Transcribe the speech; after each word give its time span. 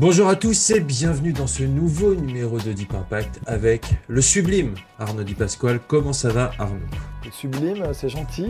Bonjour 0.00 0.28
à 0.28 0.36
tous 0.36 0.70
et 0.70 0.78
bienvenue 0.78 1.32
dans 1.32 1.48
ce 1.48 1.64
nouveau 1.64 2.14
numéro 2.14 2.60
de 2.60 2.72
Deep 2.72 2.94
Impact 2.94 3.40
avec 3.48 3.84
le 4.06 4.20
sublime 4.20 4.76
Arnaud 5.00 5.24
Di 5.24 5.34
Pasquale. 5.34 5.80
Comment 5.88 6.12
ça 6.12 6.28
va 6.28 6.52
Arnaud? 6.56 6.86
Le 7.24 7.32
sublime, 7.32 7.84
c'est 7.92 8.08
gentil. 8.08 8.46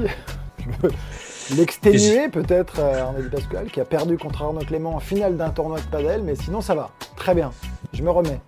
L'exténué 1.57 2.29
peut-être 2.29 2.81
euh, 2.81 3.03
Arnaud 3.03 3.23
Di 3.23 3.31
Pasquale 3.31 3.71
qui 3.71 3.81
a 3.81 3.87
perdu 3.87 4.19
contre 4.19 4.43
Arnaud 4.43 4.61
Clément 4.61 4.97
en 4.97 5.01
finale 5.01 5.39
d'un 5.39 5.49
tournoi 5.49 5.81
de 5.81 5.87
padel, 5.87 6.23
mais 6.23 6.35
sinon 6.35 6.61
ça 6.61 6.75
va. 6.75 6.91
Très 7.17 7.35
bien. 7.35 7.51
Je 7.95 8.03
me 8.03 8.11
remets. 8.11 8.43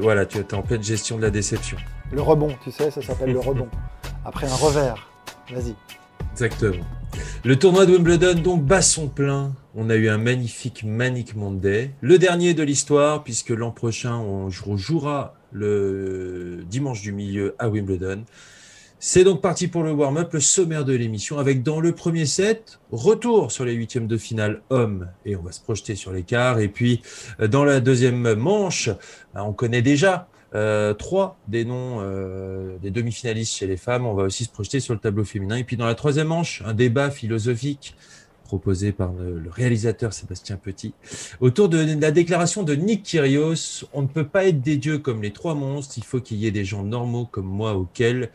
Voilà, 0.00 0.24
tu 0.24 0.38
es 0.38 0.54
en 0.54 0.62
pleine 0.62 0.82
gestion 0.82 1.18
de 1.18 1.22
la 1.22 1.30
déception. 1.30 1.76
Le 2.12 2.22
rebond, 2.22 2.56
tu 2.64 2.70
sais, 2.70 2.90
ça 2.90 3.02
s'appelle 3.02 3.34
le 3.34 3.40
rebond. 3.40 3.68
Après 4.24 4.46
un 4.46 4.56
revers. 4.56 5.06
Vas-y. 5.52 5.74
Exactement. 6.32 6.84
Le 7.44 7.58
tournoi 7.58 7.84
de 7.84 7.92
Wimbledon 7.92 8.34
donc 8.34 8.64
bat 8.64 8.80
son 8.80 9.08
plein. 9.08 9.54
On 9.74 9.90
a 9.90 9.96
eu 9.96 10.08
un 10.08 10.18
magnifique 10.18 10.82
Manic 10.82 11.36
Monday, 11.36 11.90
le 12.00 12.18
dernier 12.18 12.54
de 12.54 12.62
l'histoire 12.62 13.22
puisque 13.22 13.50
l'an 13.50 13.70
prochain 13.70 14.16
on 14.16 14.48
jouera 14.50 15.34
le 15.52 16.64
dimanche 16.68 17.02
du 17.02 17.12
milieu 17.12 17.54
à 17.58 17.68
Wimbledon. 17.68 18.24
C'est 19.04 19.24
donc 19.24 19.42
parti 19.42 19.66
pour 19.66 19.82
le 19.82 19.90
warm-up, 19.90 20.32
le 20.32 20.38
sommaire 20.38 20.84
de 20.84 20.94
l'émission 20.94 21.38
avec 21.38 21.64
dans 21.64 21.80
le 21.80 21.92
premier 21.92 22.24
set, 22.24 22.78
retour 22.92 23.50
sur 23.50 23.64
les 23.64 23.72
huitièmes 23.72 24.06
de 24.06 24.16
finale 24.16 24.62
hommes 24.70 25.08
et 25.26 25.34
on 25.34 25.42
va 25.42 25.50
se 25.50 25.60
projeter 25.60 25.96
sur 25.96 26.12
l'écart. 26.12 26.60
Et 26.60 26.68
puis 26.68 27.02
euh, 27.40 27.48
dans 27.48 27.64
la 27.64 27.80
deuxième 27.80 28.34
manche, 28.34 28.90
bah, 29.34 29.42
on 29.44 29.52
connaît 29.52 29.82
déjà 29.82 30.28
euh, 30.54 30.92
trois 30.92 31.38
des 31.48 31.64
noms 31.64 32.00
euh, 32.00 32.76
des 32.82 32.90
demi-finalistes 32.90 33.54
chez 33.54 33.66
les 33.66 33.76
femmes. 33.76 34.06
On 34.06 34.14
va 34.14 34.24
aussi 34.24 34.44
se 34.44 34.50
projeter 34.50 34.80
sur 34.80 34.92
le 34.92 35.00
tableau 35.00 35.24
féminin. 35.24 35.56
Et 35.56 35.64
puis 35.64 35.76
dans 35.76 35.86
la 35.86 35.94
troisième 35.94 36.28
manche, 36.28 36.62
un 36.66 36.74
débat 36.74 37.10
philosophique 37.10 37.94
proposé 38.44 38.92
par 38.92 39.12
le, 39.14 39.42
réalisateur 39.50 40.12
Sébastien 40.12 40.58
Petit 40.58 40.92
autour 41.40 41.70
de 41.70 41.78
la 41.98 42.10
déclaration 42.10 42.64
de 42.64 42.74
Nick 42.74 43.02
Kyrgios. 43.02 43.86
On 43.94 44.02
ne 44.02 44.06
peut 44.06 44.26
pas 44.26 44.44
être 44.44 44.60
des 44.60 44.76
dieux 44.76 44.98
comme 44.98 45.22
les 45.22 45.32
trois 45.32 45.54
monstres. 45.54 45.94
Il 45.96 46.04
faut 46.04 46.20
qu'il 46.20 46.36
y 46.36 46.46
ait 46.46 46.50
des 46.50 46.66
gens 46.66 46.82
normaux 46.82 47.24
comme 47.24 47.46
moi 47.46 47.74
auxquels 47.74 48.30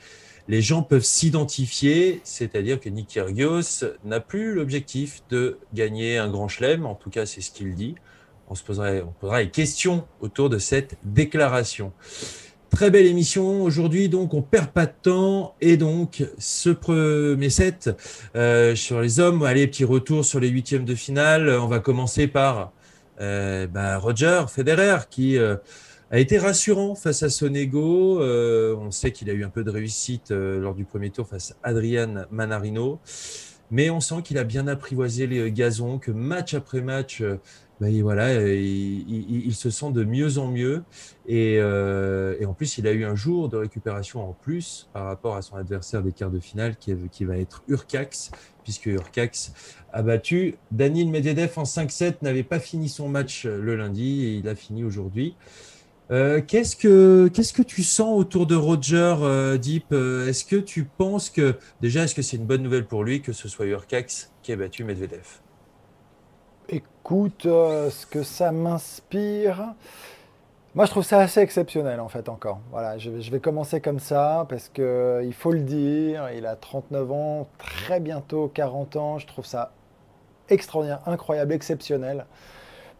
les 0.48 0.64
gens 0.64 0.82
peuvent 0.82 1.04
s'identifier. 1.04 2.22
C'est-à-dire 2.24 2.80
que 2.80 2.90
Nick 2.90 3.10
Kyrgios 3.10 3.86
n'a 4.06 4.20
plus 4.20 4.56
l'objectif 4.56 5.22
de 5.30 5.60
gagner 5.76 6.18
un 6.18 6.30
grand 6.30 6.48
chelem. 6.48 6.88
En 6.88 6.96
tout 6.96 7.12
cas, 7.12 7.28
c'est 7.28 7.42
ce 7.42 7.52
qu'il 7.52 7.76
dit 7.76 7.94
on 8.50 8.56
se 8.56 8.64
posera, 8.64 8.90
on 9.22 9.38
des 9.38 9.50
questions 9.50 10.06
autour 10.22 10.50
de 10.50 10.58
cette 10.58 10.98
déclaration. 11.04 11.92
Très 12.70 12.92
belle 12.92 13.08
émission 13.08 13.64
aujourd'hui, 13.64 14.10
donc 14.10 14.34
on 14.34 14.42
perd 14.42 14.68
pas 14.68 14.86
de 14.86 14.94
temps 15.02 15.56
et 15.62 15.78
donc 15.78 16.24
ce 16.38 16.70
premier 16.70 17.50
set 17.50 17.90
euh, 18.36 18.76
sur 18.76 19.02
les 19.02 19.20
hommes, 19.20 19.42
allez 19.44 19.66
petit 19.68 19.86
retour 19.86 20.26
sur 20.26 20.40
les 20.40 20.50
huitièmes 20.50 20.86
de 20.86 20.94
finale. 20.94 21.50
On 21.50 21.68
va 21.68 21.80
commencer 21.80 22.28
par 22.28 22.74
euh, 23.20 23.68
bah, 23.68 23.98
Roger 23.98 24.44
Federer 24.48 24.98
qui 25.10 25.38
euh, 25.38 25.56
a 26.12 26.20
été 26.20 26.38
rassurant 26.38 26.94
face 26.94 27.24
à 27.24 27.30
Sonego. 27.30 28.22
On 28.22 28.92
sait 28.92 29.12
qu'il 29.12 29.30
a 29.30 29.34
eu 29.34 29.44
un 29.44 29.50
peu 29.50 29.64
de 29.64 29.72
réussite 29.72 30.32
lors 30.32 30.76
du 30.76 30.84
premier 30.84 31.10
tour 31.10 31.28
face 31.28 31.56
à 31.64 31.70
Adrian 31.70 32.26
Manarino, 32.32 33.00
mais 33.72 33.90
on 33.90 34.02
sent 34.02 34.22
qu'il 34.24 34.38
a 34.38 34.44
bien 34.44 34.68
apprivoisé 34.68 35.26
les 35.26 35.52
gazons, 35.52 36.00
que 36.00 36.12
match 36.12 36.54
après 36.54 36.82
match 36.82 37.24
ben, 37.80 38.02
voilà, 38.02 38.30
euh, 38.30 38.56
il, 38.56 39.54
se 39.54 39.70
sent 39.70 39.92
de 39.92 40.04
mieux 40.04 40.40
en 40.40 40.48
mieux. 40.48 40.84
Et, 41.28 41.58
euh, 41.60 42.36
et 42.40 42.46
en 42.46 42.54
plus, 42.54 42.78
il 42.80 42.88
a 42.88 42.92
eu 42.92 43.06
un 43.06 43.16
jour 43.16 43.50
de 43.50 43.58
récupération 43.58 44.28
en 44.28 44.34
plus 44.34 44.90
par 44.94 45.06
rapport 45.06 45.36
à 45.36 45.42
son 45.44 45.58
adversaire 45.58 46.02
des 46.02 46.12
quarts 46.12 46.32
de 46.32 46.40
finale 46.40 46.76
qui, 46.78 47.26
va 47.26 47.38
être 47.38 47.64
Urcax, 47.68 48.32
puisque 48.64 48.88
Urcax 48.88 49.54
a 49.94 50.02
battu 50.02 50.56
Danil 50.72 51.10
Medvedev 51.10 51.52
en 51.58 51.64
5-7, 51.64 52.16
n'avait 52.24 52.44
pas 52.44 52.60
fini 52.60 52.90
son 52.90 53.10
match 53.10 53.46
euh, 53.46 53.62
le 53.62 53.76
lundi 53.76 54.26
et 54.26 54.34
il 54.36 54.48
a 54.48 54.56
fini 54.56 54.84
aujourd'hui. 54.84 55.36
Qu'est-ce 56.10 56.78
que 56.78 57.30
qu'est-ce 57.34 57.52
que 57.52 57.62
tu 57.62 57.84
sens 57.84 58.18
autour 58.18 58.48
de 58.48 58.56
Roger 58.56 59.58
Deep 59.62 59.92
Est-ce 59.92 60.46
que 60.46 60.56
tu 60.56 60.86
penses 60.86 61.30
que 61.30 61.56
déjà 61.82 62.06
est-ce 62.06 62.16
que 62.16 62.22
c'est 62.22 62.38
une 62.38 62.46
bonne 62.46 62.64
nouvelle 62.64 62.86
pour 62.86 63.04
lui 63.04 63.22
que 63.22 63.34
ce 63.34 63.50
soit 63.50 63.66
Urcax 63.66 64.32
qui 64.42 64.54
ait 64.54 64.56
battu 64.56 64.86
Medvedev? 64.86 65.42
Écoute, 66.70 67.46
euh, 67.46 67.90
ce 67.90 68.06
que 68.06 68.24
ça 68.24 68.52
m'inspire. 68.52 69.74
Moi, 70.76 70.86
je 70.86 70.92
trouve 70.92 71.06
ça 71.06 71.20
assez 71.20 71.40
exceptionnel, 71.40 72.02
en 72.02 72.10
fait, 72.10 72.28
encore. 72.28 72.60
Voilà, 72.72 72.98
je 72.98 73.10
vais, 73.10 73.40
commencer 73.40 73.80
comme 73.80 74.00
ça, 74.00 74.46
parce 74.50 74.68
que 74.68 74.82
euh, 74.82 75.24
il 75.24 75.34
faut 75.34 75.54
le 75.54 75.62
dire, 75.62 76.30
il 76.36 76.46
a 76.46 76.58
39 76.58 77.12
ans, 77.14 77.48
très 77.58 78.02
bientôt 78.02 78.52
40 78.54 78.98
ans. 78.98 79.18
Je 79.18 79.26
trouve 79.28 79.46
ça 79.46 79.72
extraordinaire, 80.50 81.00
incroyable, 81.06 81.54
exceptionnel. 81.54 82.26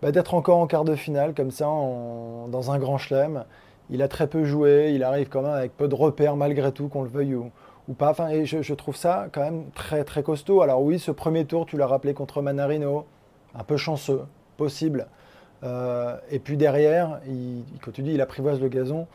Bah, 0.02 0.14
D'être 0.14 0.34
encore 0.34 0.60
en 0.60 0.68
quart 0.68 0.86
de 0.86 0.96
finale, 0.96 1.34
comme 1.34 1.52
ça, 1.52 1.66
dans 1.66 2.72
un 2.72 2.80
grand 2.80 2.98
chelem. 2.98 3.44
Il 3.90 4.02
a 4.02 4.08
très 4.08 4.28
peu 4.28 4.46
joué, 4.46 4.94
il 4.96 5.04
arrive 5.04 5.28
quand 5.28 5.42
même 5.42 5.52
avec 5.52 5.76
peu 5.76 5.90
de 5.90 5.96
repères, 5.96 6.38
malgré 6.38 6.72
tout, 6.72 6.88
qu'on 6.88 7.04
le 7.04 7.10
veuille 7.10 7.36
ou, 7.36 7.52
pas. 7.98 8.16
Et 8.32 8.46
je, 8.46 8.62
je 8.62 8.74
trouve 8.74 8.96
ça 8.96 9.28
quand 9.34 9.42
même 9.42 9.66
très, 9.76 10.06
très 10.06 10.24
costaud. 10.24 10.62
Alors 10.62 10.82
oui, 10.82 11.00
ce 11.00 11.12
premier 11.12 11.44
tour, 11.44 11.66
tu 11.66 11.76
l'as 11.78 11.88
rappelé 11.88 12.14
contre 12.14 12.42
Manarino, 12.42 13.06
un 13.56 13.64
peu 13.64 13.78
chanceux, 13.78 14.22
possible. 14.58 15.08
Euh, 15.64 16.16
et 16.32 16.40
puis 16.40 16.58
derrière, 16.58 17.20
il, 17.28 17.64
quand 17.82 17.92
tu 17.92 18.02
dis 18.02 18.14
il 18.14 18.22
apprivoise 18.22 18.60
le 18.60 18.68
gazon, 18.68 19.08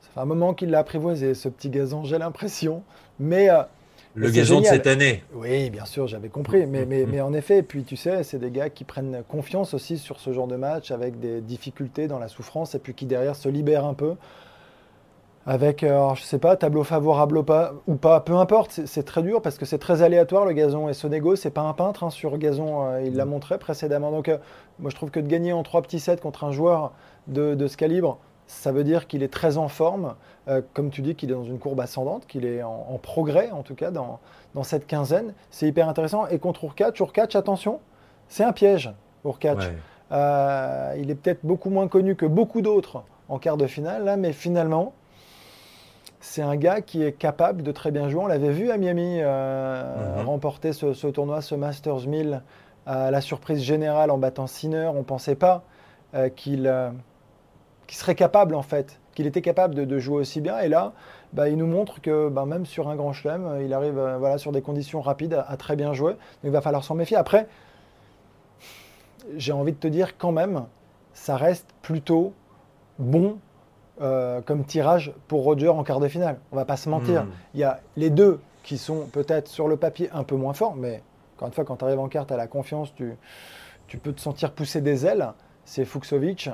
ça 0.00 0.08
fait 0.14 0.20
un 0.20 0.24
moment 0.24 0.54
qu'il 0.54 0.70
l'a 0.70 0.80
apprivoisé, 0.80 1.34
ce 1.34 1.48
petit 1.48 1.70
gazon, 1.70 2.04
j'ai 2.04 2.18
l'impression. 2.18 2.82
Mais 3.20 3.48
euh, 3.50 3.62
Le 4.14 4.30
gazon 4.30 4.60
de 4.60 4.66
cette 4.66 4.86
année. 4.86 5.22
oui, 5.34 5.70
bien 5.70 5.84
sûr, 5.84 6.06
j'avais 6.08 6.28
compris. 6.28 6.66
Mais, 6.66 6.84
mais, 6.84 7.06
mais 7.06 7.20
en 7.20 7.32
effet, 7.32 7.62
puis 7.62 7.84
tu 7.84 7.96
sais, 7.96 8.24
c'est 8.24 8.38
des 8.38 8.50
gars 8.50 8.70
qui 8.70 8.84
prennent 8.84 9.22
confiance 9.28 9.74
aussi 9.74 9.98
sur 9.98 10.18
ce 10.18 10.32
genre 10.32 10.48
de 10.48 10.56
match 10.56 10.90
avec 10.90 11.20
des 11.20 11.40
difficultés 11.40 12.08
dans 12.08 12.18
la 12.18 12.28
souffrance 12.28 12.74
et 12.74 12.78
puis 12.78 12.94
qui 12.94 13.06
derrière 13.06 13.36
se 13.36 13.48
libèrent 13.48 13.86
un 13.86 13.94
peu. 13.94 14.14
Avec, 15.46 15.82
euh, 15.82 15.88
alors, 15.88 16.14
je 16.16 16.22
sais 16.22 16.38
pas, 16.38 16.56
tableau 16.56 16.84
favorable 16.84 17.36
ou 17.36 17.42
pas, 17.42 17.72
ou 17.86 17.96
pas 17.96 18.20
peu 18.20 18.34
importe, 18.34 18.80
c'est- 18.86 19.02
très 19.02 19.22
dur 19.22 19.42
parce 19.42 19.58
que 19.58 19.66
c'est 19.66 19.78
très 19.78 20.00
aléatoire 20.00 20.46
le 20.46 20.52
gazon. 20.52 20.88
Et 20.88 20.94
Sonego, 20.94 21.36
c'est 21.36 21.50
pas 21.50 21.60
un 21.60 21.74
peintre 21.74 22.02
hein, 22.04 22.10
sur 22.10 22.38
gazon, 22.38 22.86
euh, 22.86 23.02
il 23.04 23.14
l'a 23.14 23.26
montré 23.26 23.58
précédemment. 23.58 24.10
Donc, 24.10 24.28
euh, 24.28 24.38
moi 24.78 24.90
je 24.90 24.96
trouve 24.96 25.10
que 25.10 25.20
de 25.20 25.26
gagner 25.26 25.52
en 25.52 25.62
trois 25.62 25.82
petits 25.82 26.00
sets 26.00 26.16
contre 26.16 26.44
un 26.44 26.50
joueur 26.52 26.92
de, 27.26 27.54
de 27.54 27.66
ce 27.66 27.76
calibre, 27.76 28.18
ça 28.46 28.72
veut 28.72 28.84
dire 28.84 29.06
qu'il 29.06 29.22
est 29.22 29.32
très 29.32 29.58
en 29.58 29.68
forme. 29.68 30.14
Euh, 30.48 30.62
comme 30.72 30.88
tu 30.90 31.02
dis, 31.02 31.14
qu'il 31.14 31.30
est 31.30 31.34
dans 31.34 31.44
une 31.44 31.58
courbe 31.58 31.80
ascendante, 31.80 32.26
qu'il 32.26 32.46
est 32.46 32.62
en, 32.62 32.86
en 32.90 32.96
progrès 32.98 33.50
en 33.50 33.62
tout 33.62 33.74
cas 33.74 33.90
dans, 33.90 34.20
dans 34.54 34.62
cette 34.62 34.86
quinzaine. 34.86 35.34
C'est 35.50 35.66
hyper 35.66 35.88
intéressant. 35.90 36.26
Et 36.28 36.38
contre 36.38 36.64
Urkac, 36.64 36.98
Urkac, 37.00 37.34
attention, 37.36 37.80
c'est 38.28 38.44
un 38.44 38.52
piège, 38.52 38.92
Urkac. 39.26 39.58
Ouais. 39.58 39.72
Euh, 40.12 40.94
il 40.98 41.10
est 41.10 41.14
peut-être 41.14 41.40
beaucoup 41.44 41.68
moins 41.70 41.88
connu 41.88 42.16
que 42.16 42.26
beaucoup 42.26 42.62
d'autres 42.62 43.02
en 43.28 43.38
quart 43.38 43.56
de 43.58 43.66
finale, 43.66 44.04
là, 44.04 44.16
mais 44.16 44.32
finalement, 44.32 44.92
c'est 46.24 46.40
un 46.40 46.56
gars 46.56 46.80
qui 46.80 47.02
est 47.02 47.12
capable 47.12 47.62
de 47.62 47.70
très 47.70 47.90
bien 47.90 48.08
jouer. 48.08 48.22
On 48.22 48.26
l'avait 48.26 48.50
vu 48.50 48.70
à 48.70 48.78
Miami 48.78 49.18
euh, 49.20 50.20
Mhm. 50.20 50.26
remporter 50.26 50.72
ce, 50.72 50.94
ce 50.94 51.06
tournoi, 51.06 51.42
ce 51.42 51.54
Masters 51.54 52.06
1000, 52.06 52.42
à 52.86 53.10
la 53.10 53.20
surprise 53.20 53.60
générale 53.62 54.10
en 54.10 54.16
battant 54.16 54.46
Sinner. 54.46 54.86
On 54.94 55.00
ne 55.00 55.02
pensait 55.02 55.34
pas 55.34 55.64
euh, 56.14 56.30
qu'il 56.30 56.66
euh, 56.66 56.90
qu'il 57.86 57.98
serait 57.98 58.14
capable, 58.14 58.54
en 58.54 58.62
fait, 58.62 58.98
qu'il 59.14 59.26
était 59.26 59.42
capable 59.42 59.74
de, 59.74 59.84
de 59.84 59.98
jouer 59.98 60.16
aussi 60.16 60.40
bien. 60.40 60.58
Et 60.60 60.68
là, 60.68 60.94
bah, 61.34 61.50
il 61.50 61.58
nous 61.58 61.66
montre 61.66 62.00
que 62.00 62.30
bah, 62.30 62.46
même 62.46 62.64
sur 62.64 62.88
un 62.88 62.96
grand 62.96 63.12
chelem, 63.12 63.58
il 63.62 63.74
arrive 63.74 64.00
voilà, 64.18 64.38
sur 64.38 64.50
des 64.50 64.62
conditions 64.62 65.02
rapides 65.02 65.34
à, 65.34 65.42
à 65.42 65.58
très 65.58 65.76
bien 65.76 65.92
jouer. 65.92 66.12
Donc 66.12 66.44
il 66.44 66.50
va 66.50 66.62
falloir 66.62 66.84
s'en 66.84 66.94
méfier. 66.94 67.18
Après, 67.18 67.46
j'ai 69.36 69.52
envie 69.52 69.72
de 69.72 69.78
te 69.78 69.88
dire 69.88 70.16
quand 70.16 70.32
même, 70.32 70.64
ça 71.12 71.36
reste 71.36 71.68
plutôt 71.82 72.32
bon 72.98 73.36
euh, 74.00 74.40
comme 74.40 74.64
tirage 74.64 75.12
pour 75.28 75.44
Roger 75.44 75.68
en 75.68 75.84
quart 75.84 76.00
de 76.00 76.08
finale. 76.08 76.38
On 76.52 76.56
va 76.56 76.64
pas 76.64 76.76
se 76.76 76.88
mentir. 76.88 77.24
Mm. 77.24 77.30
Il 77.54 77.60
y 77.60 77.64
a 77.64 77.80
les 77.96 78.10
deux 78.10 78.40
qui 78.62 78.78
sont 78.78 79.06
peut-être 79.06 79.48
sur 79.48 79.68
le 79.68 79.76
papier 79.76 80.08
un 80.12 80.24
peu 80.24 80.36
moins 80.36 80.52
forts, 80.54 80.74
mais 80.76 81.02
encore 81.36 81.48
une 81.48 81.54
fois, 81.54 81.64
quand 81.64 81.76
tu 81.76 81.84
arrives 81.84 81.98
en 82.00 82.08
quart, 82.08 82.26
tu 82.26 82.32
as 82.32 82.36
la 82.36 82.46
confiance, 82.46 82.94
tu, 82.94 83.14
tu 83.86 83.98
peux 83.98 84.12
te 84.12 84.20
sentir 84.20 84.52
pousser 84.52 84.80
des 84.80 85.06
ailes. 85.06 85.28
C'est 85.64 85.84
Fuxovic 85.84 86.50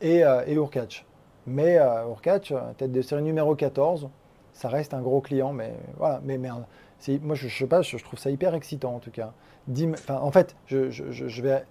et, 0.00 0.24
euh, 0.24 0.42
et 0.46 0.54
Urkac. 0.54 1.04
Mais 1.46 1.78
euh, 1.78 2.06
Urkac, 2.08 2.50
euh, 2.52 2.60
tête 2.76 2.92
de 2.92 3.02
série 3.02 3.22
numéro 3.22 3.54
14, 3.54 4.08
ça 4.52 4.68
reste 4.68 4.94
un 4.94 5.00
gros 5.02 5.20
client, 5.20 5.52
mais 5.52 5.72
voilà. 5.98 6.20
Mais, 6.24 6.38
c'est- 6.98 7.18
moi, 7.22 7.34
je, 7.34 7.48
je 7.48 7.58
sais 7.58 7.66
pas, 7.66 7.82
je, 7.82 7.96
je 7.98 8.04
trouve 8.04 8.18
ça 8.18 8.30
hyper 8.30 8.54
excitant 8.54 8.94
en 8.94 8.98
tout 9.00 9.10
cas. 9.10 9.32
Enfin, 9.92 10.16
en 10.20 10.30
fait, 10.30 10.54
je, 10.66 10.90
je, 10.90 11.10
je- 11.10 11.28
je 11.28 11.42
vais, 11.42 11.64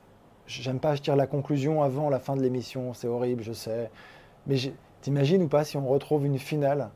j'aime 0.47 0.79
pas 0.79 0.95
tirer 0.97 1.15
la 1.17 1.27
conclusion 1.27 1.81
avant 1.83 2.09
la 2.09 2.19
fin 2.19 2.35
de 2.35 2.41
l'émission, 2.41 2.93
c'est 2.93 3.07
horrible, 3.07 3.43
je 3.43 3.53
sais. 3.53 3.89
Mais 4.47 4.55
j'ai- 4.55 4.75
t'imagines 5.03 5.43
ou 5.43 5.47
pas 5.47 5.63
si 5.63 5.77
on 5.77 5.87
retrouve 5.87 6.25
une 6.25 6.39
finale 6.39 6.89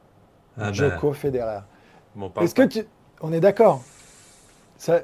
Ah 0.58 0.72
Joko 0.74 1.14
Federer 1.14 1.60
parle 2.34 2.46
Est-ce 2.46 2.56
que 2.56 2.64
tu, 2.64 2.80
on 3.22 3.32
est 3.32 3.40
d'accord 3.40 3.84
Ça, 4.78 5.02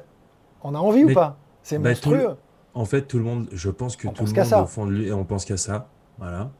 on 0.62 0.74
a 0.74 0.78
envie 0.78 1.04
Mais- 1.04 1.12
ou 1.12 1.14
pas 1.14 1.36
C'est 1.62 1.78
bah, 1.78 1.94
tout 1.94 2.10
le- 2.10 2.16
monstrueux. 2.16 2.36
En 2.74 2.84
fait, 2.84 3.02
tout 3.02 3.18
le 3.18 3.24
monde, 3.24 3.46
je 3.52 3.70
pense 3.70 3.94
que 3.96 4.08
On 4.08 4.12
tout 4.12 4.24
le 4.24 4.32
monde 4.32 4.44
ça. 4.44 4.62
au 4.62 4.66
fond 4.66 4.84
de 4.86 4.90
lui, 4.92 5.12
on 5.12 5.22
pense 5.24 5.44
qu'à 5.44 5.56
ça. 5.56 5.88
Voilà. 6.18 6.50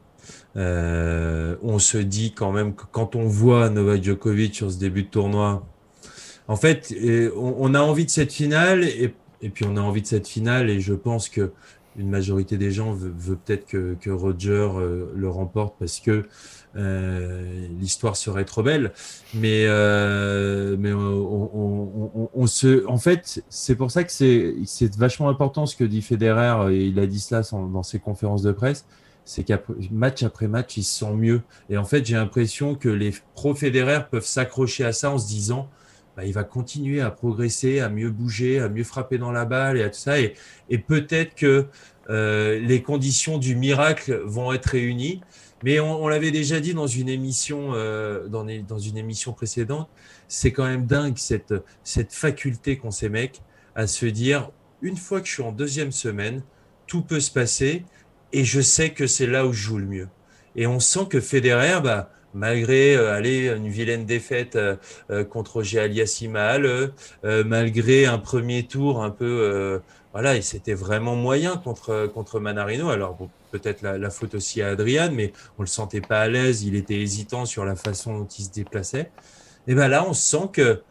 Euh, 0.57 1.57
on 1.63 1.79
se 1.79 1.99
dit 1.99 2.33
quand 2.33 2.53
même 2.53 2.75
que 2.75 2.85
quand 2.93 3.17
on 3.17 3.25
voit 3.27 3.69
Novak 3.71 4.03
Djokovic 4.03 4.55
sur 4.55 4.71
ce 4.71 4.79
début 4.79 5.03
de 5.05 5.09
tournoi, 5.09 5.65
en 6.47 6.57
fait, 6.57 6.93
euh, 7.03 7.33
on, 7.37 7.55
on 7.59 7.75
a 7.75 7.81
envie 7.81 8.05
de 8.05 8.11
cette 8.11 8.33
finale 8.33 8.85
et, 8.85 9.15
et 9.43 9.49
puis 9.49 9.65
on 9.69 9.77
a 9.77 9.81
envie 9.81 10.03
de 10.03 10.07
cette 10.07 10.29
finale 10.29 10.71
et 10.71 10.81
je 10.81 10.95
pense 10.95 11.29
que 11.29 11.53
une 11.97 12.09
majorité 12.11 12.57
des 12.59 12.71
gens 12.71 12.93
veut, 12.93 13.13
veut 13.17 13.37
peut-être 13.37 13.67
que, 13.67 13.97
que 14.01 14.11
Roger 14.11 14.51
euh, 14.77 15.07
le 15.15 15.29
remporte 15.29 15.77
parce 15.79 16.01
que 16.01 16.27
euh, 16.77 17.67
l'histoire 17.79 18.17
serait 18.17 18.45
trop 18.45 18.63
belle. 18.63 18.93
Mais, 19.35 19.65
euh, 19.67 20.77
mais 20.79 20.93
on, 20.93 20.99
on- 21.01 22.11
on- 22.15 22.31
on 22.35 22.47
se, 22.47 22.87
en 22.87 22.99
fait, 22.99 23.43
c'est 23.49 23.77
pour 23.77 23.91
ça 23.91 24.05
que 24.05 24.13
c'est 24.13 24.97
vachement 24.97 25.29
important 25.29 25.67
ce 25.67 25.77
que 25.77 25.85
dit 25.85 26.03
Federer, 26.03 26.73
et 26.75 26.87
il 26.87 26.99
a 26.99 27.07
dit 27.07 27.21
cela 27.21 27.43
dans 27.53 27.83
ses 27.83 27.99
conférences 28.01 28.43
de 28.43 28.53
presse, 28.53 28.87
c'est 29.25 29.45
qu'après 29.45 29.75
match 29.91 30.23
après 30.23 30.49
match, 30.49 30.77
il 30.77 30.83
se 30.85 30.99
sent 31.01 31.15
mieux. 31.15 31.41
Et 31.71 31.77
en 31.79 31.85
fait, 31.85 32.05
j'ai 32.05 32.15
l'impression 32.17 32.75
que 32.75 32.89
les 32.89 33.13
pros 33.35 33.55
Federer 33.55 34.01
peuvent 34.11 34.27
s'accrocher 34.27 34.85
à 34.85 34.93
ça 34.93 35.11
en 35.11 35.19
se 35.19 35.27
disant, 35.29 35.69
bah, 36.17 36.25
il 36.25 36.33
va 36.33 36.45
continuer 36.45 37.01
à 37.01 37.11
progresser, 37.11 37.81
à 37.81 37.89
mieux 37.89 38.11
bouger, 38.11 38.61
à 38.61 38.69
mieux 38.69 38.85
frapper 38.85 39.19
dans 39.19 39.33
la 39.33 39.45
balle 39.45 39.77
et 39.79 39.83
à 39.83 39.91
tout 39.91 39.99
ça. 39.99 40.21
Et, 40.21 40.35
et 40.71 40.79
peut-être 40.79 41.35
que 41.35 41.67
euh, 42.11 42.59
les 42.61 42.83
conditions 42.83 43.39
du 43.39 43.57
miracle 43.57 44.21
vont 44.25 44.53
être 44.53 44.67
réunies. 44.67 45.21
Mais 45.63 45.81
on, 45.81 46.05
on 46.05 46.09
l'avait 46.09 46.31
déjà 46.31 46.61
dit 46.61 46.75
dans 46.75 46.87
une 46.87 47.09
émission, 47.09 47.71
euh, 47.73 48.29
dans, 48.29 48.45
dans 48.67 48.79
une 48.79 48.99
émission 48.99 49.33
précédente, 49.33 49.89
c'est 50.29 50.53
quand 50.53 50.67
même 50.67 50.87
dingue 50.87 51.17
cette, 51.17 51.55
cette 51.83 52.13
faculté 52.13 52.77
qu'ont 52.77 52.91
ces 52.91 53.09
mecs 53.09 53.41
à 53.75 53.87
se 53.87 54.07
dire, 54.07 54.51
une 54.83 54.97
fois 54.97 55.21
que 55.21 55.27
je 55.27 55.33
suis 55.33 55.43
en 55.43 55.53
deuxième 55.53 55.93
semaine, 55.93 56.43
tout 56.87 57.03
peut 57.03 57.21
se 57.21 57.31
passer 57.31 57.85
et 58.33 58.45
je 58.45 58.61
sais 58.61 58.91
que 58.91 59.07
c'est 59.07 59.27
là 59.27 59.47
où 59.47 59.53
je 59.53 59.63
joue 59.63 59.79
le 59.79 59.87
mieux. 59.87 60.09
Et 60.57 60.67
on 60.67 60.81
sent 60.81 61.07
que 61.09 61.21
Federer, 61.21 61.81
bah, 61.83 62.11
malgré 62.35 62.97
euh, 62.97 63.57
une 63.57 63.69
vilaine 63.69 64.05
défaite 64.05 64.57
euh, 64.57 64.77
euh, 65.11 65.25
contre 65.25 65.63
euh, 67.25 67.45
malgré 67.45 68.07
un 68.07 68.19
premier 68.19 68.67
tour 68.67 69.03
un 69.03 69.11
peu, 69.11 69.81
voilà, 70.13 70.37
et 70.37 70.43
c'était 70.43 70.75
vraiment 70.75 71.17
moyen 71.17 71.57
contre 71.57 72.07
contre 72.13 72.41
Manarino. 72.41 72.91
Alors 72.91 73.17
peut-être 73.51 73.83
la, 73.83 74.11
faute 74.11 74.35
aussi 74.35 74.63
à 74.63 74.69
Adrian, 74.69 75.11
mais 75.13 75.33
on 75.59 75.63
le 75.63 75.69
sentait 75.69 76.01
pas 76.01 76.21
à 76.21 76.29
l'aise, 76.29 76.65
il 76.65 76.75
était 76.75 77.01
hésitant 77.01 77.47
sur 77.47 77.65
la 77.65 77.77
façon 77.77 78.19
dont 78.19 78.27
il 78.27 78.45
se 78.45 78.51
déplaçait. 78.51 79.11
Et 79.67 79.75
ben 79.75 79.89
là, 79.89 80.05
on 80.07 80.13
sent 80.13 80.51
que 80.53 80.83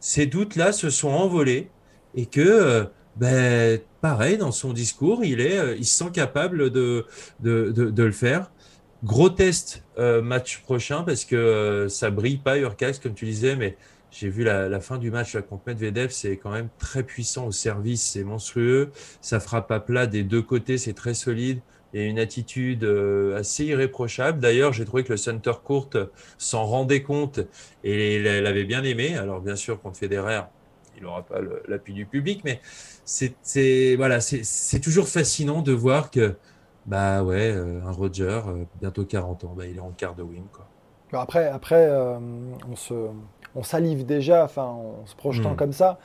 ces 0.00 0.26
doutes-là 0.26 0.72
se 0.72 0.90
sont 0.90 1.08
envolés 1.08 1.70
et 2.14 2.26
que 2.26 2.88
ben, 3.16 3.80
pareil, 4.00 4.36
dans 4.36 4.52
son 4.52 4.72
discours, 4.72 5.24
il, 5.24 5.40
est, 5.40 5.76
il 5.78 5.86
se 5.86 6.04
sent 6.04 6.10
capable 6.12 6.70
de, 6.70 7.06
de, 7.40 7.70
de 7.70 8.02
le 8.02 8.12
faire. 8.12 8.50
Gros 9.06 9.30
test 9.30 9.84
euh, 9.98 10.20
match 10.20 10.62
prochain 10.62 11.04
parce 11.04 11.24
que 11.24 11.36
euh, 11.36 11.88
ça 11.88 12.10
brille 12.10 12.38
pas 12.38 12.58
Urcax 12.58 12.98
comme 12.98 13.14
tu 13.14 13.24
disais, 13.24 13.54
mais 13.54 13.76
j'ai 14.10 14.28
vu 14.28 14.42
la, 14.42 14.68
la 14.68 14.80
fin 14.80 14.98
du 14.98 15.12
match 15.12 15.36
là, 15.36 15.42
contre 15.42 15.62
Medvedev, 15.68 16.10
c'est 16.10 16.36
quand 16.36 16.50
même 16.50 16.68
très 16.78 17.04
puissant 17.04 17.46
au 17.46 17.52
service, 17.52 18.02
c'est 18.02 18.24
monstrueux, 18.24 18.90
ça 19.20 19.38
frappe 19.38 19.70
à 19.70 19.78
plat 19.78 20.08
des 20.08 20.24
deux 20.24 20.42
côtés, 20.42 20.76
c'est 20.76 20.92
très 20.92 21.14
solide. 21.14 21.60
Il 21.94 22.00
y 22.00 22.02
a 22.02 22.06
une 22.08 22.18
attitude 22.18 22.82
euh, 22.82 23.38
assez 23.38 23.66
irréprochable. 23.66 24.40
D'ailleurs, 24.40 24.72
j'ai 24.72 24.84
trouvé 24.84 25.04
que 25.04 25.12
le 25.12 25.16
center 25.16 25.52
court 25.62 25.88
s'en 26.36 26.64
rendait 26.64 27.02
compte 27.02 27.38
et 27.84 28.20
l'avait 28.40 28.64
bien 28.64 28.82
aimé. 28.82 29.16
Alors 29.16 29.40
bien 29.40 29.54
sûr, 29.54 29.80
contre 29.80 29.98
Federer, 29.98 30.40
il 30.96 31.04
n'aura 31.04 31.22
pas 31.22 31.38
l'appui 31.68 31.94
du 31.94 32.06
public, 32.06 32.40
mais 32.44 32.60
c'est 33.04 33.94
voilà, 33.94 34.18
toujours 34.82 35.08
fascinant 35.08 35.62
de 35.62 35.72
voir 35.72 36.10
que 36.10 36.34
bah 36.86 37.22
ouais, 37.22 37.52
euh, 37.54 37.80
un 37.86 37.92
Roger, 37.92 38.40
euh, 38.46 38.64
bientôt 38.80 39.04
40 39.04 39.44
ans, 39.44 39.54
bah, 39.56 39.66
il 39.66 39.76
est 39.76 39.80
en 39.80 39.90
quart 39.90 40.14
de 40.14 40.22
win 40.22 40.44
quoi. 40.52 40.66
Après, 41.20 41.46
après 41.48 41.86
euh, 41.88 42.18
on, 42.70 42.76
se, 42.76 42.94
on 43.54 43.62
salive 43.62 44.04
déjà, 44.04 44.44
enfin, 44.44 44.64
en 44.64 45.06
se 45.06 45.14
projetant 45.16 45.52
Mm. 45.52 45.56
comme 45.56 45.72
ça. 45.72 45.98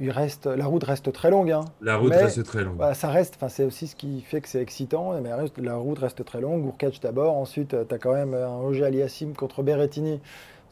Il 0.00 0.10
reste, 0.10 0.46
la 0.46 0.66
route 0.66 0.82
reste 0.82 1.12
très 1.12 1.30
longue. 1.30 1.52
hein. 1.52 1.64
La 1.80 1.96
route 1.96 2.10
Mais, 2.10 2.16
reste 2.24 2.42
très 2.44 2.64
longue. 2.64 2.76
Voilà, 2.76 2.94
ça 2.94 3.08
reste, 3.10 3.34
enfin, 3.36 3.48
c'est 3.48 3.64
aussi 3.64 3.86
ce 3.86 3.94
qui 3.94 4.22
fait 4.22 4.40
que 4.40 4.48
c'est 4.48 4.60
excitant. 4.60 5.12
Mais 5.20 5.30
la 5.62 5.76
route 5.76 5.98
reste 6.00 6.24
très 6.24 6.40
longue. 6.40 6.62
Gourkach 6.62 6.98
d'abord. 7.00 7.36
Ensuite, 7.36 7.76
tu 7.88 7.94
as 7.94 7.98
quand 7.98 8.12
même 8.12 8.34
un 8.34 8.56
Roger 8.56 8.86
Aliassim 8.86 9.34
contre 9.34 9.62
Berrettini. 9.62 10.20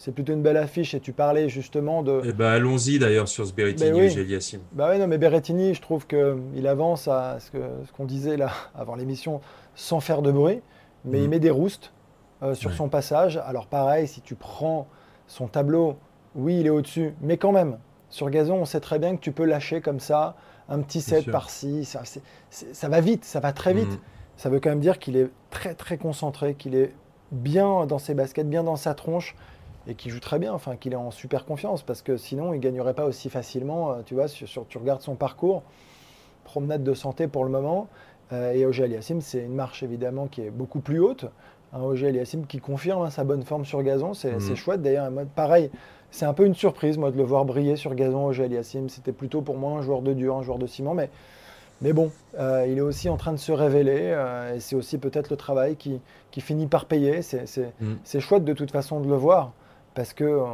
C'est 0.05 0.11
plutôt 0.11 0.33
une 0.33 0.43
belle 0.43 0.57
affiche. 0.57 0.95
Et 0.95 1.01
tu 1.01 1.13
parlais 1.13 1.49
justement 1.49 2.03
de. 2.03 2.23
Et 2.25 2.33
bah 2.33 2.51
allons-y 2.51 2.99
d'ailleurs 2.99 3.29
sur 3.29 3.47
ce 3.47 3.53
Berrettini 3.53 3.93
Ben 3.93 3.97
oui. 4.17 4.25
Yassim. 4.25 4.59
Bah 4.73 4.89
oui, 4.91 4.99
non, 4.99 5.07
mais 5.07 5.17
Berrettini, 5.17 5.75
je 5.75 5.81
trouve 5.81 6.09
qu'il 6.09 6.67
avance 6.67 7.07
à 7.07 7.39
ce 7.39 7.53
que- 7.53 7.59
ce 7.87 7.93
qu'on 7.93 8.05
disait 8.05 8.37
là 8.37 8.51
avant 8.75 8.97
l'émission 8.97 9.41
sans 9.77 10.01
faire 10.01 10.21
de 10.23 10.33
bruit, 10.33 10.61
mais 11.05 11.19
Mhm. 11.19 11.25
il 11.25 11.31
met 11.31 11.39
des 11.39 11.51
roustes 11.51 11.93
euh, 12.43 12.55
sur 12.57 12.71
Ouais. 12.71 12.77
son 12.77 12.89
passage. 12.89 13.37
Alors 13.47 13.69
pareil, 13.69 14.09
si 14.09 14.21
tu 14.23 14.35
prends 14.35 14.89
son 15.29 15.47
tableau, 15.47 15.95
oui, 16.35 16.59
il 16.59 16.67
est 16.67 16.71
au-dessus, 16.71 17.15
mais 17.21 17.37
quand 17.37 17.53
même, 17.53 17.79
sur 18.11 18.29
gazon, 18.29 18.57
on 18.57 18.65
sait 18.65 18.81
très 18.81 18.99
bien 18.99 19.15
que 19.15 19.21
tu 19.21 19.31
peux 19.31 19.45
lâcher 19.45 19.81
comme 19.81 20.01
ça 20.01 20.35
un 20.69 20.81
petit 20.81 21.01
set 21.01 21.31
par-ci. 21.31 21.85
Ça, 21.85 22.01
c'est- 22.03 22.23
c'est- 22.51 22.75
ça 22.75 22.89
va 22.89 23.01
vite, 23.01 23.25
ça 23.25 23.39
va 23.39 23.53
très 23.53 23.73
vite. 23.73 23.89
Mhm. 23.89 23.99
Ça 24.37 24.49
veut 24.51 24.59
quand 24.59 24.71
même 24.71 24.81
dire 24.81 24.99
qu'il 24.99 25.17
est 25.17 25.31
très 25.51 25.75
très 25.77 25.97
concentré, 25.97 26.55
qu'il 26.55 26.75
est 26.75 26.93
bien 27.31 27.87
dans 27.87 28.01
ses 28.01 28.15
baskets, 28.15 28.49
bien 28.51 28.65
dans 28.65 28.75
sa 28.77 28.95
tronche 28.95 29.37
et 29.87 29.95
qu'il 29.95 30.11
joue 30.13 30.21
très 30.21 30.39
bien, 30.39 30.53
enfin 30.53 30.77
qu'il 30.77 30.93
est 30.93 30.97
en 30.97 31.11
super 31.11 31.45
confiance 31.45 31.83
parce 31.83 32.03
que 32.03 32.17
sinon 32.17 32.53
il 32.55 32.61
gagnerait 32.61 32.95
pas 32.95 33.05
aussi 33.07 33.31
facilement. 33.31 33.93
euh, 33.93 33.95
Tu 34.05 34.15
vois, 34.15 34.29
sur, 34.29 34.47
sur- 34.49 34.67
tu 34.69 34.79
regardes 34.79 35.03
son 35.03 35.15
parcours, 35.17 35.63
promenade 36.45 36.83
de 36.85 36.95
santé 36.95 37.27
pour 37.29 37.45
le 37.45 37.51
moment. 37.51 37.89
euh, 38.33 38.53
et 38.53 38.65
Auger 38.65 38.85
Aliassim, 38.85 39.21
c'est 39.21 39.41
une 39.43 39.55
marche 39.55 39.83
évidemment 39.83 40.27
qui 40.27 40.41
est 40.43 40.51
beaucoup 40.51 40.81
plus 40.81 41.01
haute. 41.01 41.27
Un 41.75 41.81
Auger 41.83 42.09
Aliassim 42.09 42.45
qui 42.47 42.61
confirme 42.61 43.03
hein, 43.03 43.11
sa 43.11 43.25
bonne 43.25 43.43
forme 43.43 43.65
sur 43.65 43.83
gazon, 43.83 44.15
c'est 44.15 44.33
Mhm. 44.37 44.57
chouette 44.57 44.83
d'ailleurs. 44.83 45.11
Pareil, 45.35 45.71
c'est 46.11 46.27
un 46.27 46.35
peu 46.35 46.45
une 46.47 46.55
surprise 46.55 46.97
moi 46.99 47.11
de 47.11 47.17
le 47.17 47.23
voir 47.25 47.45
briller 47.45 47.77
sur 47.77 47.95
gazon, 47.95 48.27
Auger 48.27 48.45
Aliassim. 48.45 48.89
C'était 48.89 49.13
plutôt 49.13 49.41
pour 49.43 49.57
moi 49.57 49.73
un 49.79 49.83
joueur 49.83 50.03
de 50.03 50.13
dur, 50.13 50.37
un 50.37 50.43
joueur 50.43 50.59
de 50.59 50.67
ciment, 50.67 50.95
mais 50.95 51.11
mais 51.81 51.93
bon, 51.93 52.13
euh, 52.39 52.65
il 52.69 52.79
est 52.79 52.83
aussi 52.83 53.09
en 53.09 53.17
train 53.17 53.33
de 53.33 53.39
se 53.39 53.51
révéler 53.51 53.99
euh, 54.01 54.55
et 54.55 54.61
c'est 54.61 54.77
aussi 54.77 54.99
peut-être 54.99 55.31
le 55.31 55.37
travail 55.37 55.75
qui, 55.77 56.01
qui 56.31 56.41
finit 56.41 56.69
par 56.69 56.85
payer. 56.87 57.23
C'est 57.23 57.45
c'est 58.05 58.21
chouette 58.21 58.45
de 58.45 58.53
toute 58.53 58.71
façon 58.71 59.01
de 59.01 59.09
le 59.09 59.17
voir 59.17 59.53
parce 59.95 60.13
que 60.13 60.25
euh, 60.25 60.45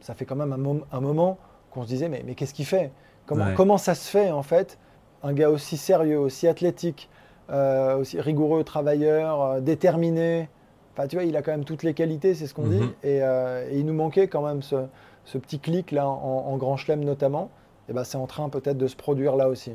ça 0.00 0.14
fait 0.14 0.24
quand 0.24 0.36
même 0.36 0.52
un, 0.52 0.58
mom- 0.58 0.84
un 0.92 1.00
moment 1.00 1.38
qu'on 1.70 1.82
se 1.82 1.88
disait 1.88 2.08
mais, 2.08 2.22
mais 2.26 2.34
qu'est-ce 2.34 2.54
qu'il 2.54 2.66
fait? 2.66 2.90
Comment, 3.26 3.46
Ouais. 3.46 3.54
comment 3.54 3.78
ça 3.78 3.94
se 3.94 4.08
fait 4.08 4.30
en 4.30 4.42
fait 4.42 4.78
un 5.22 5.32
gars 5.32 5.50
aussi 5.50 5.76
sérieux, 5.76 6.18
aussi 6.18 6.48
athlétique, 6.48 7.08
euh, 7.50 7.96
aussi 7.98 8.20
rigoureux, 8.20 8.64
travailleur, 8.64 9.42
euh, 9.42 9.60
déterminé? 9.60 10.48
Enfin, 10.94 11.06
tu 11.06 11.16
vois, 11.16 11.24
il 11.24 11.36
a 11.36 11.42
quand 11.42 11.52
même 11.52 11.64
toutes 11.64 11.82
les 11.82 11.94
qualités, 11.94 12.34
c'est 12.34 12.46
ce 12.46 12.54
qu'on 12.54 12.66
dit. 12.66 12.80
Mhm. 12.80 12.92
Et, 13.04 13.22
euh, 13.22 13.68
et 13.70 13.78
il 13.78 13.86
nous 13.86 13.92
manquait 13.94 14.28
quand 14.28 14.42
même 14.42 14.62
ce, 14.62 14.76
ce 15.24 15.38
petit 15.38 15.60
clic 15.60 15.92
là 15.92 16.08
en, 16.08 16.44
en 16.48 16.56
Grand 16.56 16.76
Chelem 16.76 17.04
notamment. 17.04 17.50
Et 17.88 17.92
ben, 17.92 18.04
c'est 18.04 18.18
en 18.18 18.26
train 18.26 18.48
peut-être 18.48 18.78
de 18.78 18.86
se 18.86 18.96
produire 18.96 19.36
là 19.36 19.48
aussi. 19.48 19.72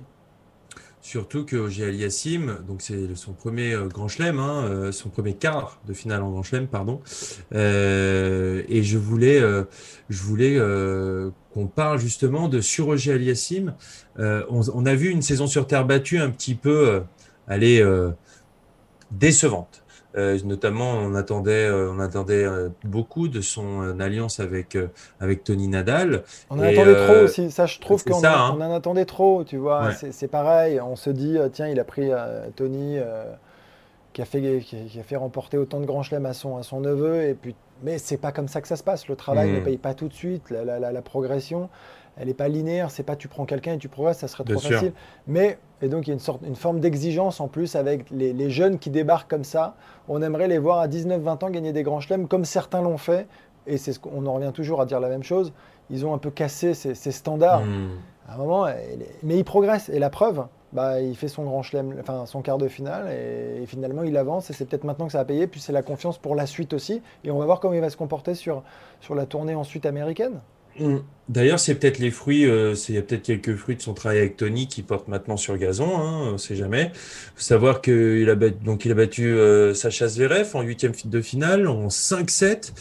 Surtout 1.03 1.43
que 1.43 1.57
Ogier 1.57 1.87
Aliassim, 1.87 2.59
donc 2.65 2.81
c'est 2.81 3.13
son 3.15 3.33
premier 3.33 3.73
euh, 3.73 3.87
Grand 3.87 4.07
Chelem, 4.07 4.39
hein, 4.39 4.63
euh, 4.63 4.93
son 4.93 5.09
premier 5.09 5.33
quart 5.33 5.81
de 5.85 5.93
finale 5.93 6.23
en 6.23 6.31
Grand 6.31 6.43
Chelem, 6.43 6.65
pardon. 6.65 7.01
Euh, 7.53 8.63
et 8.69 8.83
je 8.83 8.97
voulais, 8.97 9.41
voulais 10.09 10.57
qu'on 11.53 11.67
parle 11.67 11.99
justement 11.99 12.47
de 12.47 12.61
sur 12.61 12.89
Aliassim. 12.91 13.73
On, 14.17 14.61
on 14.73 14.85
a 14.85 14.95
vu 14.95 15.09
une 15.09 15.21
saison 15.21 15.45
sur 15.45 15.67
terre 15.67 15.85
battue 15.85 16.19
un 16.19 16.29
petit 16.29 16.55
peu, 16.55 17.01
euh, 17.49 18.11
décevante. 19.11 19.82
Euh, 20.15 20.37
notamment, 20.45 20.91
on 20.91 21.15
attendait, 21.15 21.65
euh, 21.65 21.91
on 21.91 21.99
attendait 21.99 22.43
euh, 22.45 22.69
beaucoup 22.83 23.27
de 23.27 23.41
son 23.41 23.99
alliance 23.99 24.39
avec 24.39 24.77
avec 25.19 25.43
Tony 25.43 25.67
Nadal. 25.67 26.23
On 26.49 26.59
en 26.59 26.63
Et, 26.63 26.77
attendait 26.77 26.95
trop 27.07 27.23
aussi. 27.23 27.49
Ça, 27.51 27.65
je 27.65 27.79
trouve 27.79 28.03
qu'on 28.03 28.23
hein. 28.23 28.51
en 28.59 28.75
attendait 28.75 29.05
trop, 29.05 29.43
tu 29.43 29.57
vois. 29.57 29.85
Ouais. 29.87 30.11
C'est- 30.11 30.27
pareil. 30.27 30.79
On 30.81 30.95
se 30.95 31.09
dit, 31.09 31.37
tiens, 31.51 31.67
il 31.67 31.79
a 31.79 31.83
pris 31.83 32.09
Tony, 32.55 32.97
qui, 34.13 34.21
a 34.21 34.25
fait, 34.25 34.59
qui, 34.61 34.99
a 34.99 35.03
fait 35.03 35.15
remporter 35.15 35.57
autant 35.57 35.79
de 35.79 35.85
grands 35.85 36.03
chelems 36.03 36.25
à 36.27 36.33
son, 36.33 36.57
à 36.57 36.63
son 36.63 36.79
neveu. 36.81 37.23
Et 37.23 37.33
puis, 37.33 37.55
mais 37.81 37.97
c'est 37.97 38.17
pas 38.17 38.31
comme 38.31 38.47
ça 38.47 38.61
que 38.61 38.67
ça 38.67 38.75
se 38.75 38.83
passe. 38.83 39.07
Le 39.07 39.15
travail 39.15 39.49
Mhm. 39.49 39.55
ne 39.55 39.59
paye 39.61 39.77
pas 39.77 39.93
tout 39.95 40.07
de 40.07 40.13
suite. 40.13 40.49
La, 40.51 40.63
la- 40.63 40.79
la- 40.79 40.91
la 40.91 41.01
progression, 41.01 41.69
elle 42.17 42.27
n'est 42.27 42.33
pas 42.35 42.47
linéaire. 42.47 42.91
C'est 42.91 43.03
pas 43.03 43.15
tu 43.15 43.27
prends 43.27 43.45
quelqu'un 43.45 43.73
et 43.73 43.77
tu 43.79 43.89
progresses, 43.89 44.19
ça 44.19 44.27
serait 44.27 44.43
Bien 44.43 44.55
trop 44.55 44.63
sûr. 44.67 44.77
facile. 44.77 44.93
Mais, 45.27 45.57
et 45.83 45.89
donc, 45.89 46.07
il 46.07 46.11
y 46.11 46.11
a 46.11 46.13
une, 46.13 46.19
sorte, 46.19 46.41
une 46.47 46.55
forme 46.55 46.79
d'exigence 46.79 47.41
en 47.41 47.49
plus 47.49 47.75
avec 47.75 48.09
les, 48.09 48.31
les 48.31 48.49
jeunes 48.49 48.79
qui 48.79 48.89
débarquent 48.89 49.29
comme 49.29 49.43
ça. 49.43 49.75
On 50.07 50.21
aimerait 50.21 50.47
les 50.47 50.57
voir 50.57 50.79
à 50.79 50.87
19-20 50.87 51.43
ans 51.43 51.49
gagner 51.49 51.73
des 51.73 51.83
grands 51.83 51.99
chelems 51.99 52.27
comme 52.27 52.45
certains 52.45 52.81
l'ont 52.81 52.97
fait 52.97 53.27
et 53.67 53.77
c'est 53.77 53.93
ce 53.93 53.99
qu'on 53.99 54.25
en 54.25 54.33
revient 54.33 54.51
toujours 54.53 54.81
à 54.81 54.85
dire 54.85 54.99
la 54.99 55.09
même 55.09 55.23
chose, 55.23 55.53
ils 55.89 56.05
ont 56.05 56.13
un 56.13 56.17
peu 56.17 56.31
cassé 56.31 56.73
ces, 56.73 56.95
ces 56.95 57.11
standards. 57.11 57.61
Hmm. 57.61 57.89
À 58.29 58.35
un 58.35 58.37
moment, 58.37 58.67
mais 59.23 59.37
il 59.37 59.43
progresse. 59.43 59.89
Et 59.89 59.99
la 59.99 60.09
preuve, 60.09 60.45
bah, 60.71 61.01
il 61.01 61.15
fait 61.15 61.27
son 61.27 61.43
grand 61.43 61.61
chelem, 61.61 61.93
enfin 61.99 62.25
son 62.25 62.41
quart 62.41 62.57
de 62.57 62.69
finale, 62.69 63.11
et, 63.11 63.63
et 63.63 63.65
finalement 63.65 64.03
il 64.03 64.15
avance. 64.15 64.49
Et 64.49 64.53
c'est 64.53 64.63
peut-être 64.63 64.85
maintenant 64.85 65.07
que 65.07 65.11
ça 65.11 65.17
va 65.17 65.25
payer. 65.25 65.45
Puis 65.45 65.59
c'est 65.59 65.73
la 65.73 65.81
confiance 65.81 66.17
pour 66.17 66.35
la 66.35 66.45
suite 66.45 66.73
aussi. 66.73 67.01
Et 67.25 67.31
on 67.31 67.37
va 67.37 67.45
voir 67.45 67.59
comment 67.59 67.73
il 67.73 67.81
va 67.81 67.89
se 67.89 67.97
comporter 67.97 68.33
sur, 68.33 68.63
sur 69.01 69.13
la 69.13 69.25
tournée 69.25 69.55
ensuite 69.55 69.85
américaine. 69.85 70.39
D'ailleurs, 71.29 71.59
c'est 71.59 71.75
peut-être 71.75 71.99
les 71.99 72.11
fruits, 72.11 72.45
euh, 72.45 72.75
c'est 72.75 72.91
il 72.91 72.95
y 72.97 72.99
a 72.99 73.01
peut-être 73.01 73.23
quelques 73.23 73.55
fruits 73.55 73.77
de 73.77 73.81
son 73.81 73.93
travail 73.93 74.17
avec 74.17 74.35
Tony 74.35 74.67
qui 74.67 74.81
porte 74.81 75.07
maintenant 75.07 75.37
sur 75.37 75.57
gazon, 75.57 75.97
hein, 75.97 76.31
on 76.33 76.37
sait 76.37 76.57
jamais. 76.57 76.91
Faut 76.93 77.41
savoir 77.41 77.79
qu'il 77.79 78.29
a 78.29 78.35
battu, 78.35 78.57
donc 78.65 78.83
il 78.83 78.91
a 78.91 78.95
battu 78.95 79.27
euh, 79.27 79.73
Sacha 79.73 80.09
Zverev 80.09 80.53
en 80.53 80.61
huitième 80.61 80.91
de 81.05 81.21
finale 81.21 81.67
en 81.69 81.87
5-7. 81.87 82.73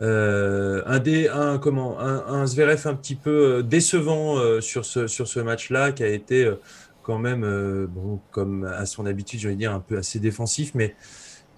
Euh, 0.00 0.82
un 0.86 0.98
des, 0.98 1.28
un 1.28 1.58
comment, 1.58 2.00
un, 2.00 2.24
un 2.26 2.46
Zverev 2.46 2.86
un 2.86 2.94
petit 2.94 3.16
peu 3.16 3.58
euh, 3.58 3.62
décevant 3.62 4.38
euh, 4.38 4.62
sur 4.62 4.86
ce 4.86 5.06
sur 5.06 5.28
ce 5.28 5.40
match-là, 5.40 5.92
qui 5.92 6.02
a 6.02 6.08
été 6.08 6.46
euh, 6.46 6.54
quand 7.02 7.18
même, 7.18 7.42
bon, 7.90 8.20
comme 8.30 8.64
à 8.64 8.86
son 8.86 9.04
habitude, 9.04 9.40
je 9.40 9.48
dire 9.50 9.72
un 9.72 9.80
peu 9.80 9.98
assez 9.98 10.20
défensif, 10.20 10.72
mais 10.74 10.94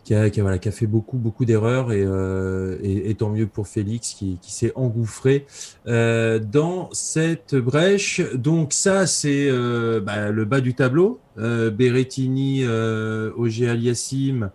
qui 0.04 0.14
a, 0.14 0.30
qui 0.30 0.40
a, 0.40 0.42
voilà, 0.42 0.58
qui 0.58 0.68
a 0.68 0.72
fait 0.72 0.86
beaucoup, 0.86 1.16
beaucoup 1.16 1.44
d'erreurs 1.44 1.92
et, 1.92 2.02
euh, 2.04 2.78
et, 2.82 3.14
tant 3.14 3.30
mieux 3.30 3.46
pour 3.46 3.68
Félix 3.68 4.14
qui, 4.14 4.38
qui 4.40 4.52
s'est 4.52 4.72
engouffré 4.74 5.46
euh, 5.86 6.38
dans 6.38 6.88
cette 6.92 7.54
brèche. 7.54 8.20
Donc 8.34 8.72
ça, 8.72 9.06
c'est 9.06 9.48
euh, 9.48 10.00
bah, 10.00 10.30
le 10.30 10.44
bas 10.44 10.60
du 10.60 10.74
tableau. 10.74 11.20
Euh, 11.38 11.70
Berrettini, 11.70 12.62
euh, 12.64 13.30
Auger 13.36 13.70
Aliassime, 13.70 14.50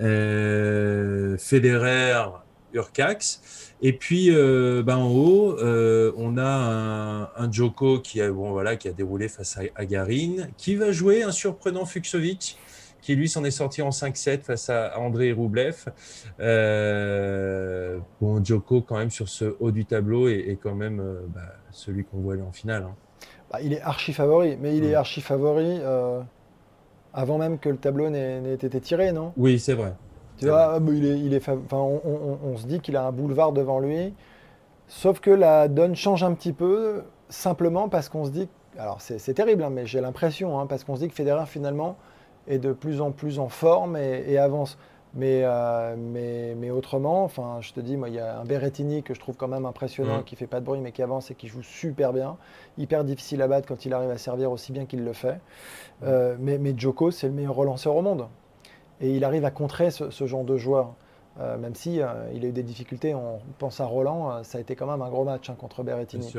euh, 0.00 1.36
Federer, 1.38 2.24
Urcax. 2.72 3.40
Et 3.82 3.92
puis 3.92 4.30
euh, 4.30 4.82
bah, 4.82 4.96
en 4.96 5.10
haut, 5.10 5.58
euh, 5.58 6.12
on 6.16 6.38
a 6.38 6.46
un, 6.46 7.22
un 7.36 7.52
Djoko 7.52 7.98
qui 7.98 8.20
a, 8.22 8.30
bon, 8.30 8.52
voilà, 8.52 8.76
qui 8.76 8.88
a 8.88 8.92
déroulé 8.92 9.28
face 9.28 9.58
à, 9.58 9.62
à 9.74 9.84
Garin, 9.84 10.48
qui 10.56 10.76
va 10.76 10.92
jouer 10.92 11.22
un 11.22 11.32
surprenant 11.32 11.84
Fuxovic 11.84 12.56
qui 13.04 13.14
lui 13.16 13.28
s'en 13.28 13.44
est 13.44 13.50
sorti 13.50 13.82
en 13.82 13.90
5-7 13.90 14.40
face 14.40 14.70
à 14.70 14.98
André 14.98 15.30
Roublev. 15.32 15.84
Euh, 16.40 17.98
bon, 18.20 18.42
Djoko, 18.42 18.80
quand 18.80 18.96
même, 18.96 19.10
sur 19.10 19.28
ce 19.28 19.56
haut 19.60 19.70
du 19.70 19.84
tableau, 19.84 20.28
est, 20.28 20.48
est 20.48 20.56
quand 20.56 20.74
même 20.74 21.00
euh, 21.00 21.20
bah, 21.28 21.42
celui 21.70 22.04
qu'on 22.04 22.18
voit 22.18 22.32
aller 22.32 22.42
en 22.42 22.52
finale. 22.52 22.84
hein. 22.84 22.94
Bah, 23.52 23.58
il 23.62 23.74
est 23.74 23.82
archi 23.82 24.14
favori, 24.14 24.56
mais 24.58 24.74
il 24.76 24.84
est 24.84 24.94
archi 24.94 25.20
favori 25.20 25.80
euh, 25.82 26.22
avant 27.12 27.36
même 27.36 27.58
que 27.58 27.68
le 27.68 27.76
tableau 27.76 28.08
n'ait 28.08 28.54
été 28.54 28.80
tiré, 28.80 29.12
non? 29.12 29.32
Oui, 29.36 29.58
c'est 29.58 29.74
vrai. 29.74 29.92
Tu 30.38 30.46
vois, 30.46 30.74
ah, 30.76 30.80
il 30.90 31.04
est, 31.04 31.18
il 31.18 31.40
on, 31.72 32.00
on- 32.04 32.38
on 32.42 32.56
se 32.56 32.66
dit 32.66 32.80
qu'il 32.80 32.96
a 32.96 33.06
un 33.06 33.12
boulevard 33.12 33.52
devant 33.52 33.80
lui, 33.80 34.14
sauf 34.88 35.20
que 35.20 35.30
la 35.30 35.68
donne 35.68 35.94
change 35.94 36.24
un 36.24 36.32
petit 36.32 36.54
peu, 36.54 37.02
simplement 37.28 37.90
parce 37.90 38.08
qu'on 38.08 38.24
se 38.24 38.30
dit, 38.30 38.48
alors 38.78 39.02
c'est 39.02 39.18
c'est 39.18 39.34
terrible, 39.34 39.62
hein, 39.62 39.70
mais 39.70 39.84
j'ai 39.86 40.00
l'impression, 40.00 40.58
hein, 40.58 40.66
parce 40.66 40.84
qu'on 40.84 40.96
se 40.96 41.00
dit 41.02 41.08
que 41.08 41.14
Federer 41.14 41.46
finalement 41.46 41.96
est 42.48 42.58
de 42.58 42.72
plus 42.72 43.00
en 43.00 43.10
plus 43.10 43.38
en 43.38 43.48
forme 43.48 43.96
et, 43.96 44.24
et 44.26 44.38
avance. 44.38 44.78
Mais, 45.16 45.42
euh, 45.44 45.94
mais, 45.96 46.56
mais 46.56 46.70
autrement, 46.70 47.22
enfin, 47.22 47.58
je 47.60 47.72
te 47.72 47.78
dis, 47.78 47.96
moi, 47.96 48.08
il 48.08 48.16
y 48.16 48.18
a 48.18 48.40
un 48.40 48.44
Berrettini 48.44 49.04
que 49.04 49.14
je 49.14 49.20
trouve 49.20 49.36
quand 49.36 49.46
même 49.46 49.64
impressionnant, 49.64 50.18
Mm. 50.18 50.24
qui 50.24 50.34
fait 50.34 50.48
pas 50.48 50.58
de 50.58 50.64
bruit, 50.64 50.80
mais 50.80 50.90
qui 50.90 51.02
avance 51.02 51.30
et 51.30 51.36
qui 51.36 51.46
joue 51.46 51.62
super 51.62 52.12
bien. 52.12 52.36
Hyper 52.78 53.04
difficile 53.04 53.40
à 53.40 53.46
battre 53.46 53.68
quand 53.68 53.86
il 53.86 53.94
arrive 53.94 54.10
à 54.10 54.18
servir 54.18 54.50
aussi 54.50 54.72
bien 54.72 54.86
qu'il 54.86 55.04
le 55.04 55.12
fait. 55.12 55.38
Euh, 56.02 56.34
mais, 56.40 56.58
mais 56.58 56.74
Djoko, 56.76 57.12
c'est 57.12 57.28
le 57.28 57.32
meilleur 57.32 57.54
relanceur 57.54 57.94
au 57.94 58.02
monde. 58.02 58.26
Et 59.00 59.10
il 59.14 59.22
arrive 59.24 59.44
à 59.44 59.52
contrer 59.52 59.92
ce, 59.92 60.10
ce 60.10 60.26
genre 60.26 60.42
de 60.44 60.56
joueur. 60.56 60.94
Euh, 61.40 61.58
même 61.58 61.74
si 61.76 62.00
euh, 62.00 62.06
il 62.34 62.44
a 62.44 62.48
eu 62.48 62.52
des 62.52 62.62
difficultés, 62.62 63.14
on 63.14 63.38
pense 63.58 63.80
à 63.80 63.86
Roland, 63.86 64.30
euh, 64.30 64.42
ça 64.42 64.58
a 64.58 64.60
été 64.60 64.74
quand 64.76 64.86
même 64.86 65.02
un 65.02 65.10
gros 65.10 65.24
match 65.24 65.48
hein, 65.50 65.56
contre 65.58 65.82
Berrettini. 65.84 66.32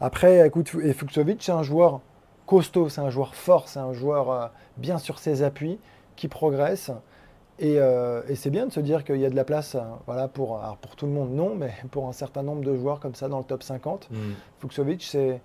Après, 0.00 0.46
écoute, 0.46 0.72
et 0.82 0.92
Fuxovic, 0.92 1.42
c'est 1.42 1.52
un 1.52 1.62
joueur 1.62 2.00
costaud, 2.46 2.88
c'est 2.88 3.00
un 3.00 3.10
joueur 3.10 3.34
fort, 3.34 3.68
c'est 3.68 3.80
un 3.80 3.92
joueur 3.92 4.30
euh, 4.30 4.46
bien 4.76 4.98
sur 4.98 5.18
ses 5.18 5.42
appuis, 5.42 5.78
qui 6.16 6.28
progresse. 6.28 6.90
Et, 7.58 7.76
euh, 7.78 8.22
et 8.28 8.34
c'est 8.34 8.50
bien 8.50 8.66
de 8.66 8.72
se 8.72 8.80
dire 8.80 9.04
qu'il 9.04 9.16
y 9.16 9.24
a 9.24 9.30
de 9.30 9.36
la 9.36 9.44
place 9.44 9.74
euh, 9.74 9.80
voilà, 10.06 10.28
pour, 10.28 10.58
alors 10.58 10.76
pour 10.76 10.94
tout 10.94 11.06
le 11.06 11.12
monde, 11.12 11.30
non, 11.30 11.54
mais 11.54 11.72
pour 11.90 12.06
un 12.06 12.12
certain 12.12 12.42
nombre 12.42 12.62
de 12.62 12.76
joueurs 12.76 13.00
comme 13.00 13.14
ça 13.14 13.28
dans 13.28 13.38
le 13.38 13.44
top 13.44 13.62
50. 13.62 14.08
Mm. 14.10 14.16
Fuxovic, 14.60 15.02
c'est, 15.02 15.40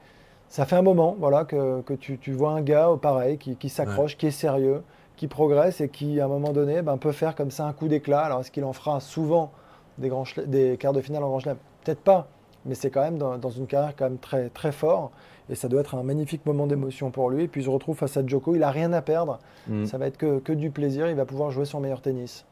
ça 0.49 0.65
fait 0.65 0.75
un 0.75 0.81
moment 0.81 1.15
voilà, 1.19 1.45
que, 1.45 1.81
que 1.81 1.93
tu, 1.93 2.17
tu 2.17 2.33
vois 2.33 2.51
un 2.51 2.61
gars 2.61 2.89
pareil 3.01 3.37
qui, 3.37 3.55
qui 3.55 3.69
s'accroche, 3.69 4.17
qui 4.17 4.27
est 4.27 4.31
sérieux, 4.31 4.83
qui 5.15 5.27
progresse 5.27 5.81
et 5.81 5.89
qui, 5.89 6.19
à 6.19 6.25
un 6.25 6.27
moment 6.27 6.51
donné, 6.51 6.81
ben, 6.81 6.97
peut 6.97 7.11
faire 7.11 7.35
comme 7.35 7.51
ça 7.51 7.65
un 7.65 7.73
coup 7.73 7.87
d'éclat. 7.87 8.21
Alors, 8.21 8.41
est-ce 8.41 8.51
qu'il 8.51 8.65
en 8.65 8.73
fera 8.73 8.99
souvent 8.99 9.51
des, 9.97 10.09
grands 10.09 10.25
des 10.47 10.77
quarts 10.77 10.93
de 10.93 11.01
finale 11.01 11.23
en 11.23 11.29
Grand 11.29 11.39
Chelem? 11.39 11.57
Peut-être 11.83 12.01
pas, 12.01 12.27
mais 12.65 12.75
c'est 12.75 12.89
quand 12.89 13.01
même 13.01 13.17
dans, 13.17 13.37
dans 13.37 13.49
une 13.49 13.67
carrière 13.67 13.93
quand 13.95 14.05
même 14.05 14.17
très, 14.19 14.49
très 14.49 14.71
fort. 14.71 15.11
Et 15.49 15.55
ça 15.55 15.67
doit 15.67 15.81
être 15.81 15.95
un 15.95 16.03
magnifique 16.03 16.45
moment 16.45 16.65
d'émotion 16.67 17.11
pour 17.11 17.29
lui. 17.29 17.43
Et 17.43 17.47
puis, 17.47 17.61
il 17.61 17.65
se 17.65 17.69
retrouve 17.69 17.97
face 17.97 18.15
à 18.15 18.25
Djoko. 18.25 18.53
Il 18.55 18.59
n'a 18.59 18.71
rien 18.71 18.93
à 18.93 19.01
perdre. 19.01 19.39
Mm. 19.67 19.85
Ça 19.85 19.97
va 19.97 20.07
être 20.07 20.17
que, 20.17 20.39
que 20.39 20.53
du 20.53 20.69
plaisir. 20.71 21.09
Il 21.09 21.15
va 21.15 21.25
pouvoir 21.25 21.51
jouer 21.51 21.65
son 21.65 21.79
meilleur 21.81 22.01
tennis. 22.01 22.45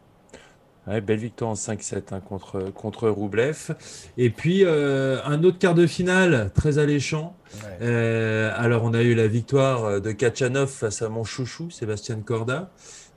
Ouais, 0.88 1.00
belle 1.02 1.20
victoire 1.20 1.52
en 1.52 1.54
5-7 1.54 2.02
hein, 2.14 2.20
contre, 2.20 2.72
contre 2.74 3.08
Roublev. 3.10 3.76
Et 4.18 4.30
puis, 4.32 4.66
euh, 4.66 5.20
un 5.24 5.44
autre 5.44 5.60
quart 5.60 5.76
de 5.76 5.86
finale 5.86 6.52
très 6.56 6.78
alléchant. 6.80 7.36
Euh, 7.82 8.52
alors, 8.56 8.84
on 8.84 8.94
a 8.94 9.02
eu 9.04 9.14
la 9.14 9.28
victoire 9.28 10.02
de 10.02 10.12
Kachanov 10.12 10.68
face 10.70 11.02
à 11.02 11.10
mon 11.10 11.24
chouchou, 11.24 11.70
Sébastien 11.70 12.20
Corda. 12.22 12.70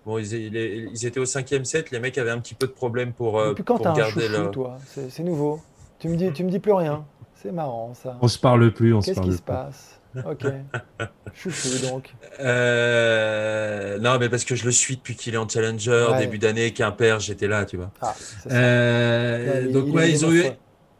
Bon, 0.04 0.18
ils, 0.18 0.32
ils- 0.34 0.90
ils 0.92 1.06
étaient 1.06 1.20
au 1.20 1.24
cinquième 1.24 1.64
set. 1.64 1.90
Les 1.92 2.00
mecs 2.00 2.18
avaient 2.18 2.30
un 2.30 2.40
petit 2.40 2.54
peu 2.54 2.66
de 2.66 2.72
problème 2.72 3.12
pour, 3.12 3.38
euh, 3.38 3.54
quand 3.54 3.76
pour 3.76 3.82
t'as 3.82 3.90
un 3.92 3.94
garder 3.96 4.22
chouchou, 4.26 4.32
leur... 4.42 4.50
toi 4.50 4.78
C'est 4.86 5.10
c'est 5.10 5.22
nouveau. 5.22 5.60
Tu 6.02 6.08
me 6.08 6.16
dis, 6.16 6.32
tu 6.32 6.42
me 6.42 6.50
dis 6.50 6.58
plus 6.58 6.72
rien. 6.72 7.04
C'est 7.32 7.52
marrant, 7.52 7.94
ça. 7.94 8.18
On 8.20 8.26
se 8.26 8.36
parle 8.36 8.72
plus, 8.72 8.92
on 8.92 9.00
se 9.00 9.06
Qu'est-ce 9.06 9.20
qui 9.20 9.32
se 9.34 9.40
passe 9.40 10.00
Ok. 10.26 10.46
Chouchou, 11.32 11.78
donc. 11.86 12.12
Euh, 12.40 14.00
non, 14.00 14.18
mais 14.18 14.28
parce 14.28 14.44
que 14.44 14.56
je 14.56 14.64
le 14.64 14.72
suis 14.72 14.96
depuis 14.96 15.14
qu'il 15.14 15.34
est 15.34 15.36
en 15.36 15.48
Challenger, 15.48 16.08
Ouais. 16.10 16.18
début 16.18 16.40
d'année, 16.40 16.72
Quimper, 16.72 17.20
j'étais 17.20 17.46
là, 17.46 17.64
tu 17.66 17.76
vois. 17.76 17.92
Ah, 18.00 18.14
c'est 18.18 18.48
ça. 18.50 18.54
Euh, 18.56 19.70
donc 19.70 19.84
il 19.86 19.94
ouais, 19.94 20.10
ils 20.10 20.26
ont 20.26 20.32
eu, 20.32 20.42
fois. 20.42 20.56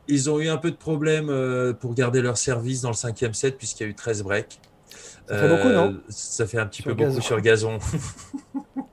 ils 0.06 0.30
ont 0.30 0.38
eu 0.38 0.48
un 0.48 0.56
peu 0.56 0.70
de 0.70 0.76
problème 0.76 1.30
euh, 1.30 1.72
pour 1.72 1.94
garder 1.94 2.22
leur 2.22 2.36
service 2.38 2.80
dans 2.82 2.90
le 2.90 2.94
cinquième 2.94 3.34
set 3.34 3.58
puisqu'il 3.58 3.82
y 3.82 3.86
a 3.86 3.90
eu 3.90 3.96
13 3.96 4.22
breaks. 4.22 4.60
Ça 5.26 5.36
fait 5.36 5.48
beaucoup, 5.48 5.68
non 5.68 6.00
Ça 6.10 6.46
fait 6.46 6.58
un 6.60 6.66
petit 6.66 6.82
Sur 6.82 6.94
peu 6.96 7.04
beaucoup 7.04 7.20
sur 7.20 7.40
gazon. 7.40 7.80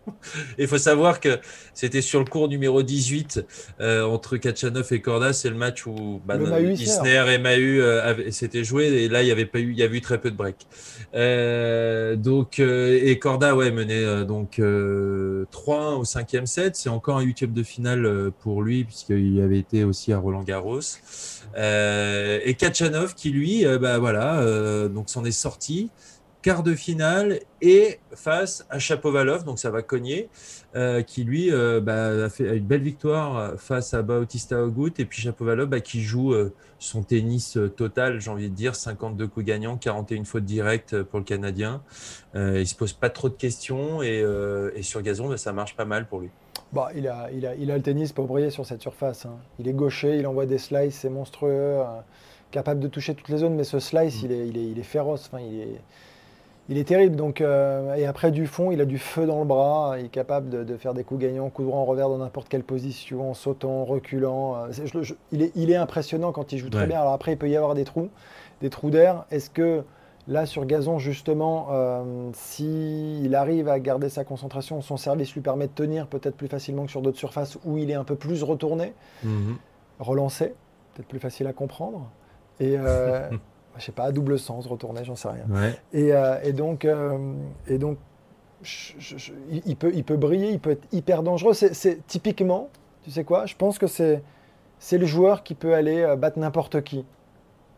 Il 0.58 0.68
faut 0.68 0.78
savoir 0.78 1.20
que 1.20 1.40
c'était 1.74 2.02
sur 2.02 2.20
le 2.20 2.26
cours 2.26 2.48
numéro 2.48 2.84
18 2.84 3.46
euh, 3.80 4.04
entre 4.04 4.38
Kachanov 4.38 4.88
et 4.92 5.02
Korda. 5.02 5.34
C'est 5.34 5.50
le 5.50 5.56
match 5.56 5.86
où 5.86 6.22
bah. 6.26 6.38
Isner 6.60 7.26
et 7.34 7.38
Maheu 7.38 7.84
euh, 7.84 8.32
s'étaient 8.32 8.64
joués 8.64 8.88
et 8.88 9.10
là 9.10 9.24
il 9.24 9.28
y 9.28 9.32
avait 9.32 9.46
pas 9.46 9.60
eu, 9.60 9.72
il 9.72 9.78
y 9.78 9.84
avait 9.84 9.98
eu 9.98 10.02
très 10.02 10.20
peu 10.20 10.32
de 10.32 10.36
breaks. 10.36 10.68
Euh, 11.16 12.16
donc 12.16 12.60
euh, 12.60 13.00
et 13.02 13.18
Korda 13.18 13.56
ouais 13.56 13.72
menait 13.72 14.26
donc 14.26 14.60
euh, 14.60 15.46
3-1 15.52 16.00
au 16.00 16.06
cinquième 16.06 16.46
set. 16.46 16.76
C'est 16.76 16.90
encore 16.90 17.18
un 17.18 17.22
huitième 17.22 17.54
de 17.54 17.64
finale 17.64 18.32
pour 18.40 18.62
lui 18.62 18.84
puisqu'il 18.84 19.42
avait 19.42 19.60
été 19.60 19.84
aussi 19.84 20.14
à 20.14 20.20
Roland 20.20 20.44
Garros. 20.44 20.82
Et 21.56 22.56
Kachanov 22.58 23.16
qui 23.16 23.32
lui, 23.32 23.66
bah 23.80 23.98
voilà, 24.00 24.44
donc 24.90 25.10
s'en 25.10 25.26
est 25.26 25.32
sorti 25.32 25.90
quart 26.42 26.64
de 26.64 26.74
finale 26.74 27.40
et 27.62 28.00
face 28.14 28.66
à 28.70 28.80
Chapovalov, 28.80 29.44
donc 29.44 29.60
ça 29.60 29.70
va 29.72 29.82
cogner, 29.82 30.30
euh, 30.76 31.02
qui 31.02 31.24
lui 31.26 31.52
euh, 31.52 31.82
bah, 31.82 32.26
a 32.26 32.30
fait 32.30 32.56
une 32.58 32.64
belle 32.66 32.82
victoire 32.82 33.60
face 33.60 33.94
à 33.94 34.02
Bautista 34.02 34.58
Agut 34.64 34.94
et 35.00 35.06
puis 35.06 35.22
Chapovalov 35.22 35.68
bah, 35.68 35.82
qui 35.82 36.02
joue 36.02 36.34
euh, 36.34 36.54
son 36.80 37.04
tennis 37.04 37.58
total, 37.76 38.22
j'ai 38.22 38.32
envie 38.32 38.50
de 38.50 38.56
dire, 38.56 38.76
52 38.76 39.28
coups 39.28 39.46
gagnants, 39.46 39.76
41 39.78 40.24
fautes 40.24 40.46
directes 40.46 41.04
pour 41.04 41.20
le 41.20 41.26
Canadien. 41.26 41.82
Il 42.36 42.66
se 42.68 42.76
pose 42.76 42.94
pas 42.94 43.10
trop 43.10 43.28
de 43.28 43.34
questions 43.34 44.02
et, 44.02 44.24
et 44.76 44.82
sur 44.84 45.02
gazon, 45.02 45.28
bah, 45.28 45.38
ça 45.38 45.52
marche 45.52 45.76
pas 45.76 45.84
mal 45.86 46.08
pour 46.08 46.20
lui. 46.22 46.30
Bah, 46.72 46.90
il, 46.96 47.08
a, 47.08 47.30
il, 47.34 47.46
a, 47.46 47.56
il 47.56 47.72
a 47.72 47.76
le 47.78 47.82
tennis 47.84 48.14
pour 48.14 48.28
briller 48.28 48.50
sur 48.52 48.66
cette 48.66 48.82
surface. 48.82 49.26
hein. 49.26 49.36
Il 49.58 49.68
est 49.68 49.74
gaucher, 49.74 50.18
il 50.18 50.28
envoie 50.28 50.46
des 50.46 50.60
slices, 50.60 51.00
c'est 51.00 51.10
monstrueux, 51.10 51.50
euh, 51.80 51.84
capable 52.52 52.80
de 52.80 52.88
toucher 52.88 53.16
toutes 53.16 53.30
les 53.30 53.38
zones, 53.40 53.56
mais 53.56 53.64
ce 53.64 53.80
slice, 53.80 54.22
Mm. 54.22 54.26
il, 54.26 54.32
est, 54.32 54.48
il, 54.48 54.58
est, 54.58 54.66
il 54.68 54.80
est 54.80 54.84
féroce, 54.84 55.30
enfin, 55.32 55.44
il, 55.44 55.60
est, 55.62 55.82
il 56.70 56.78
est 56.78 56.86
terrible. 56.86 57.16
Donc, 57.18 57.42
euh, 57.42 57.96
et 57.96 58.06
après, 58.06 58.32
du 58.32 58.48
fond, 58.48 58.72
il 58.72 58.80
a 58.80 58.86
du 58.86 58.98
feu 58.98 59.26
dans 59.26 59.40
le 59.40 59.46
bras, 59.46 59.96
il 60.00 60.06
est 60.06 60.10
capable 60.10 60.50
de, 60.50 60.64
de 60.64 60.78
faire 60.78 60.94
des 60.94 61.04
coups 61.04 61.20
gagnants, 61.22 61.50
coups 61.50 61.68
droit 61.68 61.80
en 61.80 61.86
revers 61.86 62.08
dans 62.10 62.20
n'importe 62.20 62.48
quelle 62.48 62.64
position, 62.64 63.30
en 63.30 63.34
sautant, 63.34 63.82
en 63.82 63.86
reculant. 63.86 64.56
euh, 64.56 64.68
je 64.72 65.02
je- 65.02 65.14
il, 65.32 65.42
est, 65.42 65.52
il 65.56 65.72
est 65.72 65.76
impressionnant 65.76 66.32
quand 66.32 66.54
il 66.54 66.60
joue 66.60 66.70
très 66.70 66.82
Ouais. 66.82 66.88
bien. 66.88 67.02
Alors 67.02 67.14
après, 67.14 67.34
il 67.34 67.38
peut 67.38 67.50
y 67.50 67.58
avoir 67.58 67.76
des 67.76 67.84
trous, 67.84 68.10
des 68.62 68.70
trous 68.70 68.90
d'air. 68.92 69.26
Est-ce 69.32 69.50
que 69.50 69.84
Là, 70.28 70.46
sur 70.46 70.66
gazon, 70.68 71.00
justement, 71.00 71.70
euh, 71.72 72.30
s'il 72.34 73.34
arrive 73.34 73.68
à 73.68 73.80
garder 73.80 74.10
sa 74.10 74.24
concentration, 74.24 74.80
son 74.82 74.96
service 74.96 75.34
lui 75.34 75.42
permet 75.42 75.66
de 75.66 75.72
tenir 75.72 76.06
peut-être 76.06 76.36
plus 76.36 76.48
facilement 76.48 76.86
que 76.86 76.92
sur 76.92 77.02
d'autres 77.02 77.18
surfaces 77.18 77.58
où 77.66 77.80
il 77.80 77.90
est 77.90 77.96
un 77.96 78.04
peu 78.04 78.14
plus 78.16 78.44
retourné, 78.44 78.94
relancé, 80.00 80.54
peut-être 80.94 81.08
plus 81.08 81.18
facile 81.20 81.48
à 81.48 81.54
comprendre. 81.54 82.10
Et, 82.60 82.76
euh, 82.78 83.28
je 83.80 83.86
sais 83.86 83.92
pas, 83.92 84.04
à 84.06 84.12
double 84.12 84.38
sens, 84.38 84.68
retourné, 84.68 85.04
j'en 85.04 85.16
sais 85.16 85.30
rien. 85.30 85.46
Ouais. 85.50 85.76
Et, 85.94 86.14
euh, 86.14 86.36
et 86.44 86.54
donc, 86.54 86.86
euh, 86.86 87.18
et 87.68 87.78
donc 87.78 87.98
je- 88.62 88.94
je- 89.00 89.18
je- 89.18 89.34
il, 89.66 89.76
peut, 89.76 89.92
il 89.94 90.04
peut 90.04 90.18
briller, 90.18 90.52
il 90.52 90.60
peut 90.60 90.72
être 90.72 90.88
hyper 90.92 91.24
dangereux. 91.24 91.54
C'est 91.54 92.06
typiquement, 92.08 92.70
tu 93.04 93.12
sais 93.12 93.24
quoi, 93.24 93.46
je 93.46 93.56
pense 93.56 93.78
que 93.80 93.88
c'est 93.88 94.22
le 94.98 95.06
joueur 95.06 95.44
qui 95.44 95.56
peut 95.56 95.74
aller 95.74 96.02
euh, 96.02 96.16
battre 96.16 96.40
n'importe 96.40 96.82
qui 96.84 97.06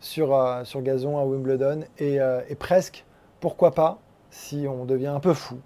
sur, 0.00 0.36
sur 0.64 0.82
gazon 0.82 1.18
à 1.18 1.24
Wimbledon 1.24 1.82
et, 1.98 2.18
et 2.48 2.54
presque, 2.56 3.04
pourquoi 3.40 3.70
pas, 3.70 3.98
si 4.30 4.66
on 4.68 4.84
devient 4.84 5.06
un 5.06 5.20
peu 5.20 5.32
fou, 5.32 5.58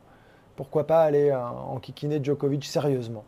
pourquoi 0.56 0.86
pas 0.86 1.00
aller 1.02 1.32
en 1.34 1.78
kikiner 1.80 2.22
Djokovic 2.22 2.64
sérieusement 2.66 3.24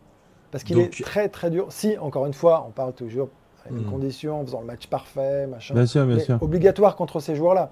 Parce 0.51 0.65
qu'il 0.65 0.79
est 0.79 1.03
très 1.03 1.29
très 1.31 1.51
dur. 1.51 1.67
Si, 1.71 1.97
encore 1.97 2.27
une 2.27 2.35
fois, 2.35 2.65
on 2.69 2.71
parle 2.73 2.93
toujours 2.93 3.31
à 3.69 3.71
une 3.71 3.85
Mhm. 3.85 3.91
condition, 3.91 4.41
en 4.41 4.45
faisant 4.45 4.61
le 4.61 4.67
match 4.67 4.87
parfait, 4.87 5.47
machin. 5.47 5.75
Bien 5.75 5.87
sûr, 5.87 6.05
bien 6.07 6.17
mais 6.17 6.23
sûr. 6.23 6.39
Obligatoire 6.43 6.97
contre 6.97 7.21
ces 7.21 7.35
joueurs-là. 7.35 7.71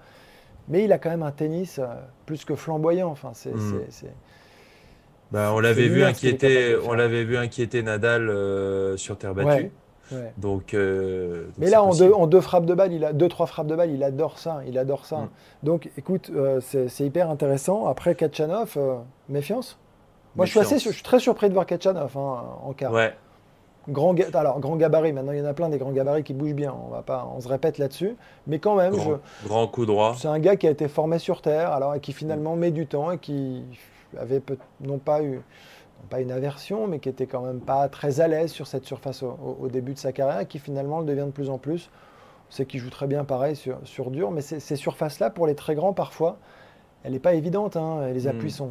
Mais 0.68 0.84
il 0.84 0.92
a 0.92 0.98
quand 0.98 1.10
même 1.10 1.22
un 1.22 1.30
tennis 1.30 1.78
euh, 1.78 1.86
plus 2.26 2.44
que 2.44 2.54
flamboyant. 2.54 3.08
Enfin, 3.10 3.30
c'est, 3.34 3.52
c'est- 3.88 4.12
Bah, 5.32 5.50
on 5.54 5.60
l'avait 5.60 5.88
vu 5.88 6.04
inquiéter, 6.04 6.76
on 6.86 6.92
l'avait 6.92 7.24
vu 7.24 7.36
inquiéter 7.36 7.82
Nadal 7.82 8.28
euh, 8.30 8.96
sur 8.96 9.16
terre 9.18 9.34
battue. 9.34 9.48
Ouais, 9.48 9.70
ouais. 10.12 10.32
Donc, 10.38 10.72
euh, 10.74 11.46
donc 11.46 11.54
Mais 11.58 11.70
là, 11.70 11.82
en 11.82 11.92
deux, 11.94 12.12
en 12.12 12.26
deux 12.28 12.40
frappes 12.40 12.66
de 12.66 12.74
balle, 12.74 12.92
il 12.92 13.04
a 13.04 13.12
deux, 13.12 13.28
trois 13.28 13.46
frappes 13.46 13.66
de 13.66 13.74
balle, 13.74 13.90
il 13.90 14.02
adore 14.04 14.38
ça, 14.38 14.60
il 14.66 14.78
adore 14.78 15.04
ça. 15.06 15.16
Mm. 15.18 15.28
Donc, 15.64 15.90
écoute, 15.98 16.30
euh, 16.34 16.60
c'est 16.60 17.04
hyper 17.04 17.28
intéressant. 17.30 17.86
Après, 17.86 18.14
Kachanov, 18.14 18.74
euh, 18.76 18.96
méfiance. 19.28 19.78
Moi, 20.36 20.44
je 20.46 20.50
suis, 20.50 20.60
assez, 20.60 20.78
je 20.78 20.90
suis 20.90 21.02
très 21.02 21.18
surpris 21.18 21.48
de 21.48 21.54
voir 21.54 21.64
Kachanov 21.66 22.16
hein, 22.16 22.42
en 22.62 22.72
quart. 22.72 22.92
Ouais. 22.92 23.14
Grand, 23.88 24.14
alors, 24.34 24.58
grand 24.58 24.76
gabarit, 24.76 25.12
maintenant, 25.12 25.32
il 25.32 25.38
y 25.38 25.42
en 25.42 25.46
a 25.46 25.54
plein 25.54 25.68
des 25.68 25.78
grands 25.78 25.92
gabarits 25.92 26.24
qui 26.24 26.34
bougent 26.34 26.54
bien. 26.54 26.74
On, 26.86 26.88
va 26.90 27.02
pas, 27.02 27.30
on 27.36 27.40
se 27.40 27.48
répète 27.48 27.78
là-dessus. 27.78 28.16
Mais 28.48 28.58
quand 28.58 28.74
même, 28.74 28.94
Grand, 28.94 29.18
grand 29.44 29.66
coup 29.68 29.86
droit. 29.86 30.14
c'est 30.18 30.26
un 30.28 30.38
gars 30.40 30.56
qui 30.56 30.66
a 30.66 30.70
été 30.70 30.88
formé 30.88 31.18
sur 31.20 31.40
Terre, 31.40 31.70
alors, 31.72 31.94
et 31.94 32.00
qui 32.00 32.12
finalement 32.12 32.56
met 32.56 32.72
du 32.72 32.86
temps 32.86 33.12
et 33.12 33.18
qui 33.18 33.62
avait 34.18 34.40
peut- 34.40 34.58
non 34.80 34.98
pas 34.98 35.22
eu 35.22 35.36
non 36.02 36.08
pas 36.10 36.20
une 36.20 36.30
aversion, 36.30 36.86
mais 36.86 36.98
qui 36.98 37.08
était 37.08 37.26
quand 37.26 37.40
même 37.42 37.60
pas 37.60 37.88
très 37.88 38.20
à 38.20 38.28
l'aise 38.28 38.50
sur 38.50 38.66
cette 38.66 38.84
surface 38.84 39.22
au, 39.22 39.28
au- 39.28 39.64
au 39.64 39.68
début 39.68 39.94
de 39.94 39.98
sa 39.98 40.12
carrière, 40.12 40.40
et 40.40 40.46
qui 40.46 40.58
finalement 40.58 40.98
le 41.00 41.06
devient 41.06 41.24
de 41.26 41.30
plus 41.30 41.48
en 41.48 41.58
plus. 41.58 41.90
C'est 42.50 42.66
qu'il 42.66 42.80
joue 42.80 42.90
très 42.90 43.06
bien 43.06 43.24
pareil 43.24 43.56
sur, 43.56 43.78
sur 43.84 44.10
dur, 44.10 44.30
mais 44.30 44.40
ces, 44.42 44.60
ces 44.60 44.76
surfaces-là, 44.76 45.30
pour 45.30 45.46
les 45.46 45.54
très 45.54 45.74
grands, 45.74 45.92
parfois, 45.92 46.36
elle 47.04 47.12
n'est 47.12 47.18
pas 47.18 47.34
évidente. 47.34 47.76
hein, 47.76 48.06
et 48.08 48.12
les 48.12 48.26
appuis 48.28 48.48
Mm. 48.48 48.50
sont, 48.50 48.70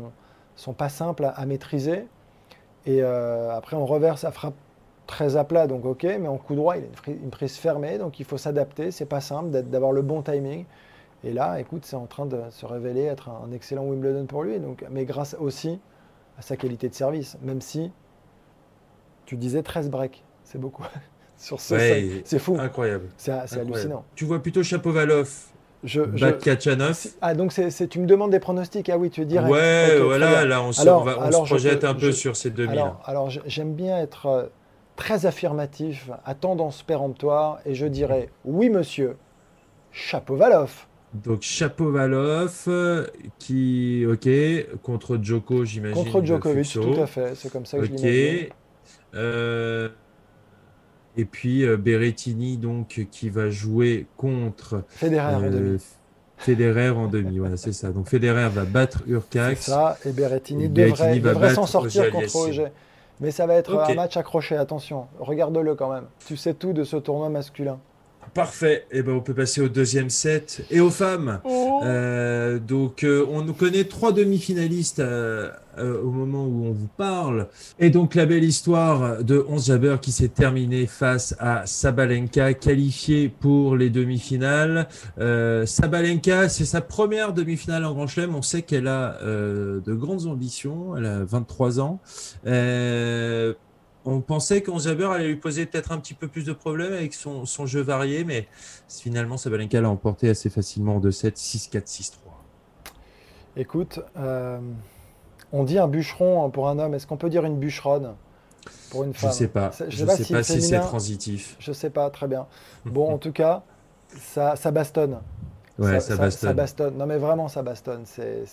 sont 0.56 0.74
pas 0.74 0.88
simples 0.90 1.26
à, 1.26 1.30
à 1.30 1.46
maîtriser. 1.46 2.06
Et 2.86 3.02
euh, 3.02 3.52
après, 3.56 3.76
on 3.76 3.86
reverse, 3.86 4.22
ça 4.22 4.32
frappe 4.32 4.54
très 5.08 5.36
à 5.38 5.44
plat, 5.44 5.68
donc 5.68 5.86
ok, 5.86 6.04
mais 6.20 6.28
en 6.28 6.38
coup 6.38 6.56
droit, 6.56 6.78
il 6.78 6.84
a 6.84 7.12
une, 7.12 7.30
prise 7.30 7.58
fermée, 7.58 7.98
donc 7.98 8.20
il 8.20 8.26
faut 8.26 8.38
s'adapter. 8.38 8.92
C'est 8.92 9.06
pas 9.06 9.22
simple 9.22 9.50
d'être- 9.52 9.70
d'avoir 9.70 9.92
le 9.92 10.02
bon 10.02 10.22
timing. 10.22 10.66
Et 11.24 11.34
là, 11.34 11.60
écoute, 11.60 11.86
c'est 11.86 11.96
en 11.96 12.06
train 12.06 12.26
de 12.26 12.40
se 12.52 12.66
révéler 12.66 13.04
être 13.04 13.30
un, 13.30 13.52
excellent 13.52 13.84
Wimbledon 13.86 14.26
pour 14.26 14.44
lui. 14.44 14.60
Donc, 14.60 14.86
mais 14.92 15.06
grâce 15.06 15.36
aussi 15.40 15.80
à 16.38 16.42
sa 16.42 16.56
qualité 16.58 16.90
de 16.90 16.94
service, 16.94 17.38
même 17.42 17.62
si 17.62 17.92
tu 19.26 19.38
disais 19.38 19.64
13 19.64 19.90
breaks, 19.90 20.24
c'est 20.44 20.60
beaucoup. 20.60 20.84
Sur 21.38 21.60
ce, 21.60 21.74
Ouais, 21.74 22.22
c'est 22.24 22.40
fou, 22.40 22.58
Incroyable. 22.60 23.10
c'est 23.18 23.32
hallucinant. 23.60 24.06
Tu 24.16 24.24
vois 24.24 24.40
plutôt 24.42 24.64
Chapovalov 24.64 25.30
Je, 25.84 26.02
je-. 26.16 26.26
Ah, 27.22 27.34
donc 27.34 27.52
c'est 27.52 27.88
tu 27.90 28.00
me 28.00 28.06
demandes 28.06 28.32
des 28.32 28.40
pronostics 28.40 28.88
Ah 28.90 28.98
oui, 28.98 29.10
tu 29.10 29.22
es 29.22 29.26
direct. 29.26 29.52
Ouais, 29.52 30.00
voilà, 30.00 30.46
là 30.46 30.62
on, 30.64 30.72
se- 30.72 30.82
Alors- 30.82 31.02
on 31.02 31.04
va- 31.04 31.18
on 31.20 31.22
alors, 31.24 31.42
se 31.42 31.50
je 31.50 31.54
projette 31.56 31.80
te- 31.82 31.86
un 31.86 31.94
peu 31.94 32.08
je- 32.08 32.12
sur 32.12 32.38
ces 32.38 32.52
demi. 32.52 32.72
Alors, 32.72 33.02
alors 33.06 33.30
j'aime 33.30 33.74
bien 33.74 33.98
être 34.00 34.26
euh, 34.28 34.46
très 34.96 35.26
affirmatif, 35.26 36.10
à 36.26 36.36
tendance 36.36 36.84
péremptoire, 36.84 37.60
et 37.66 37.76
je 37.76 37.86
dirais 37.86 38.30
oui, 38.46 38.70
monsieur, 38.70 39.18
Chapovalov. 39.92 40.86
Donc 41.14 41.42
Chapovalov 41.42 42.64
euh, 42.68 43.08
qui, 43.40 44.06
ok, 44.06 44.28
contre 44.82 45.18
Djoko, 45.22 45.64
j'imagine. 45.64 46.04
Contre 46.04 46.26
Djokovic, 46.26 46.74
tout 46.74 47.02
à 47.02 47.08
fait. 47.08 47.36
C'est 47.36 47.52
comme 47.52 47.66
ça 47.66 47.78
que 47.78 47.86
je 47.86 47.92
Ok. 47.92 48.00
l'imagine. 48.00 48.48
Euh, 49.16 49.90
et 51.18 51.24
puis 51.24 51.64
euh, 51.64 51.78
Berrettini 51.78 52.58
donc 52.58 53.08
qui 53.10 53.30
va 53.30 53.50
jouer 53.50 54.08
contre 54.18 54.84
Federer 54.90 55.36
en 55.36 55.44
euh, 55.44 55.50
demi. 55.50 55.82
Federer 56.38 56.90
en 56.90 57.08
demi. 57.08 57.40
Voilà, 57.40 57.56
c'est 57.56 57.72
ça. 57.72 57.92
Donc 57.92 58.10
Federer 58.10 58.50
va 58.50 58.66
battre 58.66 59.04
C'est 59.06 59.12
Urcax. 59.12 59.62
ça, 59.62 59.98
et 60.06 60.12
Berrettini 60.12 60.66
Et 60.66 60.68
Berrettini 60.68 61.20
va 61.20 61.34
devrait 61.34 61.54
s'en 61.54 61.66
sortir 61.66 62.12
contre 62.12 62.18
Aliassime. 62.18 62.70
Mais 63.20 63.32
ça 63.32 63.46
va 63.48 63.56
être 63.56 63.78
un 63.78 63.94
match 63.94 64.18
accroché, 64.18 64.58
attention. 64.58 65.08
Regarde-le 65.20 65.76
quand 65.76 65.92
même. 65.92 66.06
Tu 66.26 66.36
sais 66.38 66.54
tout 66.54 66.74
de 66.74 66.84
ce 66.84 66.98
tournoi 66.98 67.30
masculin. 67.30 67.80
Parfait. 68.34 68.86
Et 68.92 69.02
ben 69.02 69.14
on 69.14 69.22
peut 69.22 69.34
passer 69.34 69.62
au 69.62 69.70
deuxième 69.70 70.10
set 70.10 70.66
et 70.70 70.80
aux 70.80 70.90
femmes. 70.90 71.40
Euh, 71.84 72.60
donc, 72.60 73.04
euh, 73.04 73.26
on 73.30 73.42
nous 73.42 73.54
connaît 73.54 73.86
trois 73.86 74.12
demi-finalistes 74.12 75.00
euh, 75.00 75.50
euh, 75.78 76.02
au 76.02 76.10
moment 76.10 76.46
où 76.46 76.66
on 76.66 76.72
vous 76.72 76.88
parle. 76.98 77.48
Et 77.80 77.90
donc, 77.90 78.16
la 78.16 78.26
belle 78.26 78.44
histoire 78.44 79.24
de 79.24 79.46
11 79.48 79.66
Jabber 79.68 79.98
qui 80.02 80.12
s'est 80.12 80.30
terminée 80.30 80.86
face 80.86 81.36
à 81.40 81.66
Sabalenka, 81.66 82.54
qualifiée 82.54 83.30
pour 83.30 83.76
les 83.76 83.90
demi-finales. 83.90 84.88
Euh, 85.20 85.66
Sabalenka, 85.66 86.48
c'est 86.50 86.66
sa 86.66 86.82
première 86.82 87.34
demi-finale 87.34 87.84
en 87.86 87.94
Grand 87.94 88.08
Chelem. 88.08 88.36
On 88.36 88.42
sait 88.42 88.62
qu'elle 88.62 88.88
a 88.88 89.18
euh, 89.22 89.82
de 89.82 89.94
grandes 89.94 90.28
ambitions. 90.28 90.96
Elle 90.98 91.06
a 91.06 91.24
23 91.26 91.80
ans. 91.80 92.00
On 94.06 94.22
pensait 94.22 94.62
qu'On 94.62 94.78
Jabber 94.78 95.06
allait 95.06 95.28
lui 95.30 95.36
poser 95.36 95.66
peut-être 95.66 95.92
un 95.92 95.98
petit 95.98 96.14
peu 96.14 96.28
plus 96.28 96.46
de 96.46 96.54
problèmes 96.54 96.94
avec 96.94 97.14
son, 97.14 97.46
son 97.46 97.66
jeu 97.66 97.82
varié, 97.82 98.24
mais 98.24 98.48
finalement, 98.88 99.36
Sabalenka 99.38 99.82
l'a 99.82 99.90
emporté 99.90 100.30
assez 100.30 100.50
facilement 100.50 100.98
en 100.98 101.00
2-7, 101.00 101.36
6-4, 101.36 101.88
6-3. 101.88 102.12
Écoute, 103.58 104.00
euh, 104.18 104.60
on 105.52 105.64
dit 105.64 105.80
un 105.80 105.88
bûcheron 105.88 106.50
pour 106.52 106.70
un 106.70 106.78
homme. 106.78 106.94
Est-ce 106.94 107.08
qu'on 107.08 107.18
peut 107.18 107.30
dire 107.30 107.46
une 107.46 107.58
bûcheronne 107.58 108.14
pour 108.92 109.04
une 109.06 109.14
Je 109.14 109.20
femme? 109.20 109.32
sais 109.32 109.48
pas. 109.48 109.72
Je 109.90 109.98
sais 109.98 110.06
pas 110.34 110.44
si 110.44 110.62
c'est 110.62 110.80
transitif. 110.80 111.56
Je 111.60 111.72
sais 111.72 111.90
pas, 111.90 112.10
très 112.10 112.28
bien. 112.28 112.46
Bon, 112.86 113.12
en 113.12 113.18
tout 113.18 113.32
cas, 113.32 113.64
ça, 114.20 114.56
ça 114.56 114.70
bastonne. 114.72 115.20
Ouais, 115.80 116.00
ça, 116.00 116.16
bastonne. 116.16 116.50
Ça 116.50 116.54
bastonne. 116.54 116.98
Non, 116.98 117.06
mais 117.06 117.18
vraiment, 117.18 117.48
ça 117.48 117.62
bastonne. 117.64 118.04
C'est- 118.06 118.46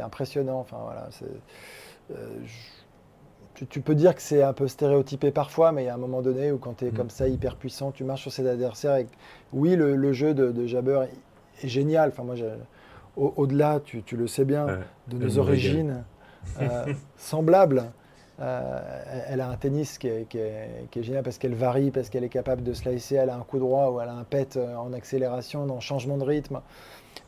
impressionnant. 0.00 0.60
Enfin, 0.60 0.78
voilà. 0.82 1.08
c'est- 1.10 1.24
euh, 2.14 2.28
je- 2.44 2.81
tu, 3.62 3.66
tu 3.66 3.80
peux 3.80 3.94
dire 3.94 4.14
que 4.14 4.22
c'est 4.22 4.42
un 4.42 4.52
peu 4.52 4.68
stéréotypé 4.68 5.30
parfois, 5.30 5.72
mais 5.72 5.82
il 5.84 5.86
y 5.86 5.88
a 5.88 5.94
un 5.94 5.98
moment 5.98 6.22
donné 6.22 6.52
où, 6.52 6.58
quand 6.58 6.74
tu 6.78 6.86
es 6.86 6.90
Mm. 6.90 6.94
comme 6.94 7.10
ça, 7.10 7.28
hyper 7.28 7.56
puissant, 7.56 7.90
tu 7.90 8.04
marches 8.04 8.22
sur 8.22 8.32
ses 8.32 8.46
adversaires. 8.48 8.96
Et, 8.96 9.06
oui, 9.52 9.76
le, 9.76 9.96
le 9.96 10.12
jeu 10.12 10.34
de, 10.34 10.50
de 10.52 10.66
Jabber 10.66 11.02
est, 11.62 11.68
génial. 11.68 12.08
Enfin, 12.10 12.24
moi, 12.24 12.34
au- 13.16 13.32
au-delà, 13.36 13.80
tu, 13.84 14.02
tu 14.02 14.16
le 14.16 14.26
sais 14.26 14.44
bien, 14.44 14.66
Ouais. 14.66 14.78
de 15.08 15.18
nos 15.18 15.38
origines 15.38 16.02
euh, 16.60 16.86
semblables. 17.16 17.84
Euh, 18.40 18.80
elle- 19.28 19.40
a 19.40 19.48
un 19.50 19.56
tennis 19.56 19.98
qui 19.98 20.08
est, 20.08 20.26
qui 20.28 20.38
est- 20.38 20.88
qui 20.90 20.98
est 20.98 21.02
génial 21.02 21.22
parce 21.22 21.38
qu'elle 21.38 21.54
varie, 21.54 21.90
parce 21.90 22.08
qu'elle 22.08 22.24
est 22.24 22.28
capable 22.30 22.62
de 22.62 22.72
slicer, 22.72 23.16
elle 23.16 23.30
a 23.30 23.36
un 23.36 23.40
coup 23.42 23.58
droit 23.58 23.90
ou 23.90 24.00
elle 24.00 24.08
a 24.08 24.14
un 24.14 24.24
pet 24.24 24.56
euh, 24.56 24.74
en 24.76 24.92
accélération, 24.92 25.66
le 25.66 25.78
changement 25.80 26.16
de 26.16 26.24
rythme. 26.24 26.60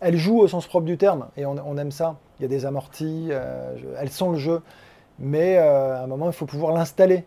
Elle 0.01 0.16
joue 0.16 0.38
au 0.40 0.49
sens 0.49 0.66
propre 0.66 0.87
du 0.87 0.97
terme 0.97 1.29
et 1.37 1.47
on, 1.47 1.53
on 1.64 1.77
aime 1.77 1.92
ça. 1.92 2.16
Il 2.38 2.42
y 2.42 2.47
a 2.47 2.49
des 2.49 2.66
amortis, 2.66 3.29
euh, 3.31 3.77
je- 3.77 3.87
elle 4.01 4.11
sent 4.11 4.29
le 4.33 4.38
jeu, 4.38 4.62
mais 5.18 5.59
euh, 5.59 5.96
à 5.98 6.03
un 6.05 6.07
moment 6.07 6.27
il 6.29 6.33
faut 6.35 6.46
pouvoir 6.46 6.72
l'installer. 6.74 7.24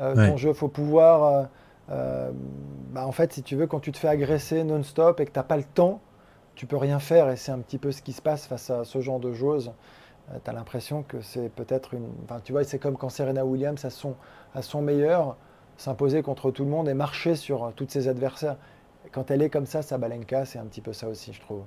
euh, 0.00 0.14
Ouais. 0.14 0.30
Ton 0.30 0.36
jeu, 0.36 0.50
il 0.50 0.54
faut 0.54 0.68
pouvoir. 0.68 1.24
euh, 1.24 1.44
euh, 1.90 2.30
bah, 2.92 3.06
en 3.06 3.12
fait, 3.12 3.32
si 3.32 3.42
tu 3.42 3.56
veux, 3.56 3.66
quand 3.66 3.80
tu 3.80 3.92
te 3.92 3.98
fais 3.98 4.08
agresser 4.08 4.64
non-stop 4.64 5.20
et 5.20 5.26
que 5.26 5.32
tu 5.32 5.38
n'as 5.38 5.42
pas 5.44 5.56
le 5.56 5.64
temps, 5.64 6.00
tu 6.54 6.66
peux 6.66 6.76
rien 6.76 6.98
faire 6.98 7.30
et 7.30 7.36
c'est 7.36 7.52
un 7.52 7.58
petit 7.60 7.78
peu 7.78 7.92
ce 7.92 8.02
qui 8.02 8.12
se 8.12 8.22
passe 8.22 8.46
face 8.46 8.70
à 8.70 8.84
ce 8.84 9.00
genre 9.00 9.20
de 9.20 9.32
joueuses. 9.32 9.72
tu 10.44 10.50
as 10.50 10.52
l'impression 10.52 11.02
que 11.02 11.20
c'est 11.22 11.48
peut-être 11.50 11.94
une. 11.94 12.08
Enfin, 12.24 12.40
tu 12.44 12.52
vois, 12.52 12.64
c'est 12.64 12.78
comme 12.78 12.96
quand 12.96 13.08
Serena 13.10 13.44
Williams, 13.44 13.84
à 13.84 13.90
son, 13.90 14.16
à 14.54 14.62
son 14.62 14.82
meilleur, 14.82 15.36
s'imposer 15.76 16.22
contre 16.22 16.50
tout 16.50 16.64
le 16.64 16.70
monde 16.70 16.88
et 16.88 16.94
marcher 16.94 17.34
sur 17.36 17.72
tous 17.76 17.86
ses 17.88 18.08
adversaires. 18.08 18.56
Quand 19.12 19.30
elle 19.30 19.42
est 19.42 19.50
comme 19.50 19.66
ça, 19.66 19.82
Sabalenka, 19.82 20.44
c'est 20.44 20.58
un 20.58 20.66
petit 20.66 20.80
peu 20.82 20.92
ça 20.92 21.08
aussi, 21.08 21.32
je 21.32 21.40
trouve. 21.40 21.62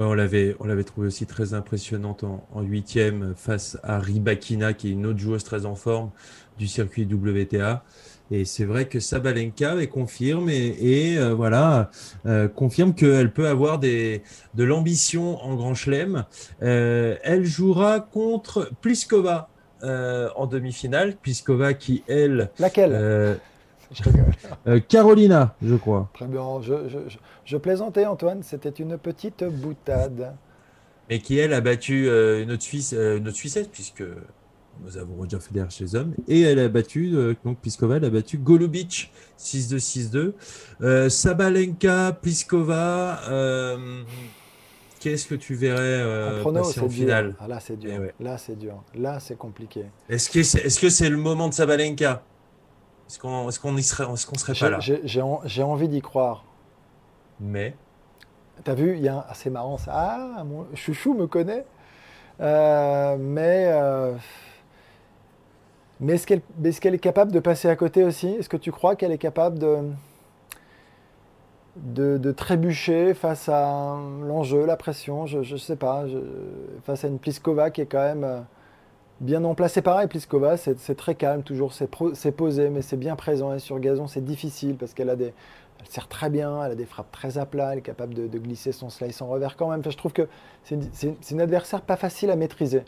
Ouais, 0.00 0.06
on 0.06 0.14
l'avait, 0.14 0.56
on 0.58 0.64
l'avait 0.64 0.82
trouvé 0.82 1.06
aussi 1.06 1.24
très 1.24 1.54
impressionnante 1.54 2.24
en, 2.24 2.62
huitième 2.62 3.34
face 3.36 3.78
à 3.84 4.00
Ribakina, 4.00 4.72
qui 4.72 4.88
est 4.88 4.92
une 4.92 5.06
autre 5.06 5.20
joueuse 5.20 5.44
très 5.44 5.66
en 5.66 5.76
forme 5.76 6.10
du 6.58 6.66
circuit 6.66 7.04
WTA. 7.04 7.84
Et 8.30 8.44
c'est 8.44 8.64
vrai 8.64 8.86
que 8.86 9.00
Sabalenka 9.00 9.76
elle 9.78 9.88
confirme 9.88 10.48
et, 10.48 10.76
et, 10.80 11.18
euh, 11.18 11.34
voilà 11.34 11.90
euh, 12.24 12.48
confirme 12.48 12.94
qu'elle 12.94 13.32
peut 13.32 13.46
avoir 13.46 13.78
des, 13.78 14.22
de 14.54 14.64
l'ambition 14.64 15.40
en 15.44 15.54
Grand 15.54 15.74
Chelem. 15.74 16.24
Euh, 16.62 17.16
elle 17.22 17.44
jouera 17.44 18.00
contre 18.00 18.70
Pliskova 18.80 19.48
euh, 19.84 20.30
en 20.36 20.46
demi-finale. 20.46 21.16
Pliskova 21.16 21.74
qui 21.74 22.02
elle, 22.08 22.50
Laquelle? 22.58 23.38
euh, 24.66 24.80
Carolina, 24.80 25.54
je 25.62 25.74
crois. 25.74 26.10
Très 26.14 26.26
bien. 26.26 26.60
Je, 26.62 26.88
je- 26.88 27.08
je- 27.08 27.18
je 27.44 27.56
plaisantais, 27.56 28.06
Antoine. 28.06 28.42
C'était 28.42 28.70
une 28.70 28.98
petite 28.98 29.44
boutade. 29.44 30.34
mais 31.10 31.18
qui 31.18 31.38
elle 31.38 31.52
a 31.52 31.60
battu 31.60 32.08
euh, 32.08 32.42
une 32.42 32.50
autre 32.52 32.62
Suisse, 32.62 32.94
euh, 32.96 33.18
une 33.18 33.28
autre 33.28 33.36
Suissette 33.36 33.70
puisque 33.70 34.02
nous 34.82 34.96
avons 34.98 35.14
Roger 35.16 35.38
Federer 35.38 35.68
chez 35.70 35.84
les 35.84 35.94
hommes 35.94 36.14
et 36.26 36.40
elle 36.40 36.58
a 36.58 36.68
battu 36.68 37.12
euh, 37.14 37.34
donc 37.44 37.58
Pliskova 37.58 37.98
elle 37.98 38.04
a 38.06 38.10
battu 38.10 38.38
Golubic 38.38 39.12
6-2 39.38 39.76
6-2 40.10 40.32
Euh, 40.80 41.08
Sabalenka 41.08 42.12
Pliskova 42.20 43.20
euh, 43.28 44.02
qu'est-ce 44.98 45.26
que 45.28 45.34
tu 45.36 45.54
verrais 45.54 45.78
euh, 45.82 46.42
passer 46.42 46.72
c'est 46.72 46.80
en 46.80 46.86
dur. 46.86 46.92
finale 46.92 47.34
Ah, 47.38 47.46
là, 47.48 47.60
c'est 47.60 47.76
dur. 47.78 47.92
Eh. 48.18 48.24
Là, 48.24 48.38
c'est 48.38 48.58
dur. 48.58 48.82
Là, 48.96 49.20
c'est 49.20 49.36
compliqué. 49.36 49.84
est-ce 50.08 50.28
que 50.30 50.42
c'est 50.42 50.60
est-ce 50.66 50.80
que 50.80 50.88
c'est 50.88 51.08
le 51.10 51.18
moment 51.18 51.48
de 51.48 51.54
Sabalenka? 51.54 52.24
Est-ce 53.08 53.18
qu'on 53.18 53.76
est 53.76 53.82
serait, 53.82 54.04
est 54.12 54.16
serait 54.38 54.54
J'ai- 54.54 54.64
pas 54.66 54.70
là 54.70 54.80
J'ai 54.80 55.00
j'ai 55.04 55.22
en- 55.22 55.40
j'ai 55.44 55.62
envie 55.62 55.88
d'y 55.88 56.00
croire. 56.00 56.44
Mais 57.40 57.74
T'as 58.62 58.74
vu, 58.74 58.96
il 58.96 59.02
y 59.02 59.08
a 59.08 59.16
un... 59.16 59.24
ah, 59.28 59.34
c'est 59.34 59.50
marrant 59.50 59.76
ça. 59.78 59.90
Ah, 59.94 60.44
mon 60.44 60.66
chouchou 60.74 61.12
me 61.14 61.26
connaît. 61.26 61.66
Euh, 62.40 63.16
mais 63.18 63.66
euh, 63.68 64.14
mais 66.00 66.14
est-ce 66.14 66.26
qu'elle 66.26 66.40
qu'elle 66.80 66.94
est 66.94 66.98
capable 66.98 67.32
de 67.32 67.40
passer 67.40 67.68
à 67.68 67.76
côté 67.76 68.04
aussi? 68.04 68.28
Est-ce 68.28 68.48
que 68.48 68.56
tu 68.56 68.70
crois 68.72 68.94
qu'elle 68.96 69.12
est 69.12 69.18
capable 69.18 69.58
de, 69.58 69.78
de, 71.76 72.18
de 72.18 72.32
trébucher 72.32 73.14
face 73.14 73.48
à 73.48 73.96
l'enjeu, 74.22 74.64
la 74.66 74.76
pression? 74.76 75.26
Je 75.26 75.38
ne 75.38 75.58
sais 75.58 75.76
pas. 75.76 76.06
je- 76.06 76.18
face 76.84 77.04
à 77.04 77.08
une 77.08 77.18
Pliskova 77.18 77.70
qui 77.70 77.80
est 77.82 77.86
quand 77.86 78.02
même 78.02 78.24
euh, 78.24 78.40
bien 79.20 79.44
en 79.44 79.54
place. 79.54 79.72
C'est 79.74 79.82
pareil, 79.82 80.08
Pliskova, 80.08 80.56
c'est 80.56 80.96
très 80.96 81.14
calme, 81.14 81.42
toujours, 81.42 81.72
c'est 81.72 82.30
posé, 82.32 82.70
mais 82.70 82.82
c'est 82.82 82.96
bien 82.96 83.16
présent. 83.16 83.52
Et 83.54 83.58
sur 83.58 83.78
gazon, 83.80 84.06
c'est 84.06 84.24
difficile 84.24 84.76
parce 84.76 84.94
qu'elle 84.94 85.10
a 85.10 85.16
des, 85.16 85.32
elle 85.80 85.86
sert 85.88 86.08
très 86.08 86.30
bien, 86.30 86.62
elle 86.64 86.72
a 86.72 86.74
des 86.74 86.86
frappes 86.86 87.10
très 87.12 87.38
à 87.38 87.46
plat, 87.46 87.72
elle 87.72 87.78
est 87.78 87.82
capable 87.82 88.14
de, 88.14 88.26
de 88.26 88.38
glisser 88.38 88.72
son 88.72 88.90
slice 88.90 89.20
en 89.22 89.28
revers 89.28 89.56
quand 89.56 89.70
même. 89.70 89.80
Enfin, 89.80 89.90
je 89.90 89.96
trouve 89.96 90.12
que 90.12 90.28
c'est 90.62 90.78
une, 91.30 91.40
adversaire 91.40 91.82
pas 91.82 91.96
facile 91.96 92.30
à 92.30 92.36
maîtriser. 92.36 92.82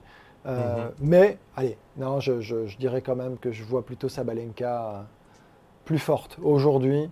Euh, 0.47 0.85
Mhm. 0.87 0.91
Mais, 1.01 1.39
allez, 1.57 1.77
non, 1.97 2.21
je, 2.21 2.41
je- 2.41 2.67
je 2.67 2.77
dirais 2.79 3.03
quand 3.03 3.17
même 3.17 3.37
que 3.39 3.51
je 3.51 3.65
vois 3.65 3.85
plutôt 3.85 4.09
Sabalenka 4.09 4.91
euh, 4.91 5.03
plus 5.85 5.99
forte 5.99 6.39
aujourd'hui 6.43 7.11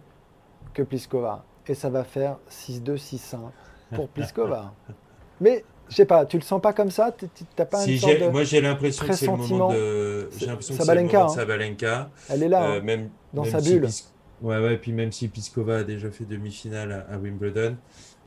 que 0.72 0.82
Pliskova. 0.82 1.44
Et 1.66 1.74
ça 1.74 1.90
va 1.90 2.04
faire 2.04 2.36
6-2, 2.50 2.96
6-1 2.96 3.50
pour 3.94 4.08
Pliskova. 4.08 4.72
Mais, 5.40 5.64
je 5.88 5.94
sais 5.96 6.04
pas, 6.06 6.24
tu 6.26 6.36
le 6.38 6.42
sens 6.42 6.60
pas 6.60 6.72
comme 6.72 6.90
ça? 6.90 7.12
Tu 7.16 7.26
n'as 7.58 7.64
pas 7.66 7.78
si 7.78 7.96
une 7.98 8.26
de... 8.26 8.28
moi 8.30 8.44
j'ai 8.44 8.60
l'impression 8.60 9.06
que 9.06 9.12
c'est 9.14 9.26
le 9.26 9.32
moment 9.36 9.72
de. 9.72 10.28
C'est- 10.30 10.40
J'ai 10.40 10.46
l'impression 10.46 10.74
que 10.74 10.82
c'est 10.82 10.82
le 10.82 10.86
Sabalenka, 10.86 11.18
moment 11.18 11.26
de 11.26 11.32
hein. 11.32 11.40
Sabalenka. 11.40 12.10
Elle 12.30 12.42
est 12.42 12.48
là. 12.48 12.62
Euh, 12.70 12.78
hein. 12.78 12.82
même, 12.82 13.10
dans 13.32 13.42
même 13.42 13.50
sa 13.52 13.60
si 13.60 13.72
bulle. 13.78 13.86
Pis- 13.88 14.04
Ouais, 14.42 14.58
ouais, 14.58 14.76
puis 14.76 14.92
même 14.92 15.12
si 15.12 15.28
Piskova 15.28 15.78
a 15.78 15.84
déjà 15.84 16.10
fait 16.10 16.24
demi-finale 16.24 17.06
à, 17.08 17.14
à 17.14 17.18
Wimbledon, 17.18 17.76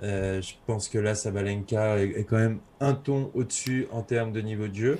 euh, 0.02 0.42
je 0.42 0.54
pense 0.66 0.88
que 0.88 0.98
là, 0.98 1.14
Sabalenka 1.14 2.00
est, 2.00 2.12
est 2.22 2.24
quand 2.24 2.38
même 2.38 2.60
un 2.80 2.94
ton 2.94 3.30
au-dessus 3.36 3.88
en 3.92 4.02
termes 4.02 4.32
de 4.32 4.42
niveau 4.42 4.68
de 4.68 4.74
jeu. 4.74 5.00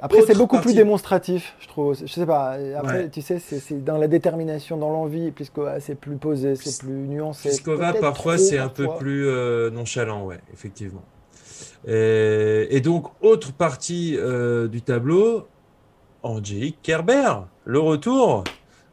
Après, 0.00 0.22
c'est 0.22 0.36
beaucoup 0.36 0.56
partie- 0.56 0.68
plus 0.68 0.76
démonstratif, 0.76 1.54
je 1.60 1.68
trouve. 1.68 1.96
Je 2.00 2.06
sais 2.06 2.24
pas. 2.26 2.56
Après, 2.76 2.98
Ouais. 3.04 3.08
tu 3.10 3.20
sais, 3.20 3.38
c'est 3.38 3.84
dans 3.84 3.98
la 3.98 4.08
détermination, 4.08 4.76
dans 4.78 4.90
l'envie. 4.90 5.30
Pliskova, 5.32 5.80
c'est 5.80 5.96
plus 5.96 6.16
posé, 6.16 6.56
c'est 6.56 6.78
plus 6.80 6.92
nuancé. 6.92 7.50
Piskova, 7.50 7.90
Peut-être 7.92 8.00
parfois, 8.00 8.38
c'est 8.38 8.58
un 8.58 8.68
peu 8.68 8.84
parfois. 8.84 9.00
plus 9.00 9.26
euh, 9.26 9.70
nonchalant, 9.70 10.24
ouais, 10.24 10.38
effectivement. 10.52 11.02
Et, 11.86 12.68
et 12.70 12.80
donc, 12.80 13.06
autre 13.22 13.52
partie 13.52 14.16
euh, 14.18 14.68
du 14.68 14.82
tableau, 14.82 15.46
Angélique 16.22 16.78
Kerber, 16.82 17.34
le 17.64 17.78
retour 17.78 18.44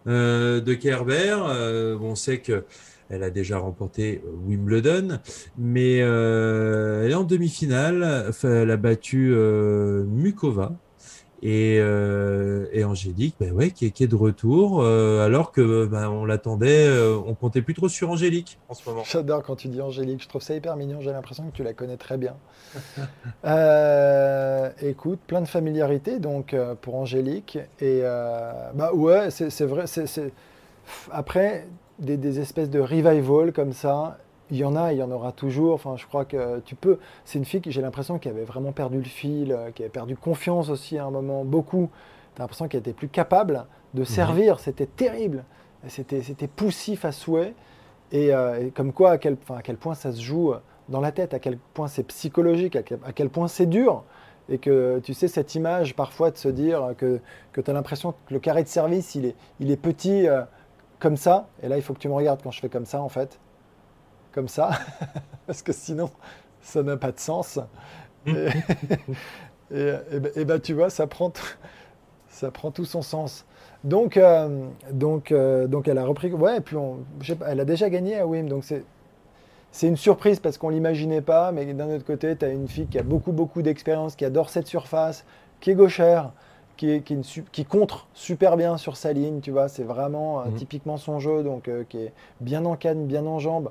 euh, 0.08 0.62
de 0.62 0.74
Kerber. 0.74 1.38
Euh, 1.48 1.98
on 2.00 2.16
sait 2.16 2.40
que 2.40 2.64
elle 3.10 3.24
a 3.24 3.30
déjà 3.30 3.60
remporté 3.60 4.22
euh, 4.26 4.32
Wimbledon, 4.48 5.20
mais 5.58 6.02
euh, 6.02 7.04
elle 7.06 7.12
est 7.12 7.16
en 7.16 7.24
demi-finale. 7.24 8.32
Elle 8.44 8.72
a 8.72 8.78
battu 8.78 9.32
euh, 9.34 10.04
Mukova. 10.06 10.74
Et, 11.48 11.78
euh, 11.80 12.66
et 12.74 12.84
Angélique, 12.84 13.36
ben 13.40 13.52
ouais, 13.52 13.70
qui, 13.70 13.86
est, 13.86 13.92
qui 13.92 14.04
est 14.04 14.08
de 14.08 14.16
retour, 14.16 14.82
euh, 14.82 15.24
alors 15.24 15.52
que 15.52 15.86
ben, 15.86 16.10
on 16.10 16.26
l'attendait, 16.26 16.88
euh, 16.88 17.16
on 17.28 17.36
comptait 17.36 17.62
plus 17.62 17.76
trop 17.76 17.88
sur 17.88 18.10
Angélique 18.10 18.58
en 18.68 18.74
ce 18.74 18.90
moment. 18.90 19.04
J'adore 19.06 19.44
quand 19.44 19.56
tu 19.56 19.68
dis 19.68 19.80
Angélique, 19.80 20.24
je 20.24 20.28
trouve 20.28 20.42
ça 20.42 20.56
hyper 20.56 20.76
mignon, 20.76 21.02
j'ai 21.02 21.12
l'impression 21.12 21.44
que 21.52 21.56
tu 21.56 21.62
la 21.62 21.74
connais 21.74 21.98
très 21.98 22.18
bien. 22.18 22.34
Écoute, 24.82 25.20
plein 25.28 25.42
de 25.42 25.48
familiarité 25.48 26.18
donc 26.18 26.56
pour 26.82 26.96
Angélique. 26.96 27.60
Et 27.80 28.02
bah 28.02 28.92
ouais, 28.96 29.30
c'est 29.30 29.66
vrai. 29.66 29.86
c'est- 29.86 30.32
Après, 31.12 31.68
des, 32.00 32.18
des 32.18 32.40
espèces 32.40 32.72
de 32.72 32.80
revival 32.80 33.54
comme 33.54 33.74
ça, 33.74 34.18
il 34.52 34.58
y 34.58 34.64
en 34.64 34.76
a, 34.76 34.94
il 34.94 35.00
y 35.00 35.04
en 35.04 35.12
aura 35.12 35.32
toujours. 35.32 35.74
Enfin, 35.74 35.96
je 35.98 36.06
crois 36.06 36.26
que 36.26 36.60
tu 36.66 36.76
peux. 36.76 37.00
C'est 37.26 37.40
une 37.40 37.46
fille 37.46 37.62
qui 37.62 37.72
j'ai 37.72 37.82
l'impression 37.82 38.20
qui 38.20 38.30
avait 38.30 38.44
vraiment 38.44 38.72
perdu 38.72 38.98
le 38.98 39.04
fil, 39.04 39.52
euh, 39.52 39.72
qui 39.72 39.84
avait 39.84 39.90
perdu 39.90 40.16
confiance 40.16 40.70
aussi 40.70 40.98
à 40.98 41.06
un 41.06 41.12
moment, 41.12 41.44
beaucoup. 41.44 41.90
T'as 42.36 42.44
l'impression 42.44 42.68
qu'elle 42.68 42.82
était 42.82 42.94
plus 42.94 43.08
capable 43.08 43.66
de 43.94 44.04
servir. 44.04 44.60
C'était 44.60 44.86
terrible. 44.86 45.44
C'était 45.88 46.22
c'était 46.22 46.48
poussif 46.48 47.06
à 47.06 47.12
souhait. 47.12 47.54
Et, 48.12 48.34
euh, 48.34 48.68
et 48.68 48.72
comme 48.72 48.94
quoi, 48.94 49.12
à 49.12 49.18
quel, 49.18 49.38
enfin, 49.42 49.58
à 49.58 49.62
quel 49.62 49.78
point 49.78 49.96
ça 49.96 50.12
se 50.12 50.22
joue 50.22 50.54
dans 50.90 51.02
la 51.02 51.12
tête, 51.12 51.34
à 51.34 51.40
quel 51.40 51.58
point 51.58 51.88
c'est 51.88 52.04
psychologique, 52.04 52.76
à 52.76 52.84
quel, 52.84 53.00
à 53.06 53.14
quel 53.14 53.30
point 53.30 53.48
c'est 53.48 53.66
dur. 53.66 54.04
Et 54.48 54.60
que 54.60 55.00
tu 55.04 55.16
sais, 55.16 55.28
cette 55.28 55.56
image 55.56 55.96
parfois 55.96 56.30
de 56.30 56.38
se 56.38 56.50
dire 56.50 56.94
que, 56.98 57.20
que 57.52 57.62
tu 57.62 57.72
as 57.72 57.74
l'impression 57.74 58.12
que 58.12 58.34
le 58.34 58.40
carré 58.40 58.62
de 58.62 58.68
service, 58.68 59.16
il 59.16 59.26
est, 59.26 59.36
il 59.60 59.72
est 59.72 59.78
petit 59.78 60.28
euh, 60.28 60.42
comme 61.00 61.18
ça. 61.18 61.48
Et 61.64 61.68
là, 61.68 61.78
il 61.78 61.82
faut 61.82 61.94
que 61.94 62.00
tu 62.00 62.08
me 62.10 62.14
regardes 62.14 62.42
quand 62.44 62.52
je 62.52 62.60
fais 62.60 62.70
comme 62.70 62.86
ça, 62.86 63.02
en 63.02 63.10
fait. 63.10 63.40
Comme 64.36 64.50
ça. 64.50 64.72
Parce 65.48 65.64
que 65.64 65.72
sinon, 65.74 66.12
ça 66.62 66.84
n'a 66.84 66.98
pas 66.98 67.12
de 67.14 67.20
sens. 67.20 67.58
Et, 68.28 68.32
et, 69.74 69.94
et 70.12 70.20
ben- 70.20 70.32
et 70.36 70.46
ben, 70.46 70.60
tu 70.60 70.74
vois, 70.74 70.90
ça 70.90 71.08
prend, 71.08 71.32
ça 72.30 72.52
prend 72.52 72.72
tout 72.72 72.86
son 72.86 73.02
sens. 73.02 73.46
Donc, 73.84 74.18
euh, 74.18 74.68
donc, 74.92 75.32
euh, 75.32 75.68
donc 75.68 75.88
elle 75.88 75.98
a 75.98 76.06
repris. 76.06 76.32
Ouais, 76.34 76.58
et 76.58 76.62
puis 76.62 76.76
on, 76.76 76.98
elle 77.48 77.60
a 77.62 77.66
déjà 77.66 77.90
gagné 77.90 78.18
à 78.20 78.28
Wim, 78.28 78.48
donc 78.50 78.64
c'est. 78.64 78.84
C'est 79.72 79.88
une 79.88 79.98
surprise 79.98 80.40
parce 80.40 80.58
qu'on 80.58 80.70
l'imaginait 80.70 81.22
pas, 81.22 81.52
mais 81.52 81.66
d'un 81.74 81.90
autre 81.94 82.06
côté, 82.06 82.36
tu 82.38 82.46
as 82.46 82.50
une 82.50 82.68
fille 82.70 82.88
qui 82.88 82.98
a 82.98 83.04
beaucoup, 83.04 83.34
beaucoup 83.34 83.62
d'expérience, 83.62 84.16
qui 84.16 84.24
adore 84.24 84.50
cette 84.50 84.68
surface, 84.68 85.26
qui 85.60 85.72
est 85.72 85.76
gauchère, 85.76 86.32
qui, 86.78 86.92
est, 86.92 87.02
qui, 87.02 87.12
est 87.12 87.18
une 87.18 87.26
su- 87.26 87.44
qui 87.52 87.66
contre 87.66 88.08
super 88.14 88.56
bien 88.56 88.78
sur 88.78 88.96
sa 88.96 89.12
ligne, 89.12 89.42
tu 89.42 89.52
vois. 89.52 89.68
C'est 89.68 89.84
vraiment 89.84 90.40
euh, 90.42 90.46
Mhm. 90.46 90.54
typiquement 90.56 90.98
son 90.98 91.20
jeu, 91.20 91.44
donc 91.44 91.70
qui 91.90 91.98
est 91.98 92.14
bien 92.40 92.64
en 92.64 92.78
canne, 92.78 93.06
bien 93.06 93.26
en 93.26 93.40
jambe, 93.40 93.70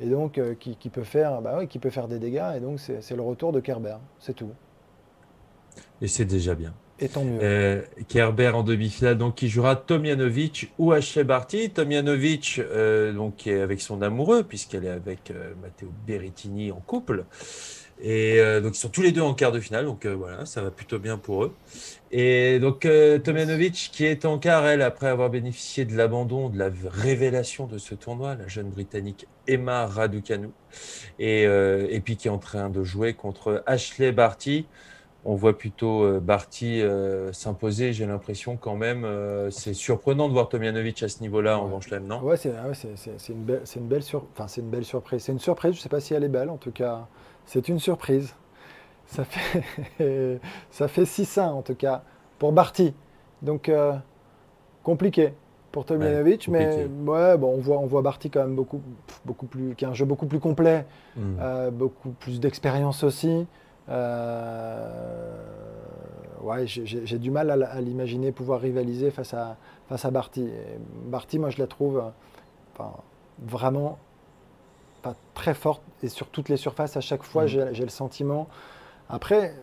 et 0.00 0.06
donc 0.06 0.38
euh, 0.38 0.54
qui, 0.54 0.76
qui 0.76 0.88
peut 0.88 1.04
faire, 1.04 1.40
bah 1.40 1.58
ouais, 1.58 1.66
qui 1.66 1.78
peut 1.78 1.90
faire 1.90 2.08
des 2.08 2.18
dégâts. 2.18 2.52
Et 2.56 2.60
donc 2.60 2.80
c'est 2.80 3.16
le 3.16 3.22
retour 3.22 3.52
de 3.52 3.60
Kerber, 3.60 3.96
c'est 4.18 4.34
tout. 4.34 4.50
Et 6.00 6.08
c'est 6.08 6.24
déjà 6.24 6.54
bien. 6.54 6.74
Et 7.00 7.08
tant 7.08 7.24
mieux. 7.24 7.38
Euh, 7.42 7.82
Kerber 8.08 8.50
en 8.50 8.62
demi-finale, 8.62 9.18
donc 9.18 9.34
qui 9.34 9.48
jouera 9.48 9.74
Tomjanovic 9.74 10.72
ou 10.78 10.92
Ashley 10.92 11.24
Barty. 11.24 11.70
Tomjanovic, 11.70 12.60
euh, 12.60 13.12
donc 13.12 13.36
qui 13.36 13.50
est 13.50 13.60
avec 13.60 13.80
son 13.80 14.00
amoureux, 14.02 14.44
puisqu'elle 14.44 14.84
est 14.84 14.90
avec 14.90 15.32
Matteo 15.60 15.88
Berrettini 16.06 16.70
en 16.70 16.80
couple. 16.80 17.24
Et 18.00 18.40
euh, 18.40 18.60
donc 18.60 18.76
ils 18.76 18.78
sont 18.80 18.88
tous 18.88 19.02
les 19.02 19.12
deux 19.12 19.20
en 19.22 19.34
quart 19.34 19.52
de 19.52 19.60
finale, 19.60 19.84
donc 19.86 20.04
euh, 20.04 20.14
voilà, 20.14 20.46
ça 20.46 20.62
va 20.62 20.70
plutôt 20.70 20.98
bien 20.98 21.16
pour 21.16 21.44
eux. 21.44 21.54
Et 22.10 22.58
donc 22.58 22.86
euh, 22.86 23.18
Tomjanovic 23.18 23.90
qui 23.92 24.04
est 24.04 24.24
en 24.24 24.38
quart, 24.38 24.66
elle, 24.66 24.82
après 24.82 25.06
avoir 25.08 25.30
bénéficié 25.30 25.84
de 25.84 25.96
l'abandon, 25.96 26.48
de 26.48 26.58
la 26.58 26.70
révélation 26.90 27.66
de 27.66 27.78
ce 27.78 27.94
tournoi, 27.94 28.34
la 28.34 28.48
jeune 28.48 28.70
Britannique 28.70 29.28
Emma 29.46 29.86
Raducanu, 29.86 30.48
et, 31.18 31.46
euh, 31.46 31.86
et 31.90 32.00
puis 32.00 32.16
qui 32.16 32.28
est 32.28 32.30
en 32.30 32.38
train 32.38 32.70
de 32.70 32.82
jouer 32.84 33.14
contre 33.14 33.62
Ashley 33.66 34.12
Barty. 34.12 34.66
On 35.26 35.36
voit 35.36 35.56
plutôt 35.56 36.20
Barty 36.20 36.82
s'imposer, 37.32 37.94
j'ai 37.94 38.04
l'impression 38.06 38.58
quand 38.58 38.76
même. 38.76 39.06
c'est 39.50 39.72
surprenant 39.72 40.28
de 40.28 40.34
voir 40.34 40.50
Tomjanovic 40.50 41.02
à 41.02 41.08
ce 41.08 41.20
niveau-là 41.22 41.58
en 41.58 41.64
Ouais. 41.64 41.70
Grand 41.70 41.80
Chelem, 41.80 42.06
non? 42.06 42.22
Ouais, 42.22 42.36
c'est 42.36 42.50
ouais, 42.50 42.74
c'est- 42.74 43.28
une, 43.32 43.44
belle- 43.44 43.62
une, 43.76 43.88
belle 43.88 44.02
sur- 44.02 44.26
enfin, 44.36 44.46
une 44.60 44.70
belle 44.70 44.84
surprise. 44.84 45.22
C'est 45.24 45.32
une 45.32 45.38
surprise, 45.38 45.72
je 45.72 45.78
ne 45.78 45.82
sais 45.82 45.88
pas 45.88 46.00
si 46.00 46.14
elle 46.14 46.24
est 46.24 46.28
belle, 46.28 46.50
en 46.50 46.58
tout 46.58 46.72
cas, 46.72 47.08
c'est 47.46 47.68
une 47.68 47.78
surprise. 47.78 48.34
Ça 49.06 49.24
fait, 49.24 49.62
ça 50.70 50.88
fait 50.88 51.02
6-1 51.04 51.40
en 51.48 51.62
tout 51.62 51.74
cas 51.74 52.02
pour 52.38 52.52
Barty. 52.52 52.94
Donc 53.42 53.68
euh, 53.68 53.92
compliqué 54.82 55.34
pour 55.72 55.84
Tomjanovic, 55.84 56.48
mais 56.48 56.64
compliqué. 56.66 56.88
ouais, 57.10 57.36
bon, 57.36 57.54
on, 57.54 57.58
voit, 57.60 57.78
on 57.78 57.86
voit 57.86 58.00
Barty 58.02 58.30
quand 58.30 58.40
même 58.40 58.54
beaucoup, 58.54 58.80
beaucoup 59.24 59.46
plus, 59.46 59.74
qui 59.74 59.84
a 59.84 59.88
un 59.90 59.94
jeu 59.94 60.04
beaucoup 60.04 60.26
plus 60.26 60.40
complet, 60.40 60.86
Hmm. 61.16 61.36
euh, 61.40 61.70
beaucoup 61.70 62.10
plus 62.10 62.40
d'expérience 62.40 63.02
aussi. 63.04 63.46
Euh, 63.88 65.42
ouais, 66.42 66.66
j'ai- 66.66 67.18
du 67.18 67.30
mal 67.30 67.50
à, 67.50 67.80
l'imaginer 67.80 68.32
pouvoir 68.32 68.60
rivaliser 68.60 69.10
face 69.10 69.34
à, 69.34 69.56
face 69.88 70.04
à 70.04 70.10
Barty. 70.10 70.42
Et 70.42 70.78
Barty, 71.06 71.38
moi, 71.38 71.50
je 71.50 71.58
la 71.58 71.66
trouve 71.66 72.02
enfin, 72.74 72.92
vraiment 73.38 73.98
pas 75.04 75.14
très 75.34 75.54
forte 75.54 75.82
et 76.02 76.08
sur 76.08 76.28
toutes 76.28 76.48
les 76.48 76.56
surfaces, 76.56 76.96
à 76.96 77.00
chaque 77.02 77.22
fois, 77.22 77.44
Mm. 77.44 77.48
j'ai 77.72 77.82
le 77.84 77.88
sentiment. 77.90 78.48
Après, 79.08 79.54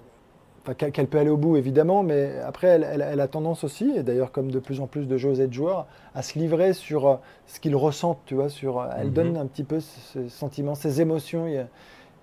qu'elle 0.77 1.07
peut 1.07 1.17
aller 1.17 1.31
au 1.31 1.37
bout, 1.37 1.57
évidemment, 1.57 2.03
mais 2.03 2.37
après, 2.45 2.67
elle, 2.67 2.83
elle- 2.89 3.01
elle 3.11 3.19
a 3.19 3.27
tendance 3.27 3.63
aussi, 3.63 3.91
et 3.97 4.03
d'ailleurs, 4.03 4.31
comme 4.31 4.51
de 4.51 4.59
plus 4.59 4.79
en 4.79 4.85
plus 4.85 5.07
de 5.07 5.17
joueuses 5.17 5.39
et 5.39 5.47
de 5.47 5.53
joueurs, 5.53 5.87
à 6.13 6.21
se 6.21 6.37
livrer 6.37 6.73
sur 6.73 7.07
euh, 7.07 7.15
ce 7.47 7.59
qu'ils 7.59 7.75
ressentent, 7.75 8.19
tu 8.27 8.35
vois, 8.35 8.49
sur, 8.49 8.79
euh, 8.79 8.85
elle 8.99 9.07
Mhm. 9.07 9.13
donne 9.13 9.37
un 9.37 9.47
petit 9.47 9.63
peu 9.63 9.79
ce 9.79 10.29
sentiment, 10.29 10.75
ses 10.75 11.01
émotions. 11.01 11.47
Et, 11.47 11.65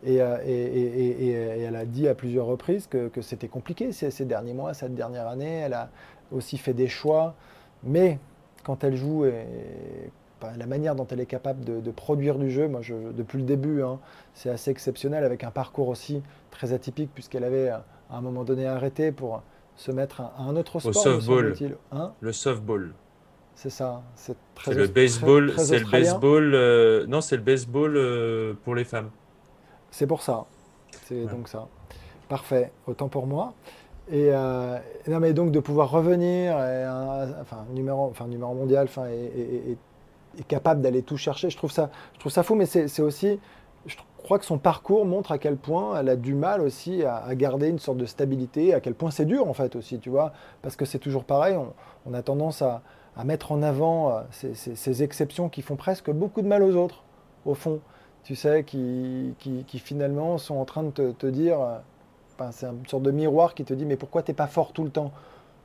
et, 0.04 0.22
euh, 0.22 0.36
et- 0.46 0.52
et- 0.52 1.26
et- 1.26 1.30
et 1.30 1.62
elle 1.62 1.74
a 1.74 1.84
dit 1.84 2.06
à 2.06 2.14
plusieurs 2.14 2.46
reprises 2.46 2.86
que, 2.86 3.08
que 3.08 3.20
c'était 3.20 3.48
compliqué 3.48 3.90
ces, 3.90 4.12
ces 4.12 4.24
derniers 4.24 4.54
mois, 4.54 4.72
cette 4.72 4.94
dernière 4.94 5.26
année. 5.26 5.56
Elle 5.64 5.74
a 5.74 5.90
aussi 6.30 6.56
fait 6.58 6.74
des 6.74 6.86
choix, 6.86 7.34
mais 7.82 8.20
quand 8.62 8.84
elle 8.84 8.94
joue 8.94 9.24
et, 9.24 9.32
la 10.56 10.66
manière 10.66 10.94
dont 10.94 11.06
elle 11.10 11.20
est 11.20 11.26
capable 11.26 11.64
de, 11.64 11.80
de 11.80 11.90
produire 11.90 12.38
du 12.38 12.50
jeu, 12.50 12.68
moi, 12.68 12.80
je, 12.82 12.94
depuis 13.16 13.38
le 13.38 13.44
début, 13.44 13.82
hein, 13.82 13.98
c'est 14.34 14.50
assez 14.50 14.70
exceptionnel 14.70 15.24
avec 15.24 15.44
un 15.44 15.50
parcours 15.50 15.88
aussi 15.88 16.22
très 16.50 16.72
atypique 16.72 17.10
puisqu'elle 17.14 17.44
avait 17.44 17.68
à 17.68 17.84
un 18.10 18.20
moment 18.20 18.44
donné 18.44 18.66
arrêté 18.66 19.12
pour 19.12 19.42
se 19.76 19.90
mettre 19.92 20.20
à, 20.20 20.32
un 20.38 20.56
autre 20.56 20.80
sport. 20.80 20.90
me 20.90 21.20
softball. 21.20 21.54
Hein 21.92 22.12
Le 22.20 22.32
softball. 22.32 22.92
c'est 23.54 23.70
ça. 23.70 24.02
C'est 24.14 24.36
très 24.54 24.72
C'est 24.72 24.78
le 24.78 24.86
baseball, 24.88 25.52
c'est 25.58 25.78
le 25.78 25.90
baseball. 25.90 26.52
euh, 26.54 27.06
non, 27.06 27.20
c'est 27.20 27.36
le 27.36 27.42
baseball 27.42 27.96
euh, 27.96 28.54
pour 28.64 28.74
les 28.74 28.84
femmes. 28.84 29.10
C'est 29.90 30.06
pour 30.06 30.22
ça. 30.22 30.46
C'est 31.04 31.24
Ouais. 31.24 31.30
donc 31.30 31.48
ça. 31.48 31.66
Parfait. 32.28 32.72
Autant 32.86 33.08
pour 33.08 33.26
moi. 33.26 33.54
Et 34.10 34.30
euh, 34.32 34.78
non, 35.06 35.20
mais 35.20 35.32
donc 35.34 35.50
de 35.52 35.60
pouvoir 35.60 35.90
revenir, 35.90 36.58
et 36.58 36.84
un- 36.84 37.28
enfin 37.42 37.66
numéro, 37.74 38.06
enfin 38.06 38.26
numéro 38.26 38.54
mondial, 38.54 38.86
enfin 38.88 39.06
et, 39.08 39.14
et- 39.16 39.70
et- 39.72 39.78
et 40.38 40.42
capable 40.44 40.80
d'aller 40.80 41.02
tout 41.02 41.16
chercher. 41.16 41.50
Je 41.50 41.56
trouve 41.56 41.72
ça, 41.72 41.90
je 42.14 42.20
trouve 42.20 42.32
ça 42.32 42.42
fou, 42.42 42.54
mais 42.54 42.66
c'est 42.66 43.02
aussi, 43.02 43.38
je 43.86 43.96
crois 44.16 44.38
que 44.38 44.44
son 44.44 44.58
parcours 44.58 45.04
montre 45.04 45.32
à 45.32 45.38
quel 45.38 45.56
point 45.56 45.98
elle 45.98 46.08
a 46.08 46.16
du 46.16 46.34
mal 46.34 46.60
aussi 46.60 47.04
à, 47.04 47.34
garder 47.34 47.68
une 47.68 47.78
sorte 47.78 47.98
de 47.98 48.06
stabilité, 48.06 48.74
à 48.74 48.80
quel 48.80 48.94
point 48.94 49.10
c'est 49.10 49.24
dur 49.24 49.48
en 49.48 49.54
fait 49.54 49.76
aussi, 49.76 49.98
tu 49.98 50.10
vois, 50.10 50.32
parce 50.62 50.76
que 50.76 50.84
c'est 50.84 50.98
toujours 50.98 51.24
pareil. 51.24 51.56
On, 52.06 52.14
a 52.14 52.22
tendance 52.22 52.62
à, 52.62 52.82
mettre 53.24 53.50
en 53.50 53.62
avant 53.62 54.10
euh, 54.10 54.20
ces, 54.32 55.02
exceptions 55.02 55.48
qui 55.48 55.60
font 55.60 55.74
presque 55.74 56.10
beaucoup 56.10 56.40
de 56.40 56.46
mal 56.46 56.62
aux 56.62 56.76
autres, 56.76 57.02
au 57.44 57.54
fond 57.54 57.80
tu 58.22 58.36
sais, 58.36 58.62
qui, 58.62 59.34
qui, 59.38 59.78
finalement 59.78 60.36
sont 60.36 60.56
en 60.56 60.66
train 60.66 60.82
de 60.82 61.12
te, 61.12 61.26
dire, 61.26 61.60
euh, 61.60 61.78
enfin, 62.34 62.50
c'est 62.52 62.66
une 62.66 62.86
sorte 62.86 63.02
de 63.02 63.10
miroir 63.10 63.54
qui 63.54 63.64
te 63.64 63.72
dit, 63.72 63.86
mais 63.86 63.96
pourquoi 63.96 64.22
t'es 64.22 64.34
pas 64.34 64.46
fort 64.46 64.72
tout 64.72 64.84
le 64.84 64.90
temps? 64.90 65.12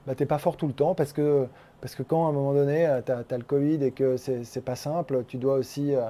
Bah, 0.08 0.16
T'es 0.16 0.26
pas 0.26 0.38
fort 0.38 0.58
tout 0.58 0.68
le 0.68 0.74
temps 0.74 0.96
parce 0.96 1.14
que, 1.14 1.48
parce 1.82 1.96
que 1.96 2.04
quand 2.04 2.26
à 2.26 2.30
un 2.30 2.34
moment 2.34 2.54
donné, 2.54 2.90
tu 3.06 3.12
as, 3.12 3.38
le 3.38 3.44
Covid 3.44 3.84
et 3.84 3.92
que 3.92 4.18
c'est 4.18 4.64
pas 4.64 4.76
simple, 4.76 5.24
tu 5.28 5.38
dois 5.38 5.56
aussi 5.56 5.96
euh, 5.96 6.02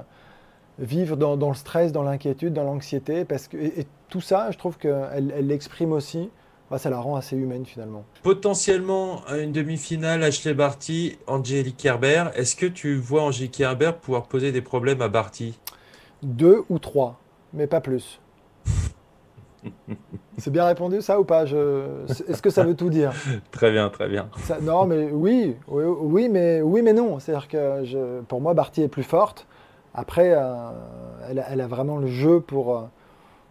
vivre 0.78 1.16
dans, 1.16 1.36
dans 1.36 1.48
le 1.48 1.54
stress, 1.54 1.92
dans 1.92 2.02
l'inquiétude, 2.02 2.52
dans 2.52 2.64
l'anxiété, 2.64 3.26
et, 3.54 3.80
et 3.80 3.86
tout 4.08 4.20
ça, 4.20 4.50
je 4.50 4.58
trouve 4.58 4.78
qu'elle 4.78 5.32
elle 5.36 5.46
l'exprime 5.46 5.92
aussi, 5.92 6.30
Bah, 6.70 6.78
ça 6.78 6.90
la 6.90 6.98
rend 6.98 7.16
assez 7.16 7.36
humaine 7.36 7.66
finalement. 7.66 8.04
Potentiellement 8.22 9.22
une 9.28 9.52
demi-finale, 9.52 10.22
Ashley 10.24 10.54
Barty, 10.54 11.18
Angélique 11.26 11.76
Kerber. 11.76 12.24
Est-ce 12.34 12.56
que 12.56 12.66
tu 12.66 12.96
vois 12.96 13.22
Angélique 13.22 13.52
Kerber 13.52 13.92
pouvoir 14.00 14.24
poser 14.26 14.50
des 14.50 14.62
problèmes 14.62 15.02
à 15.02 15.08
Barty? 15.08 15.58
Deux 16.22 16.64
ou 16.70 16.78
trois, 16.78 17.20
mais 17.52 17.66
pas 17.66 17.80
plus. 17.80 18.20
C'est 20.38 20.50
bien 20.50 20.64
répondu 20.66 21.00
ça 21.00 21.20
ou 21.20 21.24
pas 21.24 21.44
Je- 21.46 22.04
Est-ce 22.28 22.42
que 22.42 22.50
ça 22.50 22.64
veut 22.64 22.74
tout 22.74 22.90
dire 22.90 23.12
Très 23.50 23.70
bien, 23.70 23.88
très 23.88 24.08
bien. 24.08 24.28
Ça- 24.38 24.60
non, 24.60 24.84
mais 24.86 25.10
oui, 25.12 25.56
oui, 25.68 25.84
oui, 25.84 26.28
mais 26.28 26.60
oui, 26.62 26.82
mais 26.82 26.92
non. 26.92 27.18
C'est-à-dire 27.20 27.48
que 27.48 27.84
je- 27.84 28.20
pour 28.22 28.40
moi, 28.40 28.52
Barty 28.54 28.82
est 28.82 28.88
plus 28.88 29.02
forte. 29.04 29.46
Après, 29.94 30.32
euh, 30.34 30.70
elle, 31.30 31.38
a, 31.38 31.46
elle 31.50 31.60
a 31.60 31.66
vraiment 31.68 31.96
le 31.98 32.08
jeu 32.08 32.40
pour, 32.40 32.76
euh, 32.76 32.82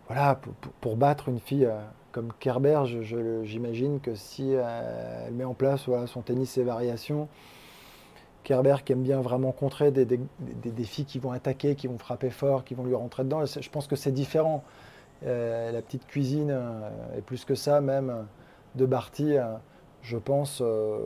voilà, 0.08 0.36
pour, 0.36 0.54
pour- 0.56 0.72
pour 0.74 0.96
battre 0.98 1.30
une 1.30 1.40
fille 1.40 1.66
euh, 1.66 1.80
comme 2.12 2.30
Kerber. 2.40 2.82
J'imagine 3.44 4.00
que 4.02 4.14
si 4.16 4.52
elle 4.52 5.34
met 5.34 5.46
en 5.46 5.54
place 5.54 5.86
voilà, 5.88 6.06
son 6.08 6.22
tennis, 6.22 6.50
ses 6.52 6.64
variations, 6.64 7.28
Kerber 8.44 8.76
qui 8.84 8.92
aime 8.92 9.04
bien 9.04 9.22
vraiment 9.22 9.54
contrer 9.54 9.92
des, 9.92 10.04
des- 10.06 10.20
des- 10.40 10.72
des 10.72 10.84
filles 10.84 11.06
qui 11.06 11.18
vont 11.20 11.32
attaquer, 11.32 11.76
qui 11.76 11.88
vont 11.88 11.98
frapper 11.98 12.30
fort, 12.30 12.66
qui 12.66 12.74
vont 12.76 12.84
lui 12.84 12.94
rentrer 12.96 13.24
dedans. 13.24 13.46
Je 13.46 13.70
pense 13.70 13.88
que 13.88 13.96
c'est 13.96 14.12
différent. 14.12 14.64
Euh, 15.26 15.72
la 15.72 15.82
petite 15.82 16.06
cuisine, 16.08 16.52
euh, 16.52 16.90
et 17.18 17.22
plus 17.22 17.46
que 17.46 17.56
ça 17.56 17.80
même, 17.82 18.10
euh, 18.10 18.24
de 18.76 18.86
Barty, 18.86 19.38
euh, 19.38 19.56
je 20.02 20.18
pense, 20.18 20.60
euh, 20.62 20.98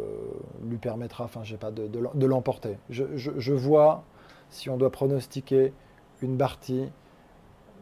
lui 0.63 0.77
permettra 0.77 1.23
enfin, 1.25 1.41
je 1.43 1.51
sais 1.51 1.57
pas, 1.57 1.71
de, 1.71 1.87
de 1.87 1.99
l'em- 1.99 2.11
de 2.15 2.25
l'emporter. 2.25 2.77
Je, 2.89 3.03
je- 3.15 3.37
je 3.37 3.53
vois, 3.53 4.03
si 4.49 4.69
on 4.71 4.77
doit 4.77 4.91
pronostiquer, 4.91 5.73
une 6.21 6.35
Barty, 6.37 6.89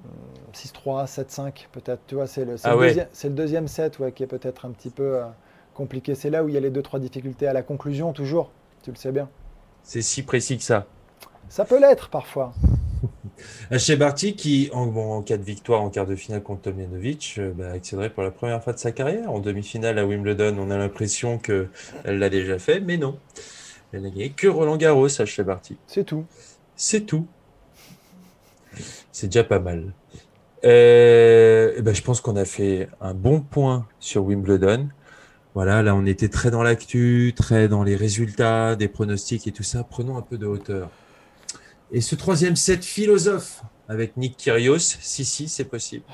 hum, 0.03 0.09
6-3, 0.53 1.07
7-5 1.07 1.69
peut-être. 1.71 2.01
Tu 2.07 2.15
vois, 2.15 2.27
c'est 2.27 2.45
le, 2.45 2.57
c'est 2.57 2.69
Ah 2.69 2.73
le 2.73 2.77
ouais. 2.77 2.87
deuxième, 2.87 3.07
c'est 3.13 3.29
le 3.29 3.35
deuxième 3.35 3.67
set 3.67 3.99
ouais, 3.99 4.11
qui 4.11 4.23
est 4.23 4.27
peut-être 4.27 4.65
un 4.65 4.71
petit 4.71 4.89
peu 4.89 5.17
euh, 5.17 5.25
compliqué. 5.73 6.15
C'est 6.15 6.29
là 6.29 6.43
où 6.43 6.49
il 6.49 6.53
y 6.53 6.57
a 6.57 6.61
les 6.61 6.71
deux, 6.71 6.81
trois 6.83 6.99
difficultés 6.99 7.47
à 7.47 7.53
la 7.53 7.63
conclusion, 7.63 8.13
toujours. 8.13 8.51
Tu 8.83 8.91
le 8.91 8.95
sais 8.97 9.11
bien. 9.11 9.29
C'est 9.83 10.01
si 10.01 10.23
précis 10.23 10.57
que 10.57 10.63
ça. 10.65 10.85
Ça 11.49 11.65
peut 11.65 11.79
l'être 11.79 12.09
parfois. 12.09 12.53
Ashley 13.71 13.95
Barty 13.95 14.35
qui, 14.35 14.69
en, 14.73 14.87
bon, 14.87 15.13
en 15.13 15.21
cas 15.21 15.37
de 15.37 15.43
victoire 15.43 15.81
en 15.81 15.89
quart 15.89 16.05
de 16.05 16.15
finale 16.15 16.43
contre 16.43 16.63
Tomljanovic, 16.63 17.35
euh, 17.37 17.51
bah, 17.53 17.71
accéderait 17.71 18.09
pour 18.09 18.23
la 18.23 18.31
première 18.31 18.63
fois 18.63 18.73
de 18.73 18.79
sa 18.79 18.91
carrière 18.91 19.31
en 19.31 19.39
demi-finale 19.39 19.99
à 19.99 20.05
Wimbledon. 20.05 20.57
On 20.59 20.71
a 20.71 20.77
l'impression 20.77 21.37
qu'elle 21.37 21.69
l'a 22.05 22.29
déjà 22.29 22.59
fait, 22.59 22.79
mais 22.79 22.97
non. 22.97 23.17
Elle 23.93 24.03
n'a 24.03 24.09
gagné 24.09 24.29
que 24.31 24.47
Roland 24.47 24.77
Garros, 24.77 25.21
Ashley 25.21 25.43
Barty. 25.43 25.77
C'est 25.87 26.05
tout. 26.05 26.25
C'est 26.75 27.01
tout. 27.01 27.27
C'est 29.11 29.27
déjà 29.27 29.43
pas 29.43 29.59
mal. 29.59 29.93
Euh, 30.65 31.73
eh 31.77 31.81
ben, 31.81 31.93
je 31.93 32.01
pense 32.01 32.21
qu'on 32.21 32.35
a 32.35 32.45
fait 32.45 32.89
un 32.99 33.13
bon 33.13 33.41
point 33.41 33.87
sur 33.99 34.25
Wimbledon. 34.25 34.89
Voilà, 35.53 35.81
là 35.83 35.95
on 35.95 36.05
était 36.05 36.27
très 36.27 36.51
dans 36.51 36.63
l'actu, 36.63 37.33
très 37.35 37.69
dans 37.69 37.83
les 37.83 37.95
résultats, 37.95 38.75
des 38.75 38.89
pronostics 38.89 39.47
et 39.47 39.51
tout 39.51 39.63
ça. 39.63 39.83
Prenons 39.83 40.17
un 40.17 40.21
peu 40.21 40.37
de 40.37 40.45
hauteur. 40.45 40.89
Et 41.91 42.01
ce 42.01 42.15
troisième 42.15 42.55
set 42.55 42.83
philosophe 42.83 43.63
avec 43.87 44.17
Nick 44.17 44.37
Kyrgios, 44.37 44.79
si 44.79 45.25
si 45.25 45.47
c'est 45.47 45.65
possible. 45.65 46.05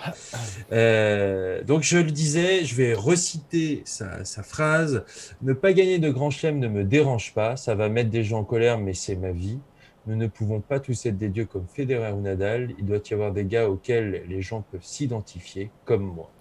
Euh, 0.74 1.64
donc 1.64 1.84
je 1.84 1.98
le 1.98 2.12
disais, 2.12 2.64
je 2.64 2.76
vais 2.76 2.94
reciter 2.94 3.82
sa, 3.84 4.24
sa 4.24 4.42
phrase. 4.42 5.04
Ne 5.42 5.52
pas 5.52 5.74
gagner 5.74 6.00
de 6.00 6.10
grand 6.10 6.30
chelem 6.30 6.60
ne 6.60 6.70
me 6.70 6.86
dérange 6.86 7.34
pas, 7.34 7.58
ça 7.58 7.76
va 7.76 7.90
mettre 7.90 8.10
des 8.10 8.24
gens 8.24 8.40
en 8.40 8.44
colère, 8.46 8.78
mais 8.78 8.94
c'est 8.94 9.18
ma 9.18 9.32
vie. 9.32 9.60
Nous 10.08 10.16
ne 10.16 10.28
pouvons 10.28 10.62
pas 10.62 10.80
tous 10.80 11.06
être 11.06 11.18
des 11.18 11.30
dieux 11.30 11.46
comme 11.46 11.68
Federer 11.68 12.12
ou 12.14 12.22
Nadal. 12.22 12.74
Il 12.80 12.86
doit 12.86 13.00
y 13.10 13.14
avoir 13.14 13.34
des 13.34 13.46
gars 13.46 13.70
auxquels 13.70 14.24
les 14.28 14.42
gens 14.42 14.64
peuvent 14.72 14.84
s'identifier, 14.84 15.70
comme 15.86 16.04
moi. 16.04 16.32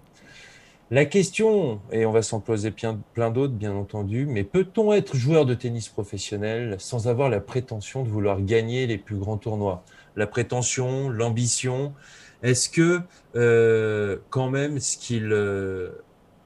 La 0.93 1.05
question, 1.05 1.79
et 1.93 2.05
on 2.05 2.11
va 2.11 2.21
s'en 2.21 2.41
poser 2.41 2.69
plein, 2.69 3.31
d'autres, 3.31 3.53
bien 3.53 3.71
entendu, 3.71 4.25
mais 4.25 4.43
peut-on 4.43 4.91
être 4.91 5.15
joueur 5.15 5.45
de 5.45 5.53
tennis 5.53 5.87
professionnel 5.87 6.75
sans 6.79 7.07
avoir 7.07 7.29
la 7.29 7.39
prétention 7.39 8.03
de 8.03 8.09
vouloir 8.09 8.41
gagner 8.41 8.87
les 8.87 8.97
plus 8.97 9.15
grands 9.15 9.37
tournois? 9.37 9.85
La 10.17 10.27
prétention, 10.27 11.07
l'ambition, 11.07 11.93
est-ce 12.43 12.69
que 12.69 12.99
euh, 13.37 14.17
quand 14.29 14.49
même 14.49 14.81
ce 14.81 14.97
euh, 15.13 15.91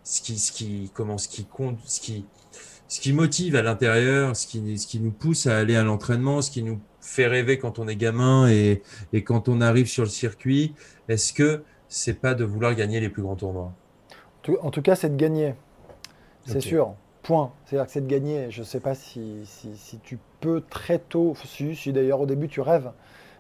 ce 0.04 0.22
qui, 0.22 0.38
ce 0.38 0.52
qui, 0.52 0.92
comment, 0.94 1.18
ce 1.18 1.28
qui 1.28 1.46
compte, 1.46 1.80
ce 1.84 2.00
qui, 2.00 2.28
ce 2.88 3.00
qui 3.02 3.14
motive 3.14 3.56
à 3.56 3.64
l'intérieur, 3.64 4.36
ce 4.36 4.46
qui, 4.46 4.78
ce 4.78 4.86
qui 4.86 5.00
nous 5.00 5.12
pousse 5.12 5.48
à 5.48 5.58
aller 5.58 5.76
à 5.76 5.82
l'entraînement, 5.82 6.44
ce 6.44 6.52
qui 6.52 6.62
nous 6.62 6.80
fait 7.02 7.26
rêver 7.26 7.58
quand 7.58 7.80
on 7.80 7.88
est 7.88 7.96
gamin 7.96 8.48
et, 8.48 8.84
et 9.12 9.24
quand 9.24 9.50
on 9.50 9.60
arrive 9.60 9.88
sur 9.88 10.04
le 10.04 10.10
circuit, 10.10 10.76
est-ce 11.10 11.34
que 11.34 11.64
c'est 11.90 12.22
pas 12.22 12.36
de 12.36 12.44
vouloir 12.44 12.76
gagner 12.76 13.00
les 13.00 13.10
plus 13.10 13.24
grands 13.24 13.36
tournois? 13.36 13.74
En 14.62 14.72
tout 14.72 14.82
cas, 14.82 14.96
c'est 14.96 15.10
de 15.10 15.16
gagner. 15.16 15.56
C'est 16.46 16.62
sûr. 16.62 16.94
Point. 17.24 17.52
C'est-à-dire 17.66 17.88
que 17.88 17.92
c'est 17.92 18.02
de 18.02 18.08
gagner. 18.08 18.52
Je 18.52 18.60
ne 18.60 18.66
sais 18.66 18.80
pas 18.80 18.94
si, 18.94 19.42
si, 19.46 19.76
si 19.78 19.98
tu 20.00 20.20
peux 20.42 20.62
très 20.70 21.00
tôt, 21.00 21.36
si, 21.44 21.76
si 21.76 21.92
d'ailleurs 21.92 22.22
au 22.22 22.28
début 22.28 22.48
tu 22.48 22.62
rêves, 22.62 22.92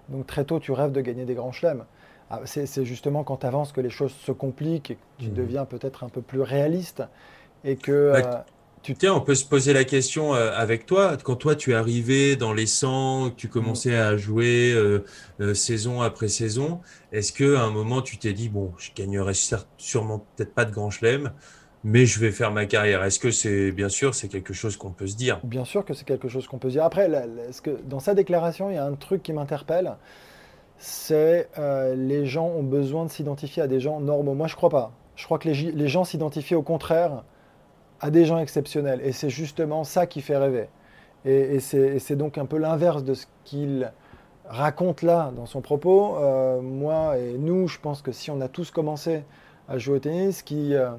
donc 0.09 0.25
très 0.25 0.43
tôt 0.43 0.59
tu 0.59 0.71
rêves 0.71 0.91
de 0.91 1.01
gagner 1.01 1.25
des 1.25 1.35
grands 1.35 1.51
chelems. 1.51 1.85
Ah, 2.31 2.41
C'est 2.45 2.85
justement 2.85 3.23
quand 3.23 3.37
tu 3.37 3.45
avances 3.45 3.71
que 3.71 3.81
les 3.81 3.91
choses 3.91 4.11
se 4.13 4.31
compliquent 4.31 4.91
et 4.91 4.95
que 4.95 5.01
tu 5.19 5.29
Mhm. 5.29 5.35
deviens 5.35 5.65
peut-être 5.65 6.03
un 6.03 6.09
peu 6.09 6.21
plus 6.21 6.41
réaliste 6.41 7.03
et 7.63 7.75
que 7.75 7.91
Bah, 7.91 8.17
euh, 8.17 8.21
Tiens, 8.93 9.13
on 9.15 9.21
peut 9.21 9.33
se 9.33 9.45
poser 9.45 9.73
la 9.73 9.83
question 9.83 10.35
euh, 10.35 10.51
avec 10.53 10.85
toi. 10.85 11.17
Quand 11.17 11.35
toi, 11.35 11.55
tu 11.55 11.71
es 11.71 11.73
arrivé 11.73 12.35
dans 12.35 12.53
les 12.53 12.67
100, 12.67 13.31
que 13.31 13.35
tu 13.35 13.47
commençais 13.47 13.95
à 13.95 14.15
jouer 14.15 14.73
euh, 14.73 15.03
euh, 15.39 15.53
saison 15.55 16.01
après 16.01 16.27
saison, 16.27 16.81
est-ce 17.11 17.33
que 17.33 17.55
à 17.55 17.63
un 17.63 17.71
moment, 17.71 18.01
tu 18.01 18.17
t'es 18.17 18.33
dit, 18.33 18.49
bon, 18.49 18.73
je 18.77 18.91
gagnerai 18.95 19.33
sûrement 19.77 20.25
peut-être 20.35 20.53
pas 20.53 20.65
de 20.65 20.71
grand 20.71 20.91
chelem, 20.91 21.31
mais 21.83 22.05
je 22.05 22.19
vais 22.19 22.31
faire 22.31 22.51
ma 22.51 22.67
carrière? 22.67 23.03
Est-ce 23.03 23.17
que 23.17 23.31
c'est, 23.31 23.71
bien 23.71 23.89
sûr, 23.89 24.13
c'est 24.13 24.27
quelque 24.27 24.53
chose 24.53 24.77
qu'on 24.77 24.91
peut 24.91 25.07
se 25.07 25.15
dire? 25.15 25.39
Bien 25.43 25.65
sûr 25.65 25.83
que 25.83 25.95
c'est 25.95 26.05
quelque 26.05 26.27
chose 26.27 26.47
qu'on 26.47 26.59
peut 26.59 26.69
se 26.69 26.73
dire. 26.73 26.83
Après, 26.83 27.07
là, 27.07 27.23
ce 27.51 27.61
que, 27.61 27.71
dans 27.85 27.99
sa 27.99 28.13
déclaration, 28.13 28.69
il 28.69 28.75
y 28.75 28.79
a 28.79 28.85
un 28.85 28.95
truc 28.95 29.23
qui 29.23 29.33
m'interpelle, 29.33 29.95
c'est 30.77 31.49
les 31.95 32.27
gens 32.27 32.47
ont 32.47 32.63
besoin 32.63 33.05
de 33.05 33.09
s'identifier 33.09 33.63
à 33.63 33.67
des 33.67 33.79
gens 33.79 33.99
normaux. 33.99 34.35
Moi, 34.35 34.47
je 34.47 34.55
crois 34.55 34.69
pas. 34.69 34.91
Je 35.15 35.25
crois 35.25 35.39
que 35.39 35.49
les 35.49 35.87
gens 35.87 36.03
s'identifient 36.03 36.55
au 36.55 36.61
contraire 36.61 37.23
à 37.99 38.11
des 38.11 38.25
gens 38.25 38.37
exceptionnels. 38.39 39.01
Et 39.03 39.11
c'est 39.11 39.29
justement 39.29 39.83
ça 39.83 40.05
qui 40.05 40.21
fait 40.21 40.37
rêver. 40.37 40.67
Et, 41.25 41.55
et 41.55 41.59
c'est 41.59 42.15
donc 42.15 42.37
un 42.37 42.45
peu 42.45 42.57
l'inverse 42.57 43.03
de 43.03 43.13
ce 43.13 43.25
qu'il 43.43 43.91
raconte 44.47 45.01
là 45.01 45.31
dans 45.35 45.45
son 45.45 45.61
propos. 45.61 46.17
Euh, 46.17 46.61
moi 46.61 47.17
et 47.17 47.37
nous, 47.37 47.67
je 47.67 47.79
pense 47.79 48.01
que 48.01 48.11
si 48.11 48.29
on 48.31 48.41
a 48.41 48.47
tous 48.47 48.71
commencé 48.71 49.23
à 49.67 49.77
jouer 49.77 49.95
au 49.95 49.99
tennis, 49.99 50.37
ce 50.37 50.43
qui 50.43 50.75
euh, 50.75 50.89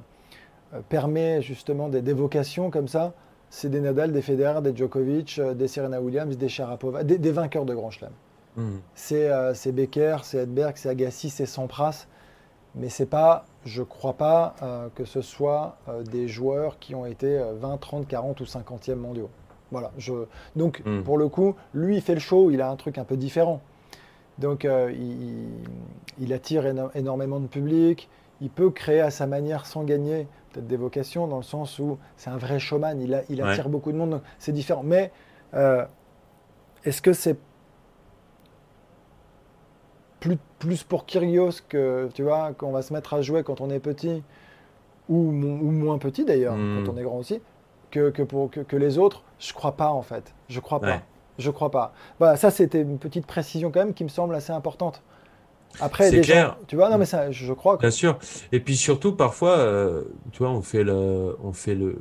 permet 0.88 1.42
justement 1.42 1.88
des, 1.88 2.02
des 2.02 2.12
vocations 2.12 2.70
comme 2.70 2.88
ça, 2.88 3.12
c'est 3.48 3.70
des 3.70 3.80
Nadal, 3.80 4.10
des 4.12 4.22
Federer, 4.22 4.60
des 4.62 4.76
Djokovic, 4.76 5.38
euh, 5.38 5.54
des 5.54 5.68
Serena 5.68 6.00
Williams, 6.00 6.36
des 6.36 6.48
Sharapova, 6.48 7.04
des, 7.04 7.18
des 7.18 7.30
vainqueurs 7.30 7.64
de 7.64 7.74
Grand 7.74 7.90
Chelem. 7.90 8.10
C'est 8.94 9.30
euh, 9.30 9.52
c'est 9.54 9.70
Becker, 9.70 10.16
c'est 10.22 10.38
Edberg, 10.38 10.72
c'est 10.76 10.88
Agassi, 10.88 11.28
c'est 11.30 11.46
Sampras, 11.46 12.06
mais 12.76 12.88
c'est 12.88 13.06
pas, 13.06 13.46
je 13.64 13.82
crois 13.82 14.12
pas 14.14 14.54
euh, 14.62 14.88
que 14.94 15.04
ce 15.04 15.20
soit 15.22 15.76
euh, 15.88 16.02
des 16.02 16.28
joueurs 16.28 16.78
qui 16.78 16.94
ont 16.94 17.06
été 17.06 17.38
euh, 17.38 17.54
20, 17.58 17.78
30, 17.78 18.06
40 18.06 18.40
ou 18.40 18.44
50e 18.44 18.94
mondiaux. 18.96 19.30
Voilà. 19.72 19.90
Je... 19.98 20.12
Donc 20.54 20.82
Mm. 20.84 21.02
pour 21.02 21.18
le 21.18 21.28
coup, 21.28 21.56
lui 21.74 21.96
il 21.96 22.02
fait 22.02 22.14
le 22.14 22.20
show, 22.20 22.50
il 22.50 22.60
a 22.60 22.70
un 22.70 22.76
truc 22.76 22.98
un 22.98 23.04
peu 23.04 23.16
différent. 23.16 23.60
Donc 24.38 24.64
euh, 24.64 24.92
il, 24.92 25.48
il 26.18 26.32
attire 26.32 26.64
éno- 26.66 26.90
énormément 26.94 27.40
de 27.40 27.46
public, 27.46 28.08
il 28.40 28.50
peut 28.50 28.70
créer 28.70 29.00
à 29.00 29.10
sa 29.10 29.26
manière 29.26 29.64
sans 29.66 29.82
gagner 29.84 30.28
peut-être 30.52 30.66
des 30.66 30.76
vocations 30.76 31.26
dans 31.26 31.38
le 31.38 31.42
sens 31.42 31.78
où 31.78 31.98
c'est 32.18 32.30
un 32.30 32.36
vrai 32.36 32.58
showman, 32.58 33.00
il, 33.00 33.14
a- 33.14 33.22
il 33.30 33.42
Ouais. 33.42 33.48
attire 33.50 33.68
beaucoup 33.70 33.90
de 33.92 33.96
monde, 33.96 34.20
c'est 34.38 34.52
différent. 34.52 34.82
Mais 34.84 35.10
Est-ce 36.84 37.02
que 37.02 37.12
c'est 37.12 37.36
plus, 40.20 40.38
plus 40.58 40.82
pour 40.82 41.06
Kyrgios 41.06 41.60
que 41.68 42.08
tu 42.14 42.22
vois 42.22 42.52
qu'on 42.52 42.72
va 42.72 42.82
se 42.82 42.92
mettre 42.92 43.14
à 43.14 43.22
jouer 43.22 43.42
quand 43.42 43.60
on 43.60 43.70
est 43.70 43.80
petit 43.80 44.22
ou, 45.08 45.16
ou 45.18 45.70
moins 45.70 45.98
petit 45.98 46.24
d'ailleurs 46.24 46.56
Mm. 46.56 46.84
quand 46.84 46.92
on 46.92 46.96
est 46.96 47.02
grand 47.02 47.18
aussi 47.18 47.40
que, 47.90 48.10
que 48.10 48.22
pour 48.22 48.50
que, 48.50 48.60
que 48.60 48.76
les 48.76 48.98
autres 48.98 49.22
Je 49.38 49.52
crois 49.52 49.72
pas 49.72 49.90
en 49.90 50.02
fait. 50.02 50.34
Je 50.48 50.60
crois 50.60 50.80
pas. 50.80 51.00
Je 51.38 51.50
crois 51.50 51.70
pas. 51.70 51.92
Voilà, 52.18 52.36
ça 52.36 52.50
c'était 52.50 52.80
une 52.82 52.98
petite 52.98 53.26
précision 53.26 53.70
quand 53.70 53.80
même 53.80 53.94
qui 53.94 54.04
me 54.04 54.08
semble 54.08 54.34
assez 54.34 54.52
importante. 54.52 55.02
Après, 55.80 56.08
C'est 56.10 56.22
clair. 56.22 56.46
gens, 56.52 56.56
tu 56.68 56.76
vois, 56.76 56.88
non 56.88 56.96
mais 56.96 57.04
ça, 57.04 57.30
je 57.30 57.52
crois 57.52 57.76
que 57.76 57.82
Bien 57.82 57.90
sûr. 57.90 58.18
Et 58.50 58.60
puis 58.60 58.76
surtout, 58.78 59.12
parfois, 59.14 59.58
euh, 59.58 60.04
tu 60.32 60.38
vois, 60.38 60.48
on 60.50 60.62
fait 60.62 60.82
le, 60.84 61.36
on 61.44 61.52
fait 61.52 61.74
le, 61.74 61.98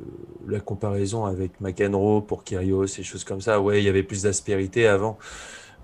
la 0.48 0.60
comparaison 0.60 1.26
avec 1.26 1.60
McEnroe 1.60 2.22
pour 2.22 2.42
Kyrgios 2.42 2.86
et 2.86 3.02
choses 3.02 3.24
comme 3.24 3.42
ça. 3.42 3.60
Ouais, 3.60 3.82
il 3.82 3.84
y 3.84 3.88
avait 3.90 4.02
plus 4.02 4.22
d'aspérité 4.22 4.86
avant. 4.86 5.18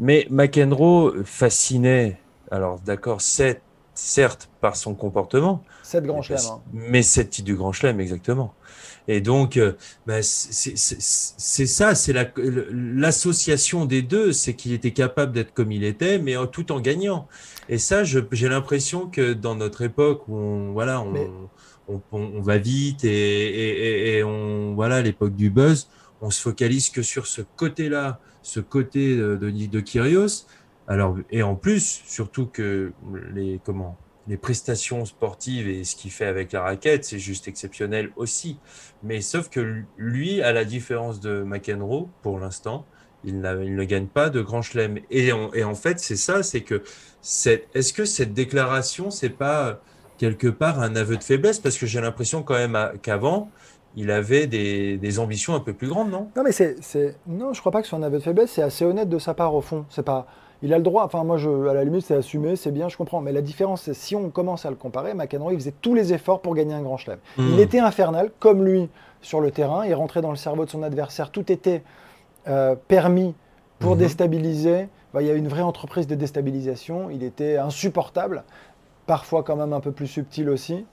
Mais 0.00 0.26
McEnroe 0.30 1.22
fascinait, 1.24 2.18
alors 2.52 2.78
d'accord, 2.80 3.20
c'est- 3.20 3.60
certes 3.94 4.48
par 4.62 4.76
son 4.76 4.94
comportement, 4.94 5.62
7 5.82 6.04
grands 6.04 6.22
chelems. 6.22 6.38
hein. 6.50 6.60
mais 6.72 7.02
sept 7.02 7.28
titres 7.30 7.44
du 7.44 7.56
Grand 7.56 7.72
Chelem, 7.72 8.00
exactement. 8.00 8.54
Et 9.06 9.20
donc, 9.20 9.56
euh, 9.58 9.72
bah, 10.06 10.22
c'est 10.22 11.66
ça, 11.66 11.94
c'est 11.94 12.12
la- 12.14 12.30
l'association 12.96 13.84
des 13.84 14.00
deux, 14.02 14.32
c'est 14.32 14.54
qu'il 14.54 14.72
était 14.72 14.92
capable 14.92 15.32
d'être 15.32 15.52
comme 15.52 15.72
il 15.72 15.84
était, 15.84 16.18
mais 16.18 16.36
en- 16.36 16.46
tout 16.46 16.72
en 16.72 16.80
gagnant. 16.80 17.28
Et 17.68 17.78
ça, 17.78 18.04
j'ai 18.04 18.48
l'impression 18.48 19.08
que 19.08 19.32
dans 19.34 19.54
notre 19.56 19.82
époque 19.82 20.26
où 20.28 20.36
on, 20.36 20.72
voilà, 20.72 21.00
on, 21.02 21.10
Mais- 21.10 21.28
on, 21.88 22.00
on- 22.12 22.32
on 22.36 22.40
va 22.40 22.58
vite 22.58 23.04
et, 23.04 23.10
et, 23.10 24.14
et- 24.14 24.18
et 24.18 24.24
on, 24.24 24.74
voilà, 24.74 25.02
l'époque 25.02 25.34
du 25.36 25.50
buzz, 25.50 25.88
on 26.20 26.30
se 26.30 26.40
focalise 26.40 26.88
que 26.90 27.02
sur 27.02 27.26
ce 27.26 27.42
côté-là, 27.56 28.20
ce 28.42 28.60
côté 28.60 29.16
de, 29.16 29.36
de, 29.36 29.50
de 29.50 29.80
Kyrgios. 29.80 30.46
Alors, 30.88 31.16
et 31.30 31.42
en 31.42 31.54
plus, 31.54 32.02
surtout 32.06 32.46
que 32.46 32.92
les, 33.34 33.60
comment, 33.64 33.96
les 34.28 34.36
prestations 34.36 35.04
sportives 35.04 35.68
et 35.68 35.84
ce 35.84 35.96
qu'il 35.96 36.10
fait 36.10 36.26
avec 36.26 36.52
la 36.52 36.62
raquette, 36.62 37.04
c'est 37.04 37.18
juste 37.18 37.48
exceptionnel 37.48 38.10
aussi. 38.16 38.58
Mais 39.02 39.20
sauf 39.20 39.48
que 39.48 39.82
lui, 39.96 40.42
à 40.42 40.52
la 40.52 40.64
différence 40.64 41.20
de 41.20 41.42
McEnroe, 41.42 42.08
pour 42.22 42.38
l'instant, 42.38 42.84
il, 43.24 43.40
ne 43.40 43.84
gagne 43.84 44.06
pas 44.06 44.30
de 44.30 44.40
grand 44.40 44.62
chelem. 44.62 44.98
Et, 45.10 45.32
en- 45.32 45.74
fait, 45.74 46.00
c'est 46.00 46.16
ça, 46.16 46.42
c'est 46.42 46.62
que 46.62 46.82
est-ce 47.74 47.92
que 47.92 48.04
cette 48.04 48.34
déclaration, 48.34 49.10
c'est 49.10 49.30
pas 49.30 49.80
quelque 50.18 50.48
part 50.48 50.80
un 50.80 50.96
aveu 50.96 51.16
de 51.16 51.24
faiblesse? 51.24 51.58
Parce 51.58 51.78
que 51.78 51.86
j'ai 51.86 52.00
l'impression 52.00 52.42
quand 52.42 52.54
même 52.54 52.78
qu'avant, 53.02 53.50
il 53.96 54.10
avait 54.10 54.46
des, 54.46 55.18
ambitions 55.18 55.54
un 55.54 55.60
peu 55.60 55.72
plus 55.72 55.88
grandes, 55.88 56.10
non? 56.10 56.30
Non, 56.36 56.42
mais 56.44 56.52
c'est, 56.52 56.76
non, 57.26 57.52
je 57.52 57.60
crois 57.60 57.72
pas 57.72 57.82
que 57.82 57.88
ce 57.88 57.94
un 57.94 58.02
aveu 58.02 58.18
de 58.18 58.22
faiblesse. 58.22 58.52
C'est 58.52 58.62
assez 58.62 58.84
honnête 58.84 59.08
de 59.08 59.18
sa 59.18 59.34
part 59.34 59.54
au 59.54 59.60
fond. 59.60 59.84
C'est 59.88 60.04
pas, 60.04 60.26
il 60.62 60.72
a 60.72 60.78
le 60.78 60.82
droit. 60.84 61.04
Enfin, 61.04 61.24
moi, 61.24 61.36
je, 61.38 61.48
à 61.68 61.74
la 61.74 61.84
limite, 61.84 62.04
c'est 62.06 62.14
assumé, 62.14 62.56
c'est 62.56 62.70
bien, 62.70 62.88
je 62.88 62.96
comprends. 62.96 63.20
Mais 63.20 63.32
la 63.32 63.42
différence, 63.42 63.82
c'est 63.82 63.94
si 63.94 64.14
on 64.16 64.30
commence 64.30 64.64
à 64.66 64.70
le 64.70 64.76
comparer, 64.76 65.14
McEnroe, 65.14 65.52
il 65.52 65.58
faisait 65.58 65.74
tous 65.80 65.94
les 65.94 66.12
efforts 66.12 66.40
pour 66.40 66.54
gagner 66.54 66.74
un 66.74 66.82
grand 66.82 66.96
chelem. 66.96 67.18
Hmm. 67.36 67.48
Il 67.54 67.60
était 67.60 67.78
infernal, 67.80 68.30
comme 68.38 68.64
lui, 68.64 68.88
sur 69.20 69.40
le 69.40 69.50
terrain. 69.50 69.84
Il 69.86 69.94
rentrait 69.94 70.22
dans 70.22 70.30
le 70.30 70.36
cerveau 70.36 70.64
de 70.64 70.70
son 70.70 70.82
adversaire. 70.82 71.30
Tout 71.30 71.50
était 71.52 71.82
euh, 72.48 72.74
permis 72.88 73.34
pour 73.78 73.92
Mhm. 73.92 73.98
déstabiliser. 73.98 74.88
Il 75.20 75.26
y 75.26 75.30
a 75.30 75.34
une 75.34 75.48
vraie 75.48 75.62
entreprise 75.62 76.06
de 76.06 76.14
déstabilisation. 76.14 77.10
Il 77.10 77.22
était 77.22 77.56
insupportable, 77.56 78.42
parfois 79.06 79.42
quand 79.42 79.56
même 79.56 79.72
un 79.72 79.80
peu 79.80 79.92
plus 79.92 80.06
subtil 80.06 80.48
aussi, 80.48 80.84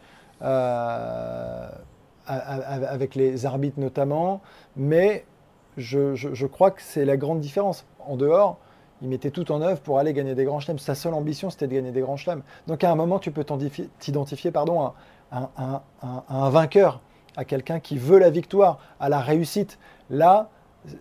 euh, 0.44 1.68
avec 2.28 3.16
les 3.16 3.46
arbitres 3.46 3.80
notamment. 3.80 4.42
Mais 4.76 5.26
je, 5.78 6.14
je- 6.16 6.34
je 6.34 6.46
crois 6.46 6.72
que 6.72 6.82
c'est 6.82 7.06
la 7.06 7.18
grande 7.18 7.40
différence. 7.40 7.86
En 8.06 8.16
dehors, 8.18 8.58
il 9.02 9.08
mettait 9.10 9.32
tout 9.32 9.52
en 9.52 9.62
œuvre 9.62 9.80
pour 9.82 10.00
aller 10.00 10.14
gagner 10.14 10.36
des 10.36 10.44
grands 10.44 10.60
chelems. 10.60 10.80
Sa 10.80 10.96
seule 10.96 11.14
ambition, 11.14 11.50
c'était 11.50 11.68
de 11.68 11.74
gagner 11.74 11.92
des 11.92 12.02
grands 12.02 12.18
chelems. 12.18 12.42
Donc 12.68 12.84
à 12.84 12.92
un 12.92 12.96
moment, 12.96 13.20
tu 13.20 13.32
peux 13.32 13.46
t'identifier- 14.00 14.52
pardon, 14.52 14.82
à, 14.82 14.94
à- 15.32 15.50
à- 15.58 15.84
à- 16.02 16.24
à 16.28 16.36
un 16.46 16.50
vainqueur, 16.50 17.02
à 17.38 17.46
quelqu'un 17.46 17.80
qui 17.80 17.98
veut 17.98 18.20
la 18.20 18.30
victoire, 18.30 18.80
à 19.00 19.10
la 19.10 19.20
réussite. 19.20 19.80
Là, 20.10 20.50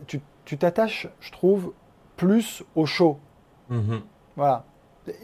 tu 0.06 0.58
t'attaches, 0.58 1.08
je 1.20 1.32
trouve, 1.32 1.72
plus 2.16 2.62
au 2.74 2.86
show. 2.86 3.18
Mhm. 3.68 4.00
Voilà. 4.36 4.64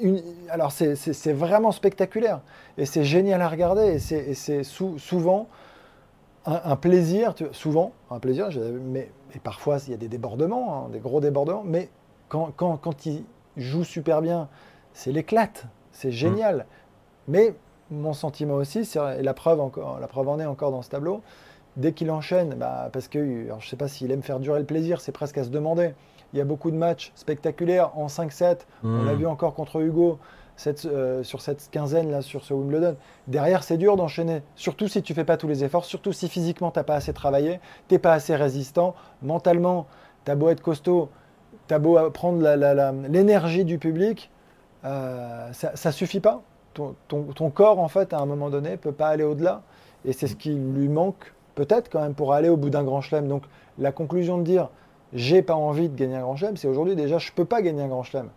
Une- 0.00 0.22
alors 0.48 0.72
c'est- 0.72 1.32
vraiment 1.32 1.70
spectaculaire 1.70 2.40
et 2.78 2.86
c'est 2.86 3.04
génial 3.04 3.42
à 3.42 3.48
regarder 3.48 3.82
et 3.82 3.98
c'est 4.34 4.62
sou- 4.64 4.98
souvent 4.98 5.46
un, 6.46 6.60
un 6.64 6.76
plaisir, 6.76 7.34
tu- 7.34 7.46
souvent 7.52 7.92
un 8.10 8.18
plaisir, 8.18 8.48
mais 8.82 9.10
et 9.34 9.38
parfois 9.38 9.76
il 9.86 9.90
y 9.90 9.94
a 9.94 9.98
des 9.98 10.08
débordements, 10.08 10.86
hein, 10.86 10.88
des 10.90 11.00
gros 11.00 11.20
débordements, 11.20 11.62
mais 11.64 11.90
quand, 12.34 12.50
quand, 12.56 12.76
quand 12.78 13.06
il 13.06 13.22
joue 13.56 13.84
super 13.84 14.20
bien, 14.20 14.48
c'est 14.92 15.12
l'éclate, 15.12 15.66
c'est 15.92 16.10
génial. 16.10 16.66
Mais 17.28 17.54
mon 17.92 18.12
sentiment 18.12 18.54
aussi, 18.54 18.80
et 19.18 19.22
la 19.22 19.34
preuve 19.34 19.60
encore, 19.60 20.00
la 20.00 20.08
preuve 20.08 20.28
en 20.28 20.40
est 20.40 20.44
encore 20.46 20.72
dans 20.72 20.82
ce 20.82 20.90
tableau. 20.90 21.22
Dès 21.76 21.92
qu'il 21.92 22.10
enchaîne, 22.10 22.54
bah, 22.56 22.88
parce 22.92 23.06
que 23.06 23.44
alors, 23.46 23.60
je 23.60 23.66
ne 23.66 23.70
sais 23.70 23.76
pas 23.76 23.86
s'il 23.86 24.10
aime 24.10 24.24
faire 24.24 24.40
durer 24.40 24.58
le 24.58 24.64
plaisir, 24.66 25.00
c'est 25.00 25.12
presque 25.12 25.38
à 25.38 25.44
se 25.44 25.48
demander. 25.48 25.94
Il 26.32 26.38
y 26.38 26.42
a 26.42 26.44
beaucoup 26.44 26.72
de 26.72 26.76
matchs 26.76 27.12
spectaculaires 27.14 27.96
en 27.96 28.08
5-7. 28.08 28.66
On 28.82 29.04
l'a 29.04 29.12
Mm. 29.12 29.18
vu 29.18 29.26
encore 29.28 29.54
contre 29.54 29.80
Hugo 29.80 30.18
cette, 30.56 30.86
euh, 30.86 31.22
sur 31.22 31.40
cette 31.40 31.68
quinzaine 31.70 32.10
là 32.10 32.20
sur 32.20 32.42
ce 32.44 32.52
Wimbledon. 32.52 32.96
Derrière, 33.28 33.62
c'est 33.62 33.76
dur 33.76 33.94
d'enchaîner. 33.96 34.42
Surtout 34.56 34.88
si 34.88 35.02
tu 35.02 35.14
fais 35.14 35.24
pas 35.24 35.36
tous 35.36 35.46
les 35.46 35.62
efforts, 35.62 35.84
surtout 35.84 36.12
si 36.12 36.28
physiquement 36.28 36.72
t'as 36.72 36.82
pas 36.82 36.96
assez 36.96 37.12
travaillé, 37.12 37.60
t'es 37.86 38.00
pas 38.00 38.12
assez 38.12 38.34
résistant, 38.34 38.96
mentalement, 39.22 39.86
t'as 40.24 40.34
beau 40.34 40.48
être 40.48 40.60
costaud, 40.62 41.10
t'as 41.66 41.78
beau 41.78 41.98
prendre 42.10 42.42
l'énergie 43.08 43.64
du 43.64 43.78
public, 43.78 44.30
euh, 44.84 45.52
ça, 45.52 45.74
ça 45.76 45.92
suffit 45.92 46.20
pas. 46.20 46.42
Ton, 46.74 46.94
ton- 47.08 47.22
ton 47.34 47.50
corps 47.50 47.78
en 47.78 47.88
fait 47.88 48.12
à 48.12 48.18
un 48.18 48.26
moment 48.26 48.50
donné 48.50 48.76
peut 48.76 48.92
pas 48.92 49.08
aller 49.08 49.22
au-delà 49.24 49.62
et 50.04 50.12
c'est 50.12 50.26
ce 50.26 50.34
qui 50.36 50.52
lui 50.54 50.88
manque 50.88 51.32
peut-être 51.54 51.88
quand 51.88 52.00
même 52.00 52.14
pour 52.14 52.32
aller 52.34 52.48
au 52.48 52.56
bout 52.56 52.68
d'un 52.70 52.82
grand 52.82 53.00
chelem. 53.00 53.28
Donc 53.28 53.44
la 53.78 53.92
conclusion 53.92 54.38
de 54.38 54.42
dire 54.42 54.68
j'ai 55.12 55.40
pas 55.42 55.54
envie 55.54 55.88
de 55.88 55.94
gagner 55.94 56.16
un 56.16 56.22
grand 56.22 56.36
chelem, 56.36 56.56
c'est 56.56 56.66
aujourd'hui 56.68 56.96
déjà 56.96 57.18
je 57.18 57.30
peux 57.32 57.44
pas 57.44 57.62
gagner 57.62 57.82
un 57.82 57.88
grand 57.88 58.02
chelem. 58.02 58.28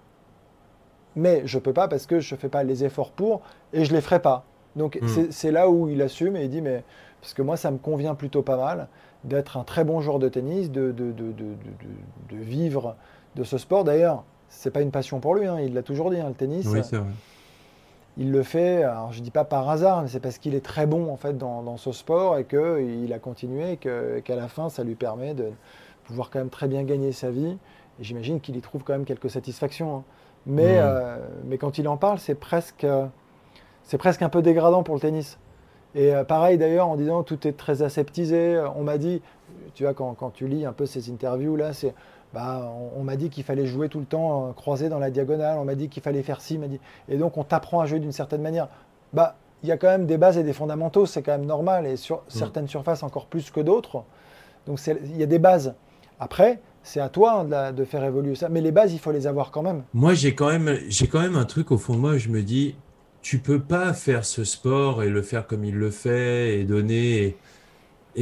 Mais 1.16 1.42
je 1.46 1.58
peux 1.58 1.74
pas 1.74 1.88
parce 1.88 2.06
que 2.06 2.20
je 2.20 2.36
fais 2.36 2.50
pas 2.50 2.64
les 2.64 2.84
efforts 2.84 3.12
pour 3.12 3.42
et 3.74 3.86
je 3.86 3.94
les 3.94 4.02
ferai 4.02 4.20
pas. 4.22 4.44
Donc 4.76 5.00
Mm. 5.02 5.32
c'est- 5.32 5.52
là 5.52 5.68
où 5.70 5.90
il 5.90 6.02
assume 6.04 6.36
et 6.36 6.44
il 6.44 6.50
dit 6.52 6.62
mais 6.62 6.84
parce 7.22 7.34
que 7.34 7.42
moi 7.42 7.58
ça 7.58 7.72
me 7.72 7.80
convient 7.80 8.14
plutôt 8.14 8.44
pas 8.44 8.58
mal 8.58 8.88
d'être 9.24 9.58
un 9.58 9.64
très 9.64 9.84
bon 9.84 10.00
joueur 10.00 10.20
de 10.20 10.30
tennis, 10.30 10.70
de, 10.72 10.92
de, 10.92 11.12
de, 11.12 11.32
de, 11.32 11.32
de- 11.32 12.36
de 12.38 12.38
vivre 12.38 12.96
de 13.38 13.44
ce 13.44 13.58
sport. 13.58 13.84
D'ailleurs, 13.86 14.24
c'est 14.50 14.72
pas 14.72 14.82
une 14.82 14.92
passion 14.92 15.20
pour 15.20 15.36
lui, 15.36 15.48
hein, 15.48 15.60
il 15.60 15.74
l'a 15.74 15.84
toujours 15.84 16.10
dit, 16.10 16.20
hein, 16.20 16.28
le 16.28 16.34
tennis. 16.34 16.66
Oui, 16.68 16.82
c'est 16.84 16.98
vrai. 16.98 17.08
Il 18.20 18.32
le 18.32 18.42
fait, 18.42 18.82
alors 18.84 19.14
je 19.14 19.22
dis 19.22 19.30
pas 19.30 19.44
par 19.44 19.70
hasard, 19.70 20.02
mais 20.02 20.08
c'est 20.08 20.20
parce 20.20 20.40
qu'il 20.40 20.56
est 20.56 20.66
très 20.66 20.88
bon 20.88 21.12
en 21.12 21.18
fait 21.18 21.38
dans, 21.38 21.62
dans 21.62 21.78
ce 21.78 21.92
sport 21.92 22.38
et 22.40 22.46
qu'il 22.46 23.14
a 23.14 23.20
continué 23.20 23.74
et 23.74 23.78
qu'à 23.78 24.36
la 24.36 24.48
fin 24.48 24.70
ça 24.70 24.84
lui 24.84 24.96
permet 24.96 25.36
de 25.36 25.52
pouvoir 26.06 26.32
quand 26.32 26.40
même 26.40 26.50
très 26.50 26.68
bien 26.68 26.82
gagner 26.84 27.12
sa 27.12 27.30
vie. 27.30 27.58
Et 28.00 28.04
j'imagine 28.04 28.40
qu'il 28.40 28.56
y 28.56 28.62
trouve 28.62 28.84
quand 28.84 28.94
même 28.94 29.06
quelques 29.06 29.30
satisfactions. 29.30 29.98
hein. 29.98 30.04
Mais, 30.48 30.78
Mm. 30.78 30.82
euh, 30.84 31.18
mais 31.46 31.58
quand 31.60 31.78
il 31.78 31.88
en 31.88 31.98
parle, 31.98 32.18
c'est 32.18 32.34
presque, 32.36 32.86
euh, 32.86 33.06
c'est 33.84 33.98
presque 34.00 34.22
un 34.24 34.30
peu 34.30 34.42
dégradant 34.42 34.82
pour 34.82 34.96
le 34.96 35.02
tennis. 35.02 35.38
Et 35.94 36.16
euh, 36.16 36.24
pareil 36.24 36.58
d'ailleurs 36.58 36.88
en 36.88 36.96
disant 36.96 37.22
tout 37.22 37.48
est 37.48 37.54
très 37.56 37.84
aseptisé. 37.84 38.60
On 38.76 38.82
m'a 38.84 38.98
dit, 38.98 39.22
tu 39.76 39.84
vois, 39.84 39.94
quand, 39.94 40.14
quand 40.16 40.32
tu 40.32 40.48
lis 40.48 40.66
un 40.66 40.74
peu 40.74 40.88
ces 40.88 41.12
interviews 41.12 41.56
là, 41.56 41.72
c'est 41.74 41.94
bah, 42.34 42.72
on, 42.96 43.02
on 43.02 43.04
m'a 43.04 43.16
dit 43.16 43.30
qu'il 43.30 43.44
fallait 43.44 43.66
jouer 43.66 43.90
tout 43.90 44.00
le 44.00 44.06
temps 44.06 44.48
euh, 44.50 44.54
croisé 44.54 44.90
dans 44.90 45.00
la 45.00 45.10
diagonale, 45.12 45.58
on 45.60 45.66
m'a 45.66 45.76
dit 45.76 45.90
qu'il 45.90 46.04
fallait 46.04 46.24
faire 46.24 46.42
ci, 46.42 46.58
m'a 46.58 46.68
dit. 46.68 46.80
Et 47.10 47.18
donc 47.18 47.38
on 47.38 47.44
t'apprend 47.44 47.80
à 47.82 47.86
jouer 47.86 48.00
d'une 48.00 48.12
certaine 48.12 48.42
manière. 48.42 48.68
Bah, 49.14 49.36
il 49.64 49.70
y 49.70 49.72
a 49.72 49.78
quand 49.78 49.88
même 49.88 50.06
des 50.06 50.18
bases 50.18 50.38
et 50.38 50.44
des 50.44 50.54
fondamentaux, 50.54 51.06
c'est 51.06 51.22
quand 51.24 51.32
même 51.32 51.46
normal, 51.48 51.88
et 51.88 51.98
sur 51.98 52.22
certaines 52.28 52.68
surfaces 52.68 53.02
encore 53.04 53.26
plus 53.26 53.50
que 53.50 53.60
d'autres. 53.62 54.04
Donc 54.68 54.80
il 54.86 55.18
y 55.18 55.24
a 55.24 55.28
des 55.28 55.40
bases. 55.40 55.74
Après, 56.20 56.60
c'est 56.84 57.00
à 57.00 57.10
toi 57.10 57.40
hein, 57.40 57.44
de, 57.46 57.52
la- 57.52 57.72
de 57.72 57.84
faire 57.86 58.04
évoluer 58.04 58.36
ça. 58.36 58.50
Mais 58.50 58.62
les 58.62 58.72
bases, 58.72 58.94
il 58.94 59.00
faut 59.00 59.12
les 59.12 59.26
avoir 59.28 59.52
quand 59.52 59.62
même. 59.64 59.84
Moi, 59.94 60.14
j'ai 60.14 60.36
quand 60.36 60.48
même, 60.50 60.78
j'ai 60.90 61.08
quand 61.08 61.20
même 61.22 61.36
un 61.36 61.46
truc 61.46 61.72
au 61.72 61.78
fond 61.78 61.94
de 61.96 62.00
moi. 62.00 62.18
Je 62.18 62.30
me 62.30 62.44
dis, 62.44 62.76
tu 63.22 63.40
peux 63.40 63.60
pas 63.60 63.94
faire 63.94 64.26
ce 64.26 64.44
sport 64.44 65.04
et 65.04 65.10
le 65.10 65.22
faire 65.22 65.48
comme 65.48 65.64
il 65.66 65.76
le 65.76 65.90
fait 65.92 66.60
et 66.60 66.64
donner. 66.64 67.24
Et, 67.24 67.38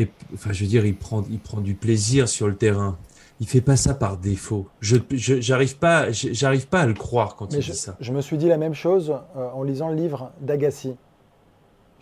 et- 0.02 0.12
enfin, 0.34 0.52
je 0.54 0.64
veux 0.64 0.70
dire, 0.70 0.86
il 0.86 0.96
prend, 0.96 1.24
il 1.30 1.40
prend 1.40 1.62
du 1.62 1.74
plaisir 1.76 2.28
sur 2.30 2.48
le 2.48 2.56
terrain. 2.56 2.98
Il 3.42 3.48
fait 3.48 3.62
pas 3.62 3.76
ça 3.76 3.94
par 3.94 4.18
défaut. 4.18 4.68
Je, 4.80 4.96
j'arrive 5.12 5.78
pas, 5.78 6.10
j'arrive 6.12 6.68
pas 6.68 6.82
à 6.82 6.86
le 6.86 6.94
croire 6.94 7.36
quand 7.36 7.52
Mais 7.52 7.58
il 7.58 7.62
je, 7.62 7.72
dit 7.74 7.78
ça. 7.78 7.98
je 8.00 8.14
me 8.14 8.22
suis 8.22 8.38
dit 8.38 8.48
la 8.48 8.58
même 8.58 8.74
chose 8.74 9.14
euh, 9.36 9.50
en 9.54 9.64
lisant 9.64 9.90
le 9.90 9.96
livre 9.96 10.32
d'Agassi. 10.40 10.96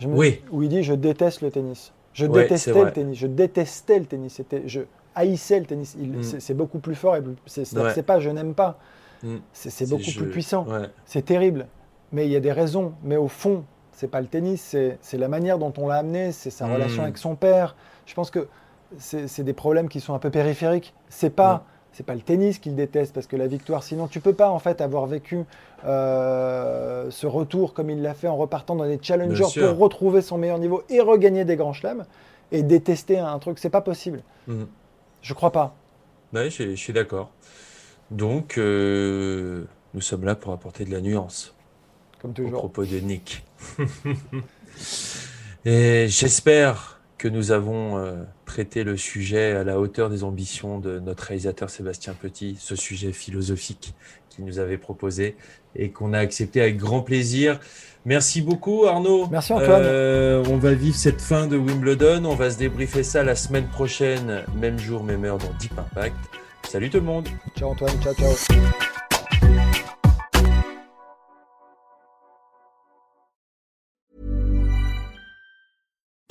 Oui. 0.04 0.42
Où 0.50 0.62
il 0.62 0.68
dit 0.68 0.82
Je 0.82 0.94
déteste 0.94 1.40
le 1.40 1.50
tennis. 1.50 1.92
Je 2.12 2.26
Ouais, 2.26 2.42
détestais 2.42 2.84
le 2.84 2.92
tennis. 2.92 3.18
Je 3.18 3.26
détestais 3.26 3.98
le 3.98 4.04
tennis. 4.06 4.34
C'était, 4.34 4.62
je 4.66 4.82
haïssais 5.14 5.58
le 5.60 5.66
tennis. 5.66 5.96
Mm. 5.96 6.22
c'est, 6.38 6.54
beaucoup 6.54 6.78
plus 6.78 6.94
fort. 6.94 7.16
Et 7.16 7.22
c'est, 7.46 7.72
Ouais. 7.76 8.02
pas 8.02 8.20
je 8.20 8.30
n'aime 8.30 8.54
pas. 8.54 8.78
Mm. 9.22 9.36
C'est, 9.52 9.88
beaucoup 9.88 10.02
je- 10.04 10.20
plus 10.20 10.30
puissant. 10.30 10.66
ouais. 10.68 10.88
C'est 11.04 11.22
terrible. 11.24 11.66
Mais 12.12 12.26
il 12.26 12.32
y 12.32 12.36
a 12.36 12.40
des 12.40 12.52
raisons. 12.52 12.92
Mais 13.02 13.16
au 13.16 13.28
fond, 13.28 13.64
c'est 13.92 14.08
pas 14.08 14.20
le 14.20 14.26
tennis. 14.28 14.60
C'est, 14.62 14.98
c'est 15.00 15.18
la 15.18 15.28
manière 15.28 15.58
dont 15.58 15.72
on 15.78 15.88
l'a 15.88 15.96
amené. 15.96 16.30
C'est 16.32 16.50
sa 16.50 16.66
Mm. 16.68 16.72
relation 16.74 17.02
avec 17.02 17.18
son 17.18 17.34
père. 17.34 17.74
Je 18.06 18.14
pense 18.14 18.30
que 18.30 18.46
c'est, 18.98 19.42
des 19.42 19.52
problèmes 19.52 19.88
qui 19.88 20.00
sont 20.00 20.14
un 20.14 20.18
peu 20.18 20.30
périphériques. 20.30 20.94
C'est 21.08 21.30
pas 21.30 21.64
c'est 21.94 22.04
pas 22.04 22.14
le 22.14 22.20
tennis 22.22 22.58
qu'il 22.58 22.74
déteste 22.74 23.14
parce 23.14 23.28
que 23.28 23.36
la 23.36 23.46
victoire, 23.46 23.84
sinon 23.84 24.08
tu 24.08 24.18
peux 24.18 24.32
pas 24.32 24.50
en 24.50 24.58
fait 24.58 24.80
avoir 24.80 25.06
vécu 25.06 25.44
euh, 25.84 27.08
ce 27.10 27.26
retour 27.28 27.72
comme 27.72 27.88
il 27.88 28.02
l'a 28.02 28.14
fait 28.14 28.26
en 28.26 28.36
repartant 28.36 28.74
dans 28.74 28.84
des 28.84 28.98
challengers 29.00 29.44
pour 29.44 29.78
retrouver 29.78 30.20
son 30.20 30.36
meilleur 30.36 30.58
niveau 30.58 30.82
et 30.88 31.00
regagner 31.00 31.44
des 31.44 31.54
grands 31.54 31.72
chelems 31.72 32.04
et 32.50 32.64
détester 32.64 33.18
un 33.18 33.38
truc, 33.38 33.58
c'est 33.60 33.70
pas 33.70 33.80
possible. 33.80 34.22
Mhm. 34.48 34.66
Je 35.22 35.34
crois 35.34 35.52
pas. 35.52 35.76
Oui, 36.32 36.50
je, 36.50 36.74
suis 36.74 36.92
d'accord. 36.92 37.30
Donc, 38.10 38.58
euh, 38.58 39.64
nous 39.94 40.00
sommes 40.00 40.24
là 40.24 40.34
pour 40.34 40.52
apporter 40.52 40.84
de 40.84 40.90
la 40.90 41.00
nuance. 41.00 41.54
Comme 42.20 42.32
toujours. 42.32 42.64
Au 42.64 42.68
propos 42.68 42.84
de 42.84 42.98
Nick. 42.98 43.44
et 45.64 46.06
j'espère 46.08 46.93
que 47.24 47.28
nous 47.30 47.52
avons 47.52 47.96
euh, 47.96 48.16
traité 48.44 48.84
le 48.84 48.98
sujet 48.98 49.52
à 49.52 49.64
la 49.64 49.80
hauteur 49.80 50.10
des 50.10 50.24
ambitions 50.24 50.78
de 50.78 50.98
notre 50.98 51.24
réalisateur 51.24 51.70
Sébastien 51.70 52.12
Petit, 52.12 52.54
ce 52.60 52.76
sujet 52.76 53.12
philosophique 53.12 53.94
qu'il 54.28 54.44
nous 54.44 54.58
avait 54.58 54.76
proposé 54.76 55.34
et 55.74 55.88
qu'on 55.88 56.12
a 56.12 56.18
accepté 56.18 56.60
avec 56.60 56.76
grand 56.76 57.00
plaisir. 57.00 57.60
Merci 58.04 58.42
beaucoup 58.42 58.84
Arnaud. 58.84 59.26
Merci 59.30 59.54
Antoine. 59.54 59.80
Euh, 59.86 60.44
on 60.50 60.58
va 60.58 60.74
vivre 60.74 60.96
cette 60.96 61.22
fin 61.22 61.46
de 61.46 61.56
Wimbledon. 61.56 62.26
On 62.26 62.34
va 62.34 62.50
se 62.50 62.58
débriefer 62.58 63.02
ça 63.02 63.24
la 63.24 63.36
semaine 63.36 63.68
prochaine, 63.68 64.44
même 64.60 64.78
jour, 64.78 65.02
même 65.02 65.24
heure 65.24 65.38
dans 65.38 65.54
Deep 65.58 65.72
Impact. 65.78 66.16
Salut 66.68 66.90
tout 66.90 66.98
le 66.98 67.04
monde. 67.04 67.26
Ciao 67.56 67.70
Antoine, 67.70 67.98
ciao 68.02 68.12
ciao. 68.12 68.34